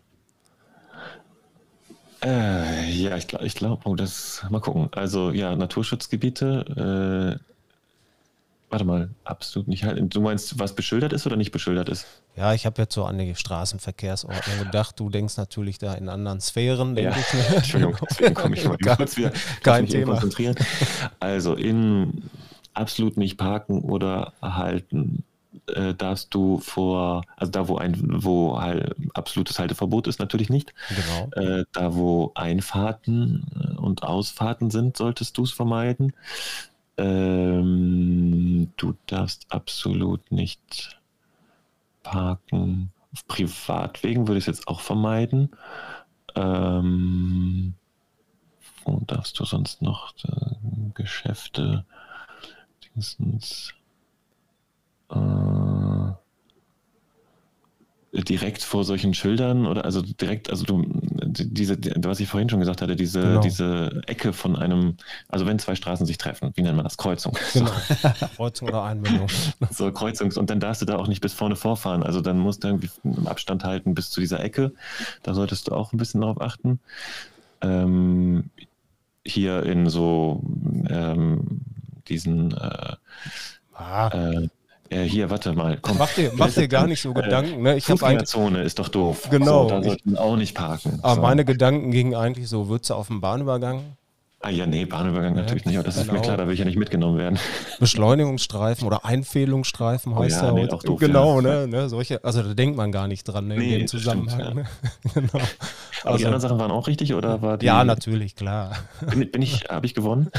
[2.25, 4.89] Äh, ja, ich glaube, ich glaub, oh, das mal gucken.
[4.93, 7.55] Also ja, Naturschutzgebiete, äh,
[8.75, 10.09] Warte mal, absolut nicht halten.
[10.09, 12.07] Du meinst, was beschildert ist oder nicht beschildert ist?
[12.35, 14.99] Ja, ich habe jetzt so an die Straßenverkehrsordnung gedacht.
[14.99, 16.97] Du denkst natürlich da in anderen Sphären.
[16.97, 17.51] Ja, ich?
[17.55, 20.14] Entschuldigung, deswegen komme ich mal kurz wieder kein Thema.
[20.14, 20.57] konzentrieren.
[21.20, 22.29] Also in
[22.72, 25.22] absolut nicht parken oder halten
[25.67, 30.75] äh, darfst du vor, also da wo ein, wo halt absolutes Halteverbot ist, natürlich nicht.
[30.89, 31.31] Genau.
[31.33, 36.13] Äh, da wo Einfahrten äh, und Ausfahrten sind, solltest du es vermeiden.
[36.97, 41.01] Ähm, du darfst absolut nicht
[42.03, 42.93] parken.
[43.13, 45.51] Auf Privatwegen würde ich es jetzt auch vermeiden.
[46.37, 47.75] Ähm,
[48.85, 50.55] wo darfst du sonst noch äh,
[50.95, 51.85] Geschäfte?
[52.85, 53.73] Dingsens,
[55.11, 56.13] äh,
[58.23, 62.81] direkt vor solchen Schildern oder also direkt, also du, diese, was ich vorhin schon gesagt
[62.81, 63.41] hatte, diese, genau.
[63.41, 64.97] diese Ecke von einem,
[65.29, 66.97] also wenn zwei Straßen sich treffen, wie nennt man das?
[66.97, 67.37] Kreuzung.
[67.53, 67.73] Genau.
[68.37, 69.29] Kreuzung oder Einbindung.
[69.71, 72.03] So, Kreuzungs- und dann darfst du da auch nicht bis vorne vorfahren.
[72.03, 74.73] Also dann musst du irgendwie einen Abstand halten bis zu dieser Ecke.
[75.23, 76.79] Da solltest du auch ein bisschen darauf achten.
[77.63, 78.51] Ähm,
[79.27, 80.43] hier in so
[80.89, 81.63] ähm,
[82.09, 82.97] diesen äh,
[83.75, 84.09] ah.
[84.09, 84.49] äh,
[84.91, 85.78] äh, hier, warte mal.
[85.80, 85.99] Komm.
[85.99, 87.62] Mach dir, mach dir gar nicht so Gedanken.
[87.62, 87.76] Ne?
[87.76, 89.28] Ich Fußgängerzone ist doch doof.
[89.30, 89.64] Genau.
[89.64, 90.99] So, da sollten auch nicht parken.
[91.03, 91.20] Aber so.
[91.22, 93.97] meine Gedanken gingen eigentlich so, würdest du auf dem Bahnübergang
[94.47, 96.07] Ah ja, nee, Bahnübergang ja, natürlich nicht, aber das genau.
[96.07, 97.39] ist mir klar, da will ich ja nicht mitgenommen werden.
[97.81, 101.65] Beschleunigungsstreifen oder Einfehlungsstreifen oh heißt oh ja, ja nee, auch doof, Genau, ja.
[101.65, 104.39] ne, ne, solche, also da denkt man gar nicht dran ne, nee, in dem Zusammenhang.
[104.39, 104.63] Stimmt, ja.
[104.63, 104.65] ne?
[105.15, 105.29] genau.
[105.33, 105.43] Aber
[106.03, 108.73] also, die anderen Sachen waren auch richtig oder war die, Ja, natürlich, klar.
[109.11, 110.31] Bin, bin ich, habe ich gewonnen?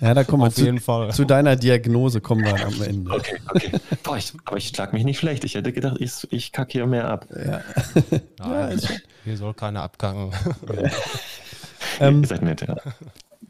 [0.00, 1.12] ja, da kommen wir Auf zu, jeden Fall.
[1.12, 3.12] zu deiner Diagnose kommen wir am Ende.
[3.12, 3.70] Okay, okay.
[4.02, 5.44] Boah, ich, aber ich schlag mich nicht schlecht.
[5.44, 7.26] Ich hätte gedacht, ich, ich kacke hier mehr ab.
[7.30, 7.60] Ja.
[8.40, 8.80] Nein,
[9.22, 10.32] hier soll keiner abkacken.
[11.98, 12.76] Ähm, Ihr seid nett, ja.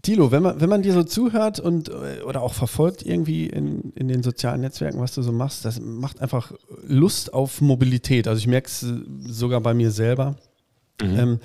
[0.02, 3.92] Tilo, wenn man, wenn man dir so zuhört und äh, oder auch verfolgt irgendwie in,
[3.94, 6.52] in den sozialen Netzwerken, was du so machst, das macht einfach
[6.86, 8.26] Lust auf Mobilität.
[8.26, 8.94] Also ich merke es äh,
[9.26, 10.36] sogar bei mir selber.
[11.02, 11.18] Mhm.
[11.18, 11.40] Ähm,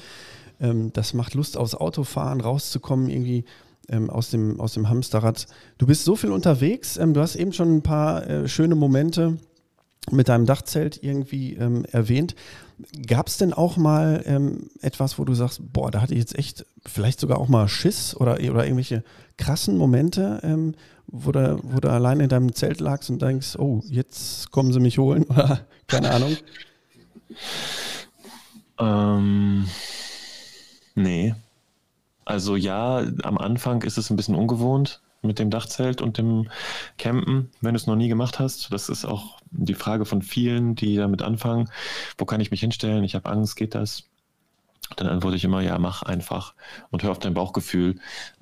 [0.62, 3.43] ähm, das macht Lust aufs Autofahren, rauszukommen, irgendwie
[3.89, 5.48] ähm, aus, dem, aus dem Hamsterrad.
[5.78, 9.38] Du bist so viel unterwegs, ähm, du hast eben schon ein paar äh, schöne Momente
[10.12, 12.36] mit deinem Dachzelt irgendwie ähm, erwähnt.
[13.08, 16.38] Gab es denn auch mal ähm, etwas, wo du sagst, boah, da hatte ich jetzt
[16.38, 19.03] echt vielleicht sogar auch mal Schiss oder, oder irgendwelche
[19.38, 20.76] krassen Momente, ähm,
[21.08, 24.80] wo, du, wo du allein in deinem Zelt lagst und denkst, oh, jetzt kommen sie
[24.80, 26.36] mich holen oder keine Ahnung?
[28.78, 29.68] Ähm,
[30.95, 31.34] nee.
[32.26, 36.49] Also ja, am Anfang ist es ein bisschen ungewohnt, mit dem Dachzelt und dem
[36.97, 38.71] Campen, wenn du es noch nie gemacht hast.
[38.71, 41.69] Das ist auch die Frage von vielen, die damit anfangen.
[42.17, 43.03] Wo kann ich mich hinstellen?
[43.03, 44.03] Ich habe Angst, geht das?
[44.97, 46.53] Dann antworte ich immer, ja, mach einfach
[46.91, 47.99] und hör auf dein Bauchgefühl.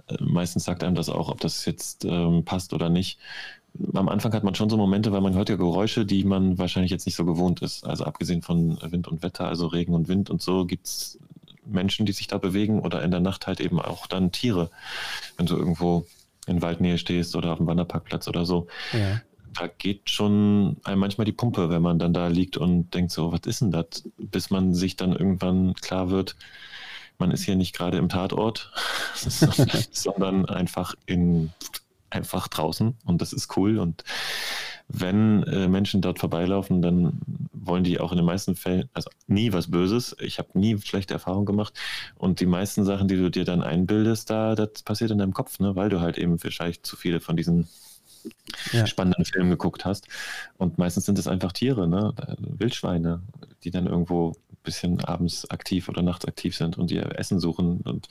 [0.07, 3.19] Äh, meistens sagt einem das auch, ob das jetzt ähm, passt oder nicht.
[3.93, 6.91] Am Anfang hat man schon so Momente, weil man hört ja Geräusche, die man wahrscheinlich
[6.91, 7.85] jetzt nicht so gewohnt ist.
[7.85, 11.17] Also abgesehen von Wind und Wetter, also Regen und Wind und so, gibt es
[11.65, 14.69] Menschen, die sich da bewegen oder in der Nacht halt eben auch dann Tiere.
[15.37, 16.05] Wenn du irgendwo
[16.47, 18.67] in Waldnähe stehst oder auf dem Wanderparkplatz oder so.
[18.91, 19.21] Ja.
[19.53, 23.31] Da geht schon einem manchmal die Pumpe, wenn man dann da liegt und denkt so,
[23.31, 24.09] was ist denn das?
[24.17, 26.35] Bis man sich dann irgendwann klar wird,
[27.19, 28.71] man ist hier nicht gerade im Tatort,
[29.91, 31.51] sondern einfach in
[32.09, 34.03] einfach draußen und das ist cool und
[34.87, 37.19] wenn äh, Menschen dort vorbeilaufen, dann
[37.51, 40.15] wollen die auch in den meisten Fällen, also nie was Böses.
[40.19, 41.73] Ich habe nie schlechte Erfahrungen gemacht.
[42.15, 45.59] Und die meisten Sachen, die du dir dann einbildest, da, das passiert in deinem Kopf,
[45.59, 45.75] ne?
[45.75, 47.67] weil du halt eben vielleicht zu viele von diesen
[48.71, 48.87] ja.
[48.87, 50.07] spannenden Filmen geguckt hast.
[50.57, 52.13] Und meistens sind es einfach Tiere, ne?
[52.39, 53.21] Wildschweine,
[53.63, 57.81] die dann irgendwo ein bisschen abends aktiv oder nachts aktiv sind und ihr Essen suchen.
[57.81, 58.07] Und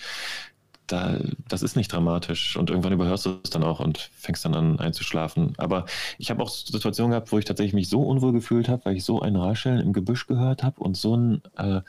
[0.93, 1.19] da,
[1.49, 4.79] das ist nicht dramatisch und irgendwann überhörst du es dann auch und fängst dann an
[4.79, 5.55] einzuschlafen.
[5.57, 5.87] Aber
[6.19, 9.05] ich habe auch Situationen gehabt, wo ich tatsächlich mich so unwohl gefühlt habe, weil ich
[9.05, 11.81] so ein Rascheln im Gebüsch gehört habe und so einen äh,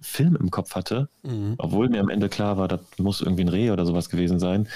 [0.00, 1.54] Film im Kopf hatte, mhm.
[1.58, 4.68] obwohl mir am Ende klar war, das muss irgendwie ein Reh oder sowas gewesen sein.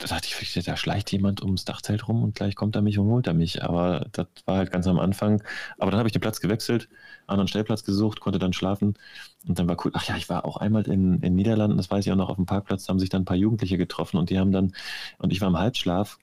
[0.00, 3.06] Da dachte ich, da schleicht jemand ums Dachzelt rum und gleich kommt er mich und
[3.08, 3.62] holt er mich.
[3.62, 5.42] Aber das war halt ganz am Anfang.
[5.78, 6.88] Aber dann habe ich den Platz gewechselt,
[7.26, 8.94] anderen Stellplatz gesucht, konnte dann schlafen
[9.46, 9.92] und dann war cool.
[9.94, 12.36] Ach ja, ich war auch einmal in den Niederlanden, das weiß ich auch noch, auf
[12.36, 14.72] dem Parkplatz, da haben sich dann ein paar Jugendliche getroffen und die haben dann,
[15.18, 16.18] und ich war im Halbschlaf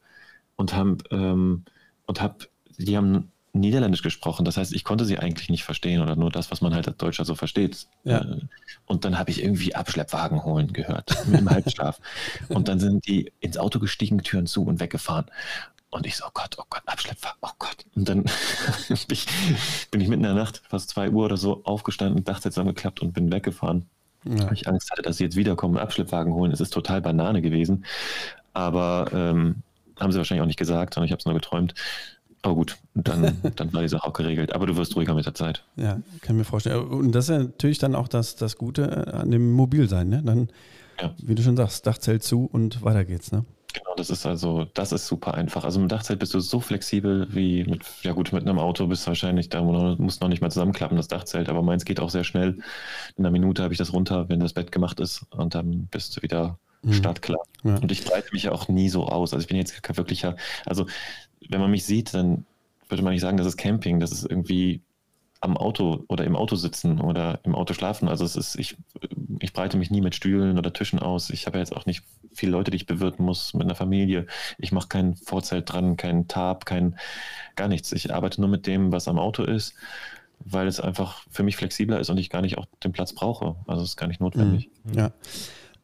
[0.55, 1.65] und haben, ähm,
[2.07, 2.47] und hab,
[2.77, 4.45] die haben Niederländisch gesprochen.
[4.45, 6.97] Das heißt, ich konnte sie eigentlich nicht verstehen oder nur das, was man halt als
[6.97, 7.87] Deutscher so versteht.
[8.03, 8.21] Ja.
[8.21, 8.41] Äh,
[8.85, 11.99] und dann habe ich irgendwie Abschleppwagen holen gehört im Halbschlaf.
[12.49, 15.25] und dann sind die ins Auto gestiegen, Türen zu und weggefahren.
[15.89, 17.85] Und ich so, oh Gott, oh Gott, Abschleppwagen, oh Gott.
[17.95, 18.23] Und dann
[18.87, 19.27] bin ich,
[19.91, 23.01] bin ich mitten in der Nacht, fast zwei Uhr oder so, aufgestanden, dachte jetzt geklappt
[23.01, 23.89] und bin weggefahren.
[24.25, 24.45] Ja.
[24.45, 26.51] Weil ich Angst hatte, dass sie jetzt wiederkommen, Abschleppwagen holen.
[26.51, 27.85] Es ist total Banane gewesen.
[28.53, 29.63] Aber ähm,
[29.99, 31.73] haben sie wahrscheinlich auch nicht gesagt, sondern ich habe es nur geträumt.
[32.47, 34.53] Aber gut, dann, dann war die Sache auch geregelt.
[34.53, 35.65] Aber du wirst ruhiger mit der Zeit.
[35.75, 36.87] Ja, kann ich mir vorstellen.
[36.87, 40.07] Und das ist ja natürlich dann auch das, das Gute an dem Mobilsein.
[40.07, 40.23] Ne?
[40.23, 40.47] Dann,
[41.01, 41.13] ja.
[41.21, 43.33] wie du schon sagst, Dachzelt zu und weiter geht's.
[43.33, 43.43] Ne?
[43.73, 45.65] Genau, das ist also, das ist super einfach.
[45.65, 49.05] Also mit Dachzelt bist du so flexibel wie mit, ja gut, mit einem Auto bist
[49.05, 52.23] du wahrscheinlich, da musst noch nicht mal zusammenklappen, das Dachzelt, aber meins geht auch sehr
[52.23, 52.59] schnell.
[53.17, 56.15] In einer Minute habe ich das runter, wenn das Bett gemacht ist und dann bist
[56.15, 56.93] du wieder mhm.
[56.93, 57.41] startklar.
[57.65, 57.75] Ja.
[57.75, 59.33] Und ich breite mich ja auch nie so aus.
[59.33, 60.85] Also ich bin jetzt kein wirklicher, also
[61.49, 62.45] wenn man mich sieht, dann
[62.89, 64.81] würde man nicht sagen, das ist Camping, das ist irgendwie
[65.39, 68.07] am Auto oder im Auto sitzen oder im Auto schlafen.
[68.07, 68.75] Also es ist, ich,
[69.39, 71.29] ich breite mich nie mit Stühlen oder Tischen aus.
[71.29, 74.25] Ich habe jetzt auch nicht viele Leute, die ich bewirten muss mit einer Familie.
[74.57, 76.97] Ich mache kein Vorzelt dran, kein Tab, kein
[77.55, 77.91] gar nichts.
[77.91, 79.75] Ich arbeite nur mit dem, was am Auto ist,
[80.39, 83.55] weil es einfach für mich flexibler ist und ich gar nicht auch den Platz brauche.
[83.67, 84.69] Also es ist gar nicht notwendig.
[84.85, 84.93] Mhm.
[84.93, 85.11] Ja.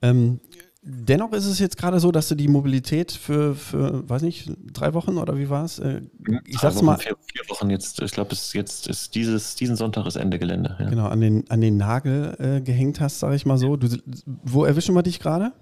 [0.02, 0.40] Ähm,
[0.86, 4.94] Dennoch ist es jetzt gerade so, dass du die Mobilität für, für weiß nicht, drei
[4.94, 5.80] Wochen oder wie war es?
[5.80, 6.02] Äh,
[6.46, 6.98] ich sag's mal.
[6.98, 8.02] Vier, vier, Wochen jetzt.
[8.02, 10.76] Ich glaube, jetzt ist dieses, diesen Sonntag ist Ende Gelände.
[10.80, 10.90] Ja.
[10.90, 13.78] Genau, an den, an den Nagel äh, gehängt hast, sage ich mal so.
[13.78, 13.88] Du,
[14.26, 15.54] wo erwischen wir dich gerade?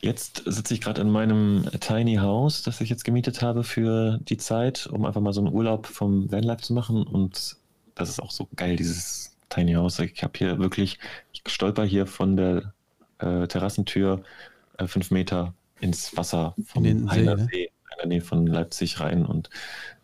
[0.00, 4.36] Jetzt sitze ich gerade in meinem Tiny House, das ich jetzt gemietet habe für die
[4.36, 7.06] Zeit, um einfach mal so einen Urlaub vom Vanlife zu machen.
[7.06, 7.56] Und
[7.94, 9.98] das ist auch so geil, dieses Tiny House.
[10.00, 10.98] Ich habe hier wirklich,
[11.32, 12.74] ich stolper hier von der
[13.18, 14.22] äh, Terrassentür
[14.78, 17.48] äh, fünf Meter ins Wasser vom in See, ne?
[17.50, 19.26] See, in der Nähe von Leipzig rein.
[19.26, 19.50] Und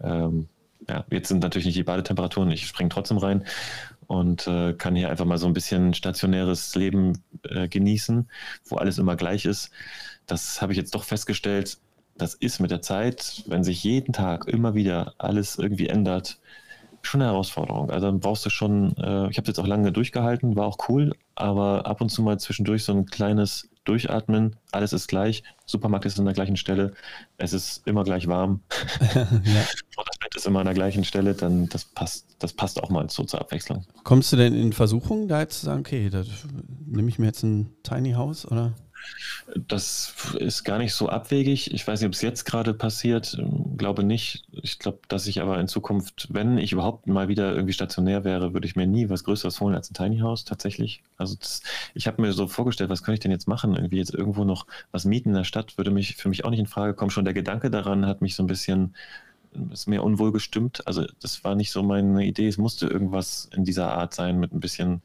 [0.01, 0.49] ähm,
[0.89, 3.45] ja, jetzt sind natürlich nicht die Badetemperaturen, ich springe trotzdem rein
[4.07, 8.29] und äh, kann hier einfach mal so ein bisschen stationäres Leben äh, genießen,
[8.67, 9.71] wo alles immer gleich ist.
[10.27, 11.79] Das habe ich jetzt doch festgestellt.
[12.17, 16.39] Das ist mit der Zeit, wenn sich jeden Tag immer wieder alles irgendwie ändert,
[17.03, 17.91] schon eine Herausforderung.
[17.91, 21.15] Also dann brauchst du schon, äh, ich habe jetzt auch lange durchgehalten, war auch cool,
[21.35, 26.19] aber ab und zu mal zwischendurch so ein kleines Durchatmen, alles ist gleich, Supermarkt ist
[26.19, 26.95] an der gleichen Stelle,
[27.37, 28.61] es ist immer gleich warm
[29.15, 29.21] ja.
[29.21, 32.91] und das Bett ist immer an der gleichen Stelle, dann das passt, das passt auch
[32.91, 33.85] mal so zur Abwechslung.
[34.03, 36.25] Kommst du denn in Versuchung, da jetzt zu sagen, okay, da
[36.87, 38.73] nehme ich mir jetzt ein Tiny House oder?
[39.57, 41.73] Das ist gar nicht so abwegig.
[41.73, 43.39] Ich weiß nicht, ob es jetzt gerade passiert.
[43.77, 44.45] Glaube nicht.
[44.53, 48.55] Ich glaube, dass ich aber in Zukunft, wenn ich überhaupt mal wieder irgendwie stationär wäre,
[48.55, 51.03] würde ich mir nie was Größeres holen als ein Tiny House tatsächlich.
[51.19, 51.63] Also das,
[51.95, 53.75] ich habe mir so vorgestellt, was könnte ich denn jetzt machen?
[53.75, 56.61] Irgendwie jetzt irgendwo noch was mieten in der Stadt würde mich für mich auch nicht
[56.61, 57.11] in Frage kommen.
[57.11, 58.95] Schon der Gedanke daran hat mich so ein bisschen
[59.73, 60.87] ist mir unwohl gestimmt.
[60.87, 62.49] Also das war nicht so meine Idee.
[62.49, 65.03] Es musste irgendwas in dieser Art sein mit ein bisschen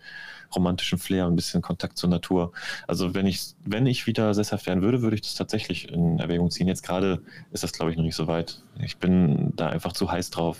[0.56, 2.52] romantischen Flair, ein bisschen Kontakt zur Natur.
[2.88, 6.50] Also wenn ich, wenn ich wieder sesshaft werden würde, würde ich das tatsächlich in Erwägung
[6.52, 6.68] ziehen.
[6.68, 7.22] Jetzt gerade
[7.52, 8.64] ist das, glaube ich, noch nicht so weit.
[8.80, 10.60] Ich bin da einfach zu heiß drauf,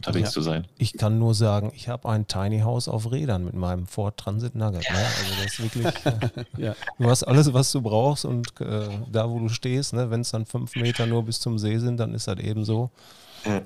[0.00, 0.66] unterwegs ja, zu sein.
[0.78, 4.54] Ich kann nur sagen, ich habe ein Tiny House auf Rädern mit meinem Ford Transit
[4.54, 4.90] Nugget.
[4.90, 4.98] Ne?
[4.98, 6.06] Also das ist wirklich,
[6.58, 6.74] äh, ja.
[6.98, 10.10] du hast alles, was du brauchst und äh, da, wo du stehst, ne?
[10.10, 12.90] wenn es dann fünf Meter nur bis zum See sind, dann ist das eben so.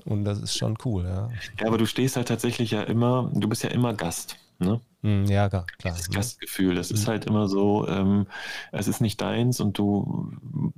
[0.05, 1.30] Und das ist schon cool, ja.
[1.59, 4.37] Ja, aber du stehst halt tatsächlich ja immer, du bist ja immer Gast.
[4.61, 4.80] Ne?
[5.05, 5.66] Hm, ja, klar.
[5.82, 7.09] Das Gastgefühl, das ist hm.
[7.09, 8.26] halt immer so, ähm,
[8.72, 10.32] es ist nicht deins und du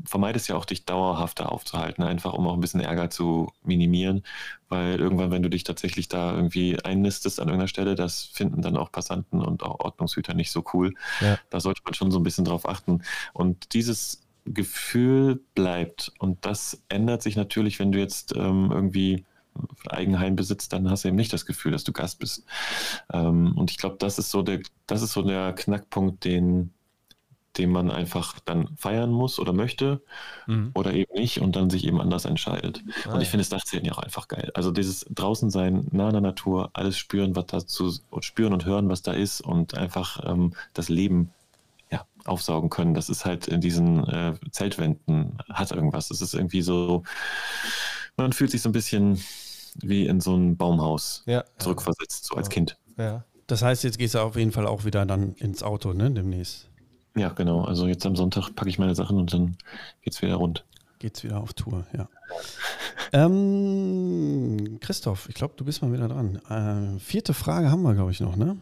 [0.05, 4.24] vermeidest ja auch, dich dauerhaft da aufzuhalten, einfach um auch ein bisschen Ärger zu minimieren,
[4.68, 8.77] weil irgendwann, wenn du dich tatsächlich da irgendwie einnistest an irgendeiner Stelle, das finden dann
[8.77, 10.93] auch Passanten und auch Ordnungshüter nicht so cool.
[11.20, 11.39] Ja.
[11.51, 13.03] Da sollte man schon so ein bisschen drauf achten.
[13.33, 19.24] Und dieses Gefühl bleibt und das ändert sich natürlich, wenn du jetzt ähm, irgendwie
[19.89, 22.45] Eigenheim besitzt, dann hast du eben nicht das Gefühl, dass du Gast bist.
[23.13, 26.73] Ähm, und ich glaube, das ist so der, das ist so der Knackpunkt, den,
[27.59, 30.03] den man einfach dann feiern muss oder möchte
[30.47, 30.71] mhm.
[30.75, 32.83] oder eben nicht und dann sich eben anders entscheidet.
[33.05, 33.30] Ah, und ich ja.
[33.30, 34.51] finde das Dachzelten ja auch einfach geil.
[34.55, 38.89] Also dieses draußen sein, nah an der Natur, alles spüren, was dazu spüren und hören,
[38.89, 41.30] was da ist und einfach ähm, das Leben
[41.91, 42.95] ja, aufsaugen können.
[42.95, 46.09] Das ist halt in diesen äh, Zeltwänden hat irgendwas.
[46.09, 47.05] Das ist irgendwie so,
[48.17, 49.22] man fühlt sich so ein bisschen
[49.83, 51.45] wie in so ein Baumhaus ja.
[51.59, 52.77] zurückversetzt, so als Kind.
[52.99, 53.25] Ja.
[53.47, 56.69] Das heißt, jetzt gehst du auf jeden Fall auch wieder dann ins Auto, ne, demnächst.
[57.17, 57.65] Ja, genau.
[57.65, 59.57] Also jetzt am Sonntag packe ich meine Sachen und dann
[60.03, 60.65] geht's wieder rund.
[60.99, 62.09] geht's wieder auf Tour, ja.
[63.13, 66.41] ähm, Christoph, ich glaube, du bist mal wieder dran.
[66.49, 68.57] Äh, vierte Frage haben wir, glaube ich, noch, ne?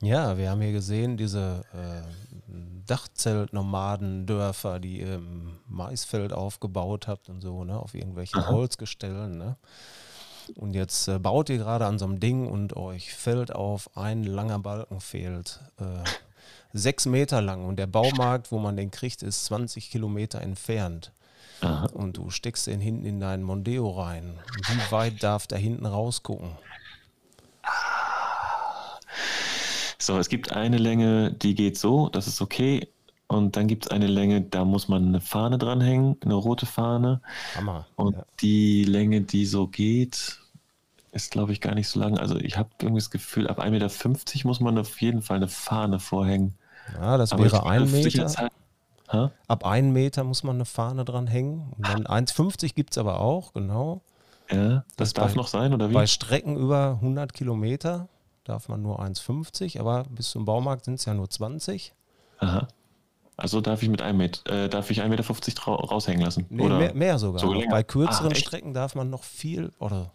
[0.00, 2.21] Ja, wir haben hier gesehen, diese äh,
[2.92, 8.50] Dachzelt-Nomaden-Dörfer, die ihr im Maisfeld aufgebaut habt und so, ne, auf irgendwelchen Aha.
[8.50, 9.56] Holzgestellen, ne?
[10.56, 14.24] Und jetzt äh, baut ihr gerade an so einem Ding und euch fällt auf, ein
[14.24, 15.60] langer Balken fehlt.
[15.78, 16.04] Äh,
[16.74, 21.12] sechs Meter lang und der Baumarkt, wo man den kriegt, ist 20 Kilometer entfernt.
[21.62, 21.86] Aha.
[21.94, 24.38] Und du steckst den hinten in deinen Mondeo rein.
[24.68, 26.50] Wie weit darf der hinten rausgucken?
[30.02, 32.88] So, es gibt eine Länge, die geht so, das ist okay.
[33.28, 37.20] Und dann gibt es eine Länge, da muss man eine Fahne dranhängen, eine rote Fahne.
[37.56, 37.86] Hammer.
[37.94, 38.24] Und ja.
[38.40, 40.40] die Länge, die so geht,
[41.12, 42.18] ist, glaube ich, gar nicht so lang.
[42.18, 45.48] Also ich habe irgendwie das Gefühl, ab 1,50 Meter muss man auf jeden Fall eine
[45.48, 46.54] Fahne vorhängen.
[46.94, 48.50] Ja, das Aber wäre ein Meter.
[49.06, 51.72] Halt, ab 1 Meter muss man eine Fahne dranhängen.
[51.76, 54.02] Und dann 1,50 gibt es aber auch, genau.
[54.50, 55.94] Ja, das, das darf bei, noch sein, oder wie?
[55.94, 58.08] Bei Strecken über 100 Kilometer
[58.44, 61.94] darf man nur 1,50, aber bis zum Baumarkt sind es ja nur 20.
[62.38, 62.68] Aha.
[63.36, 66.46] Also darf ich mit einem Meter, äh, darf ich 1,50 Meter raushängen lassen?
[66.50, 67.40] Nee, oder mehr, mehr sogar.
[67.40, 70.12] So bei kürzeren ah, Strecken darf man noch viel, oder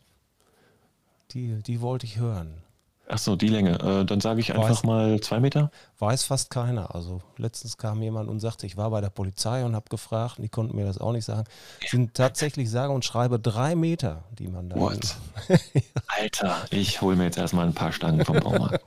[1.31, 2.63] die, die wollte ich hören.
[3.09, 3.79] Ach so, die Länge.
[3.79, 5.71] Äh, dann sage ich einfach weiß, mal zwei Meter.
[5.99, 6.93] Weiß fast keiner.
[6.93, 10.43] Also letztens kam jemand und sagte, ich war bei der Polizei und habe gefragt, und
[10.43, 11.45] die konnten mir das auch nicht sagen.
[11.83, 14.75] Es sind tatsächlich sage und schreibe drei Meter, die man da.
[14.75, 15.15] What?
[16.07, 18.83] Alter, ich hole mir jetzt erstmal ein paar Stangen vom Baumarkt.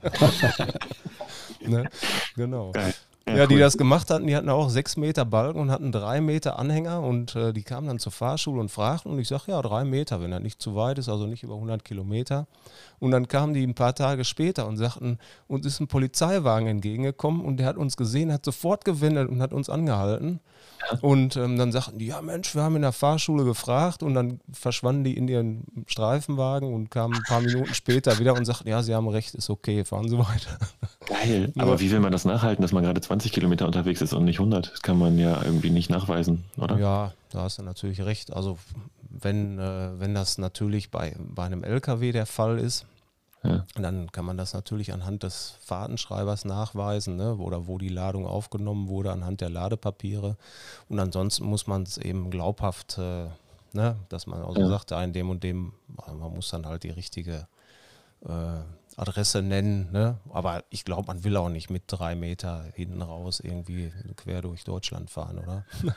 [1.66, 1.88] ne?
[2.36, 2.72] Genau.
[2.72, 2.94] Geil.
[3.30, 6.20] Ja, ja die das gemacht hatten, die hatten auch sechs Meter Balken und hatten drei
[6.20, 9.62] Meter Anhänger und äh, die kamen dann zur Fahrschule und fragten und ich sage, ja,
[9.62, 12.46] drei Meter, wenn er nicht zu weit ist, also nicht über 100 Kilometer.
[12.98, 17.44] Und dann kamen die ein paar Tage später und sagten, uns ist ein Polizeiwagen entgegengekommen
[17.44, 20.40] und der hat uns gesehen, hat sofort gewendet und hat uns angehalten.
[21.00, 24.40] Und ähm, dann sagten die, ja Mensch, wir haben in der Fahrschule gefragt und dann
[24.52, 28.82] verschwanden die in ihren Streifenwagen und kamen ein paar Minuten später wieder und sagten, ja,
[28.82, 30.58] sie haben recht, ist okay, fahren Sie weiter.
[31.06, 31.80] Geil, aber ja.
[31.80, 34.72] wie will man das nachhalten, dass man gerade 20 Kilometer unterwegs ist und nicht 100?
[34.72, 36.78] Das kann man ja irgendwie nicht nachweisen, oder?
[36.78, 38.32] Ja, da hast du natürlich recht.
[38.32, 38.58] Also
[39.10, 42.86] wenn, äh, wenn das natürlich bei, bei einem LKW der Fall ist,
[43.42, 43.64] ja.
[43.74, 48.88] Dann kann man das natürlich anhand des Fahrtenschreibers nachweisen ne, oder wo die Ladung aufgenommen
[48.88, 50.36] wurde, anhand der Ladepapiere.
[50.88, 53.28] Und ansonsten muss man es eben glaubhaft, äh,
[53.72, 54.68] ne, dass man also ja.
[54.68, 55.72] sagt, in dem und dem,
[56.06, 57.46] man muss dann halt die richtige
[58.26, 58.60] äh,
[58.96, 59.90] Adresse nennen.
[59.90, 60.18] Ne?
[60.32, 64.64] Aber ich glaube, man will auch nicht mit drei Meter hinten raus irgendwie quer durch
[64.64, 65.64] Deutschland fahren, oder?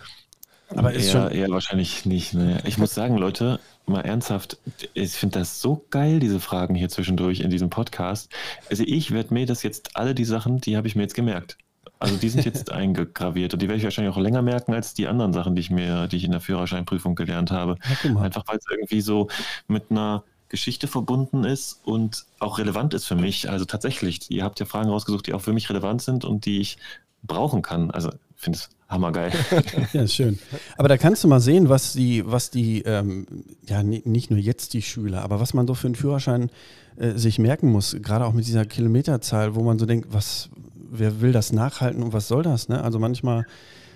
[0.76, 2.34] Aber ist eher, schon eher wahrscheinlich nicht.
[2.34, 2.62] Ne?
[2.66, 4.58] Ich muss sagen, Leute, mal ernsthaft,
[4.94, 8.32] ich finde das so geil, diese Fragen hier zwischendurch in diesem Podcast.
[8.70, 11.58] Also ich werde mir das jetzt, alle die Sachen, die habe ich mir jetzt gemerkt.
[12.00, 15.08] Also die sind jetzt eingegraviert und die werde ich wahrscheinlich auch länger merken als die
[15.08, 17.78] anderen Sachen, die ich mir, die ich in der Führerscheinprüfung gelernt habe.
[18.04, 19.30] Ja, Einfach weil es irgendwie so
[19.68, 23.50] mit einer Geschichte verbunden ist und auch relevant ist für mich.
[23.50, 26.60] Also tatsächlich, ihr habt ja Fragen rausgesucht, die auch für mich relevant sind und die
[26.60, 26.78] ich
[27.24, 27.90] brauchen kann.
[27.90, 28.12] Also
[28.44, 29.32] finde es hammergeil.
[29.94, 30.40] ja, schön.
[30.78, 33.26] Aber da kannst du mal sehen, was die, was die, ähm,
[33.68, 36.49] ja, nicht nur jetzt die Schüler, aber was man so für einen Führerschein
[36.98, 41.22] äh, sich merken muss, gerade auch mit dieser Kilometerzahl, wo man so denkt, was, wer
[41.22, 42.70] will das nachhalten und was soll das?
[42.70, 42.84] Ne?
[42.84, 43.45] Also manchmal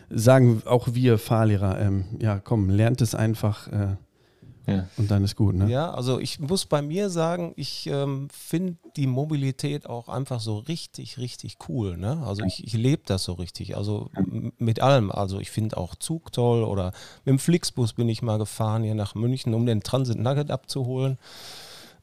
[0.10, 3.68] sagen auch wir Fahrlehrer, ähm, ja komm, lernt es einfach.
[3.68, 3.96] Äh,
[4.68, 4.90] ja.
[4.98, 5.70] Und dann ist gut, ne?
[5.70, 10.58] Ja, also ich muss bei mir sagen, ich ähm, finde die Mobilität auch einfach so
[10.58, 11.96] richtig, richtig cool.
[11.96, 12.22] Ne?
[12.26, 13.78] Also ich, ich lebe das so richtig.
[13.78, 14.12] Also
[14.58, 15.10] mit allem.
[15.10, 16.92] Also ich finde auch Zug toll oder
[17.24, 21.18] mit dem Flixbus bin ich mal gefahren hier nach München, um den Transit Nugget abzuholen.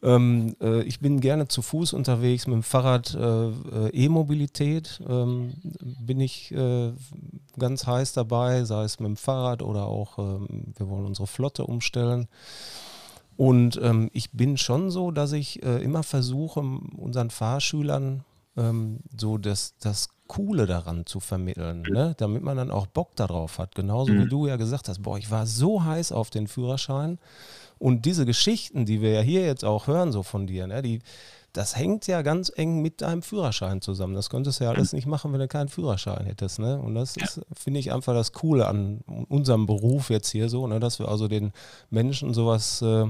[0.05, 5.55] Ähm, äh, ich bin gerne zu Fuß unterwegs, mit dem Fahrrad äh, äh, E-Mobilität ähm,
[5.81, 6.93] bin ich äh,
[7.59, 11.65] ganz heiß dabei, sei es mit dem Fahrrad oder auch, ähm, wir wollen unsere Flotte
[11.65, 12.29] umstellen.
[13.37, 18.25] Und ähm, ich bin schon so, dass ich äh, immer versuche, unseren Fahrschülern
[18.57, 22.15] ähm, so das, das Coole daran zu vermitteln, ne?
[22.19, 23.75] damit man dann auch Bock darauf hat.
[23.75, 24.25] Genauso mhm.
[24.25, 27.19] wie du ja gesagt hast, boah, ich war so heiß auf den Führerschein.
[27.85, 31.01] Und diese Geschichten, die wir ja hier jetzt auch hören, so von dir, ne, die,
[31.52, 34.15] das hängt ja ganz eng mit deinem Führerschein zusammen.
[34.15, 36.61] Das könntest du ja alles nicht machen, wenn du keinen Führerschein hättest.
[36.61, 36.81] Ne?
[36.81, 37.27] Und das ja.
[37.55, 40.81] finde ich, einfach das Coole an unserem Beruf jetzt hier so, ne?
[40.81, 41.52] dass wir also den
[41.90, 43.05] Menschen sowas äh,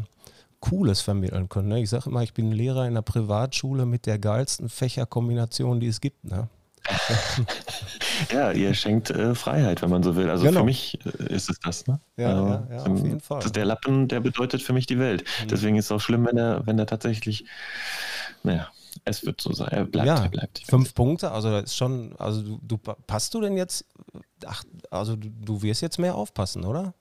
[0.59, 1.68] Cooles vermitteln können.
[1.68, 1.80] Ne?
[1.80, 6.01] Ich sage immer, ich bin Lehrer in einer Privatschule mit der geilsten Fächerkombination, die es
[6.01, 6.24] gibt.
[6.24, 6.48] Ne?
[8.32, 10.28] Ja, ihr schenkt äh, Freiheit, wenn man so will.
[10.28, 10.61] Also genau.
[10.61, 11.86] für mich äh, ist es das.
[11.86, 12.01] Ne?
[12.16, 13.40] Ja, also, ja, ja, auf jeden Fall.
[13.40, 15.24] der Lappen, der bedeutet für mich die Welt.
[15.43, 15.48] Mhm.
[15.48, 17.47] Deswegen ist es auch schlimm, wenn er, wenn er tatsächlich,
[18.43, 18.69] naja,
[19.05, 19.69] es wird so sein.
[19.69, 20.62] Er bleibt, ja, er bleibt.
[20.66, 23.85] Fünf Punkte, also das ist schon, also du, du passt du denn jetzt,
[24.47, 26.94] ach, also du, du wirst jetzt mehr aufpassen, oder?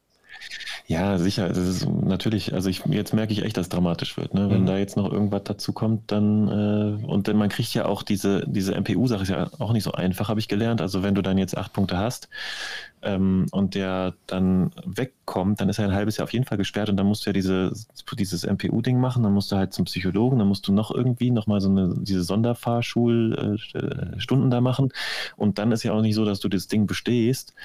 [0.93, 1.49] Ja, sicher.
[1.49, 4.35] Das ist natürlich, also ich, jetzt merke ich echt, dass es dramatisch wird.
[4.35, 4.49] Ne?
[4.51, 4.65] Wenn Mhm.
[4.67, 8.43] da jetzt noch irgendwas dazu kommt, dann äh, und dann man kriegt ja auch diese,
[8.47, 10.81] diese MPU-Sache ist ja auch nicht so einfach, habe ich gelernt.
[10.81, 12.29] Also wenn du dann jetzt acht Punkte hast
[13.01, 16.89] ähm, und der dann wegkommt, dann ist er ein halbes Jahr auf jeden Fall gesperrt
[16.89, 17.73] und dann musst du ja diese,
[18.19, 21.59] dieses MPU-Ding machen, dann musst du halt zum Psychologen, dann musst du noch irgendwie nochmal
[21.59, 24.89] so eine, diese Sonderfahrschulstunden da machen.
[25.37, 27.55] Und dann ist ja auch nicht so, dass du das Ding bestehst.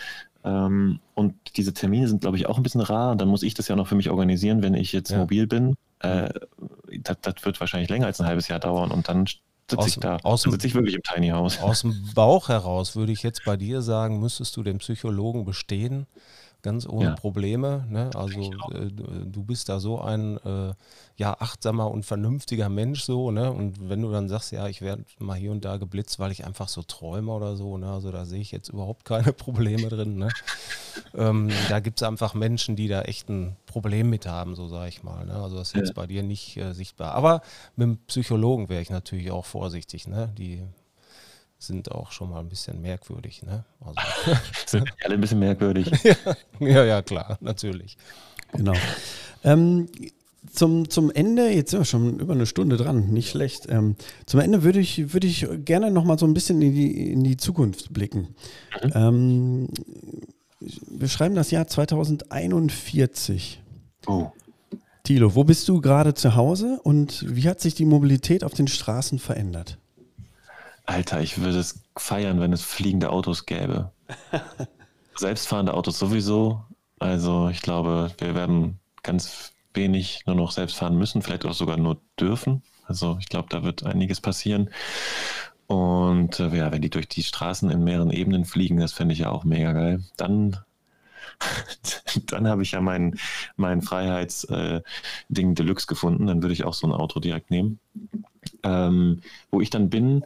[0.44, 3.16] Ähm, und diese Termine sind, glaube ich, auch ein bisschen rar.
[3.16, 5.19] Dann muss ich das ja noch für mich organisieren, wenn ich jetzt Ja.
[5.19, 5.74] mobil bin.
[6.01, 6.28] Äh,
[7.02, 9.27] das, das wird wahrscheinlich länger als ein halbes Jahr dauern und dann
[9.70, 10.16] sitze ich da.
[10.23, 11.60] aus Dann sitze ich wirklich im Tiny House.
[11.60, 16.06] Aus dem Bauch heraus würde ich jetzt bei dir sagen, müsstest du den Psychologen bestehen,
[16.62, 17.14] ganz ohne Ja.
[17.14, 17.86] Probleme.
[17.89, 18.10] Ne?
[18.14, 20.74] Also äh, du bist da so ein äh,
[21.16, 23.52] ja, achtsamer und vernünftiger Mensch so, ne?
[23.52, 26.44] Und wenn du dann sagst, ja, ich werde mal hier und da geblitzt, weil ich
[26.44, 27.90] einfach so träume oder so, ne?
[27.90, 30.16] Also da sehe ich jetzt überhaupt keine Probleme drin.
[30.16, 30.28] Ne?
[31.14, 34.89] ähm, da gibt es einfach Menschen, die da echt ein Problem mit haben, so sage
[34.89, 35.24] ich mal.
[35.26, 35.35] Ne?
[35.35, 35.94] Also das ist jetzt Ja.
[35.94, 37.12] bei dir nicht äh, sichtbar.
[37.14, 37.40] Aber
[37.76, 40.32] mit dem Psychologen wäre ich natürlich auch vorsichtig, ne?
[40.36, 40.62] Die
[41.59, 43.64] sind auch schon mal ein bisschen merkwürdig, ne?
[43.80, 44.01] Also,
[44.66, 45.90] Sind alle ein bisschen merkwürdig.
[46.60, 47.97] ja, ja, klar, natürlich.
[48.52, 48.74] Genau.
[49.44, 49.89] Ähm,
[50.51, 53.66] zum, zum Ende, jetzt sind wir schon über eine Stunde dran, nicht schlecht.
[53.68, 57.12] Ähm, zum Ende würde ich, würde ich gerne noch mal so ein bisschen in die,
[57.12, 58.35] in die Zukunft blicken.
[58.94, 59.68] Ähm,
[60.60, 63.60] wir schreiben das Jahr 2041.
[64.06, 64.30] Oh.
[65.05, 68.68] Thilo, wo bist du gerade zu Hause und wie hat sich die Mobilität auf den
[68.68, 69.78] Straßen verändert?
[70.89, 73.93] Alter, ich würde es feiern, wenn es fliegende Autos gäbe.
[75.16, 76.65] Selbstfahrende Autos sowieso.
[76.98, 81.77] Also ich glaube, wir werden ganz wenig nur noch selbst fahren müssen, vielleicht auch sogar
[81.77, 82.62] nur dürfen.
[82.86, 84.70] Also ich glaube, da wird einiges passieren.
[85.66, 89.20] Und äh, ja, wenn die durch die Straßen in mehreren Ebenen fliegen, das fände ich
[89.20, 90.02] ja auch mega geil.
[90.16, 90.56] Dann,
[92.27, 93.19] dann habe ich ja mein,
[93.56, 94.82] mein Freiheitsding
[95.28, 96.27] Deluxe gefunden.
[96.27, 97.78] Dann würde ich auch so ein Auto direkt nehmen.
[98.62, 99.20] Ähm,
[99.51, 100.24] wo ich dann bin,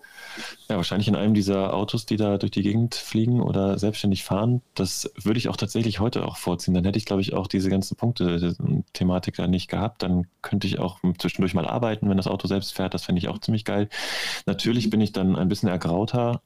[0.68, 4.62] ja, wahrscheinlich in einem dieser Autos, die da durch die Gegend fliegen oder selbstständig fahren.
[4.74, 6.72] Das würde ich auch tatsächlich heute auch vorziehen.
[6.72, 10.02] Dann hätte ich, glaube ich, auch diese ganzen Punkte, die Thematik da nicht gehabt.
[10.02, 12.94] Dann könnte ich auch zwischendurch mal arbeiten, wenn das Auto selbst fährt.
[12.94, 13.88] Das fände ich auch ziemlich geil.
[14.46, 16.42] Natürlich bin ich dann ein bisschen ergrauter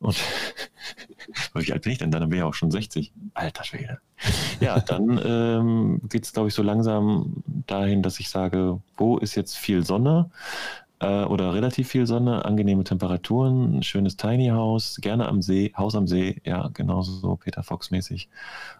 [0.00, 0.16] und
[1.54, 2.28] wie alt bin ich denn dann?
[2.28, 3.12] Bin ich auch schon 60.
[3.34, 3.98] Alter Schwede.
[4.60, 9.34] Ja, dann ähm, geht es, glaube ich, so langsam dahin, dass ich sage, wo ist
[9.34, 10.30] jetzt viel Sonne?
[11.04, 15.94] äh, oder relativ viel Sonne, angenehme Temperaturen, ein schönes Tiny House, gerne am See, Haus
[15.94, 18.28] am See, ja, genauso so Peter Fox mäßig.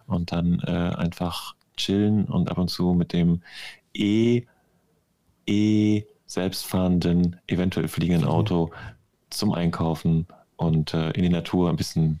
[0.07, 3.41] Und dann äh, einfach chillen und ab und zu mit dem
[3.93, 4.43] E,
[5.45, 8.71] E selbstfahrenden, eventuell fliegenden Auto
[9.29, 12.19] zum Einkaufen und äh, in die Natur ein bisschen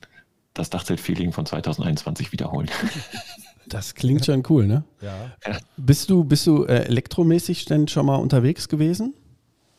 [0.53, 2.69] das Dachzelt-Feeling von 2021 wiederholen.
[3.67, 4.83] Das klingt schon cool, ne?
[5.01, 5.31] Ja.
[5.75, 9.15] Bist du, bist du äh, elektromäßig denn schon mal unterwegs gewesen?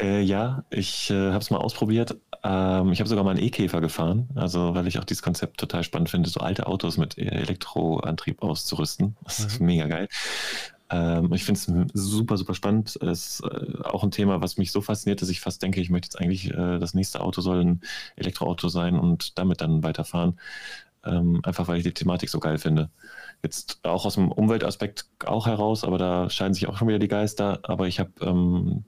[0.01, 2.17] Äh, ja, ich äh, habe es mal ausprobiert.
[2.43, 5.85] Ähm, ich habe sogar mal einen E-Käfer gefahren, also weil ich auch dieses Konzept total
[5.85, 9.17] spannend finde, so alte Autos mit äh, Elektroantrieb auszurüsten.
[9.25, 10.09] Das ist mega geil.
[10.89, 11.61] Ähm, ich finde
[11.95, 12.97] es super, super spannend.
[13.03, 15.91] Es ist äh, auch ein Thema, was mich so fasziniert, dass ich fast denke, ich
[15.91, 17.81] möchte jetzt eigentlich, äh, das nächste Auto soll ein
[18.17, 20.39] Elektroauto sein und damit dann weiterfahren.
[21.05, 22.91] Ähm, einfach weil ich die Thematik so geil finde.
[23.43, 27.09] Jetzt auch aus dem Umweltaspekt auch heraus, aber da scheiden sich auch schon wieder die
[27.09, 27.61] Geister.
[27.63, 28.85] Aber ich habe, ähm,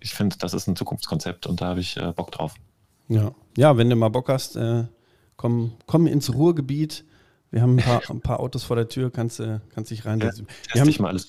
[0.00, 2.54] ich finde, das ist ein Zukunftskonzept und da habe ich äh, Bock drauf.
[3.08, 3.32] Ja.
[3.56, 4.84] Ja, wenn du mal Bock hast, äh,
[5.36, 7.04] komm, komm ins Ruhrgebiet.
[7.50, 10.46] Wir haben ein paar, ein paar Autos vor der Tür, kannst du kannst dich reinsetzen.
[10.46, 11.28] wir Teste haben, mal alles.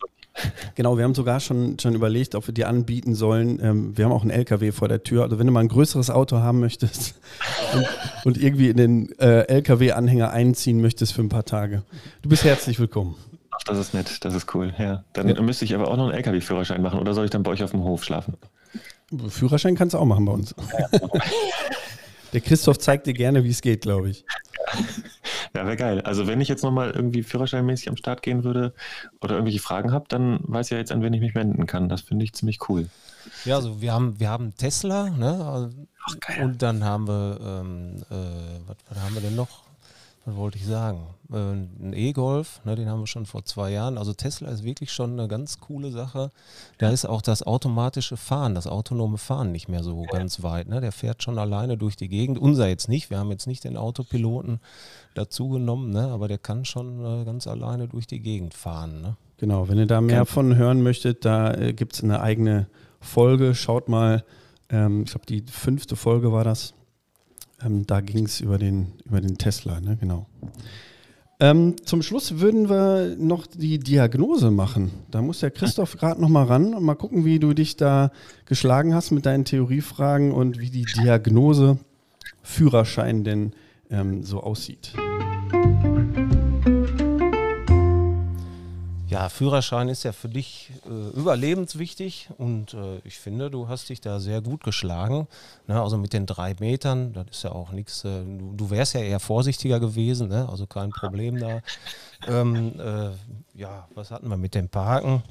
[0.76, 3.60] Genau, wir haben sogar schon, schon überlegt, ob wir dir anbieten sollen.
[3.62, 5.24] Ähm, wir haben auch einen LKW vor der Tür.
[5.24, 7.16] Also wenn du mal ein größeres Auto haben möchtest
[7.74, 7.88] und,
[8.26, 11.84] und irgendwie in den äh, LKW-Anhänger einziehen möchtest für ein paar Tage,
[12.22, 13.16] du bist herzlich willkommen.
[13.52, 14.74] Ach, das ist nett, das ist cool.
[14.78, 15.04] Ja.
[15.14, 17.64] Dann müsste ich aber auch noch einen LKW-Führerschein machen oder soll ich dann bei euch
[17.64, 18.36] auf dem Hof schlafen?
[19.28, 20.56] Führerschein kannst du auch machen bei uns.
[22.34, 24.24] Der Christoph zeigt dir gerne, wie es geht, glaube ich.
[25.56, 26.02] Ja, wäre geil.
[26.02, 28.74] Also wenn ich jetzt nochmal irgendwie führerscheinmäßig am Start gehen würde
[29.20, 31.90] oder irgendwelche Fragen habe, dann weiß ich ja jetzt, an wen ich mich wenden kann.
[31.90, 32.88] Das finde ich ziemlich cool.
[33.46, 35.72] Ja, also wir haben, wir haben Tesla, ne?
[36.08, 36.44] Ach, geil.
[36.44, 39.69] Und dann haben wir, ähm, äh, was, was haben wir denn noch?
[40.26, 41.08] Was wollte ich sagen?
[41.32, 43.98] Äh, ein E-Golf, ne, den haben wir schon vor zwei Jahren.
[43.98, 46.30] Also Tesla ist wirklich schon eine ganz coole Sache.
[46.78, 50.68] Da ist auch das automatische Fahren, das autonome Fahren nicht mehr so ganz weit.
[50.68, 50.82] Ne?
[50.82, 52.38] Der fährt schon alleine durch die Gegend.
[52.38, 53.10] Unser jetzt nicht.
[53.10, 54.60] Wir haben jetzt nicht den Autopiloten
[55.16, 56.08] dazu genommen, ne?
[56.10, 59.02] aber der kann schon äh, ganz alleine durch die Gegend fahren.
[59.02, 59.16] Ne?
[59.38, 62.68] Genau, wenn ihr da mehr von hören möchtet, da äh, gibt es eine eigene
[63.00, 63.56] Folge.
[63.56, 64.24] Schaut mal
[64.70, 66.74] Ähm, ich glaube, die fünfte Folge war das.
[67.64, 69.98] Ähm, da ging es über den, über den Tesla, ne?
[70.00, 70.28] genau.
[71.42, 74.92] Ähm, zum Schluss würden wir noch die Diagnose machen.
[75.10, 78.12] Da muss der Christoph gerade noch mal ran und mal gucken, wie du dich da
[78.46, 81.78] geschlagen hast mit deinen Theoriefragen und wie die Diagnose
[82.44, 83.54] Führerschein denn
[83.90, 84.94] ähm, so aussieht.
[89.20, 94.00] Ja, Führerschein ist ja für dich äh, überlebenswichtig und äh, ich finde, du hast dich
[94.00, 95.28] da sehr gut geschlagen.
[95.68, 95.82] Ne?
[95.82, 98.06] Also mit den drei Metern, das ist ja auch nichts.
[98.06, 100.48] Äh, du, du, wärst ja eher vorsichtiger gewesen, ne?
[100.48, 101.60] also kein Problem da.
[102.30, 103.10] Ähm, äh,
[103.60, 105.22] ja, was hatten wir mit dem Parken?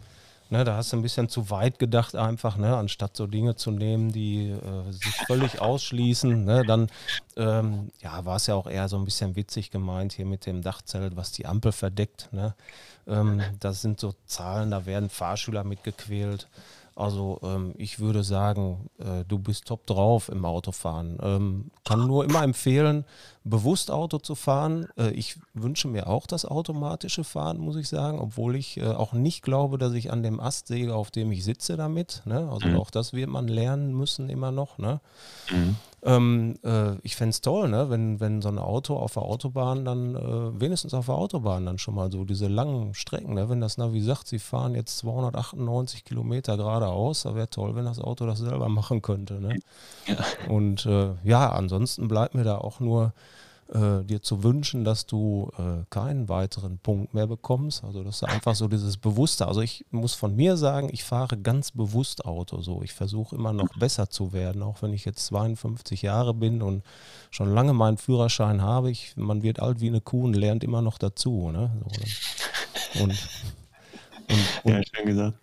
[0.50, 3.70] Ne, da hast du ein bisschen zu weit gedacht einfach, ne, anstatt so Dinge zu
[3.70, 6.44] nehmen, die äh, sich völlig ausschließen.
[6.44, 6.88] Ne, dann
[7.36, 10.62] ähm, ja, war es ja auch eher so ein bisschen witzig gemeint hier mit dem
[10.62, 12.32] Dachzelt, was die Ampel verdeckt.
[12.32, 12.54] Ne.
[13.06, 16.48] Ähm, das sind so Zahlen, da werden Fahrschüler mitgequält.
[16.98, 21.16] Also ähm, ich würde sagen, äh, du bist top drauf im Autofahren.
[21.22, 23.04] Ähm, kann nur immer empfehlen,
[23.48, 24.88] bewusst Auto zu fahren.
[24.96, 29.12] Äh, ich wünsche mir auch das automatische Fahren, muss ich sagen, obwohl ich äh, auch
[29.12, 32.22] nicht glaube, dass ich an dem Ast säge, auf dem ich sitze damit.
[32.24, 32.48] Ne?
[32.50, 32.76] Also mhm.
[32.76, 34.78] auch das wird man lernen müssen immer noch.
[34.78, 35.00] Ne?
[35.50, 35.76] Mhm.
[36.00, 37.90] Ähm, äh, ich fände es toll, ne?
[37.90, 41.78] wenn, wenn so ein Auto auf der Autobahn dann, äh, wenigstens auf der Autobahn dann
[41.78, 43.48] schon mal so diese langen Strecken, ne?
[43.48, 47.98] wenn das Navi sagt, sie fahren jetzt 298 Kilometer geradeaus, da wäre toll, wenn das
[47.98, 49.40] Auto das selber machen könnte.
[49.40, 49.58] Ne?
[50.06, 50.16] Ja.
[50.48, 53.12] Und äh, ja, ansonsten bleibt mir da auch nur
[53.72, 57.84] äh, dir zu wünschen, dass du äh, keinen weiteren Punkt mehr bekommst.
[57.84, 59.46] Also das ist einfach so dieses Bewusste.
[59.46, 62.60] Also ich muss von mir sagen, ich fahre ganz bewusst Auto.
[62.62, 66.62] So, ich versuche immer noch besser zu werden, auch wenn ich jetzt 52 Jahre bin
[66.62, 66.82] und
[67.30, 68.90] schon lange meinen Führerschein habe.
[68.90, 71.50] Ich, man wird alt wie eine Kuh und lernt immer noch dazu.
[71.50, 71.70] Ne?
[72.94, 73.10] So, und,
[74.30, 75.38] und, und, ja, schön gesagt.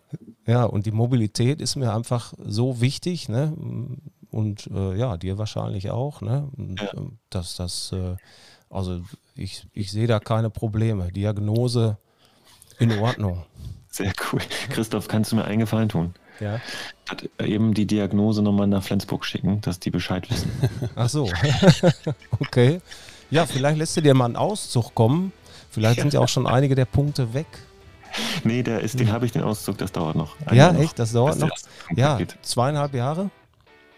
[0.47, 3.30] Ja, und die Mobilität ist mir einfach so wichtig.
[3.30, 3.53] Ne?
[4.31, 6.49] Und äh, ja, dir wahrscheinlich auch, ne?
[6.57, 6.93] Ja.
[6.95, 8.15] Ähm, dass das, äh,
[8.69, 9.02] also
[9.35, 11.11] ich, ich sehe da keine Probleme.
[11.11, 11.97] Diagnose
[12.80, 13.43] in Ordnung.
[13.89, 14.41] Sehr cool.
[14.69, 16.14] Christoph, kannst du mir einen Gefallen tun?
[16.39, 16.60] Ja.
[17.10, 20.52] Hat eben die Diagnose nochmal nach Flensburg schicken, dass die Bescheid wissen.
[20.95, 21.30] Ach so.
[22.39, 22.81] okay.
[23.30, 25.31] Ja, vielleicht lässt du dir mal einen Auszug kommen.
[25.69, 26.03] Vielleicht ja.
[26.03, 27.47] sind ja auch schon einige der Punkte weg.
[28.43, 30.35] Nee, der ist, den habe ich, den Auszug, das dauert noch.
[30.52, 31.49] ja, noch, echt, das dauert noch.
[31.95, 33.30] Ja, zweieinhalb Jahre.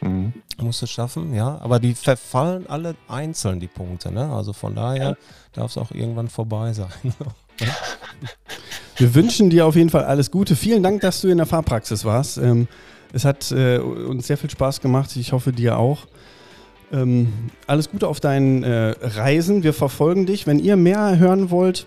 [0.02, 0.34] Mhm.
[0.60, 1.60] Musst du schaffen, ja.
[1.62, 4.12] Aber die verfallen alle einzeln, die Punkte.
[4.12, 4.32] Ne?
[4.32, 5.18] Also von daher ja.
[5.54, 6.92] darf es auch irgendwann vorbei sein.
[8.98, 10.56] Wir wünschen dir auf jeden Fall alles Gute.
[10.56, 12.38] Vielen Dank, dass du in der Fahrpraxis warst.
[12.38, 12.68] Ähm,
[13.14, 15.16] es hat äh, uns sehr viel Spaß gemacht.
[15.16, 16.08] Ich hoffe, dir auch.
[16.92, 19.64] Ähm, alles Gute auf deinen äh, Reisen.
[19.64, 20.48] Wir verfolgen dich.
[20.48, 21.86] Wenn ihr mehr hören wollt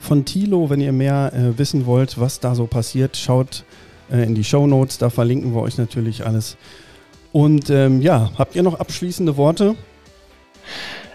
[0.00, 3.64] von Tilo, wenn ihr mehr äh, wissen wollt, was da so passiert, schaut
[4.10, 4.98] äh, in die Show Notes.
[4.98, 6.56] Da verlinken wir euch natürlich alles.
[7.32, 9.74] Und ähm, ja, habt ihr noch abschließende Worte?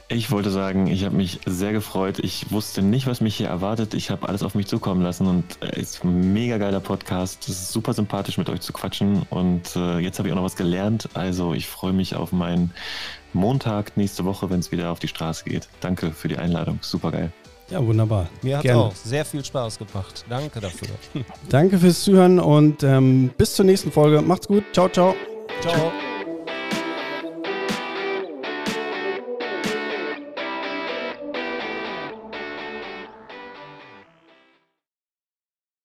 [0.09, 2.19] Ich wollte sagen, ich habe mich sehr gefreut.
[2.19, 3.93] Ich wusste nicht, was mich hier erwartet.
[3.93, 7.43] Ich habe alles auf mich zukommen lassen und es äh, ist ein mega geiler Podcast.
[7.49, 9.23] Es ist super sympathisch, mit euch zu quatschen.
[9.29, 11.09] Und äh, jetzt habe ich auch noch was gelernt.
[11.13, 12.71] Also ich freue mich auf meinen
[13.33, 15.67] Montag nächste Woche, wenn es wieder auf die Straße geht.
[15.81, 16.79] Danke für die Einladung.
[16.81, 17.33] Super geil.
[17.69, 18.29] Ja, wunderbar.
[18.43, 20.23] Mir hat auch sehr viel Spaß gebracht.
[20.29, 20.87] Danke dafür.
[21.49, 24.21] Danke fürs Zuhören und ähm, bis zur nächsten Folge.
[24.21, 24.63] Macht's gut.
[24.71, 25.15] Ciao, ciao.
[25.61, 26.16] 加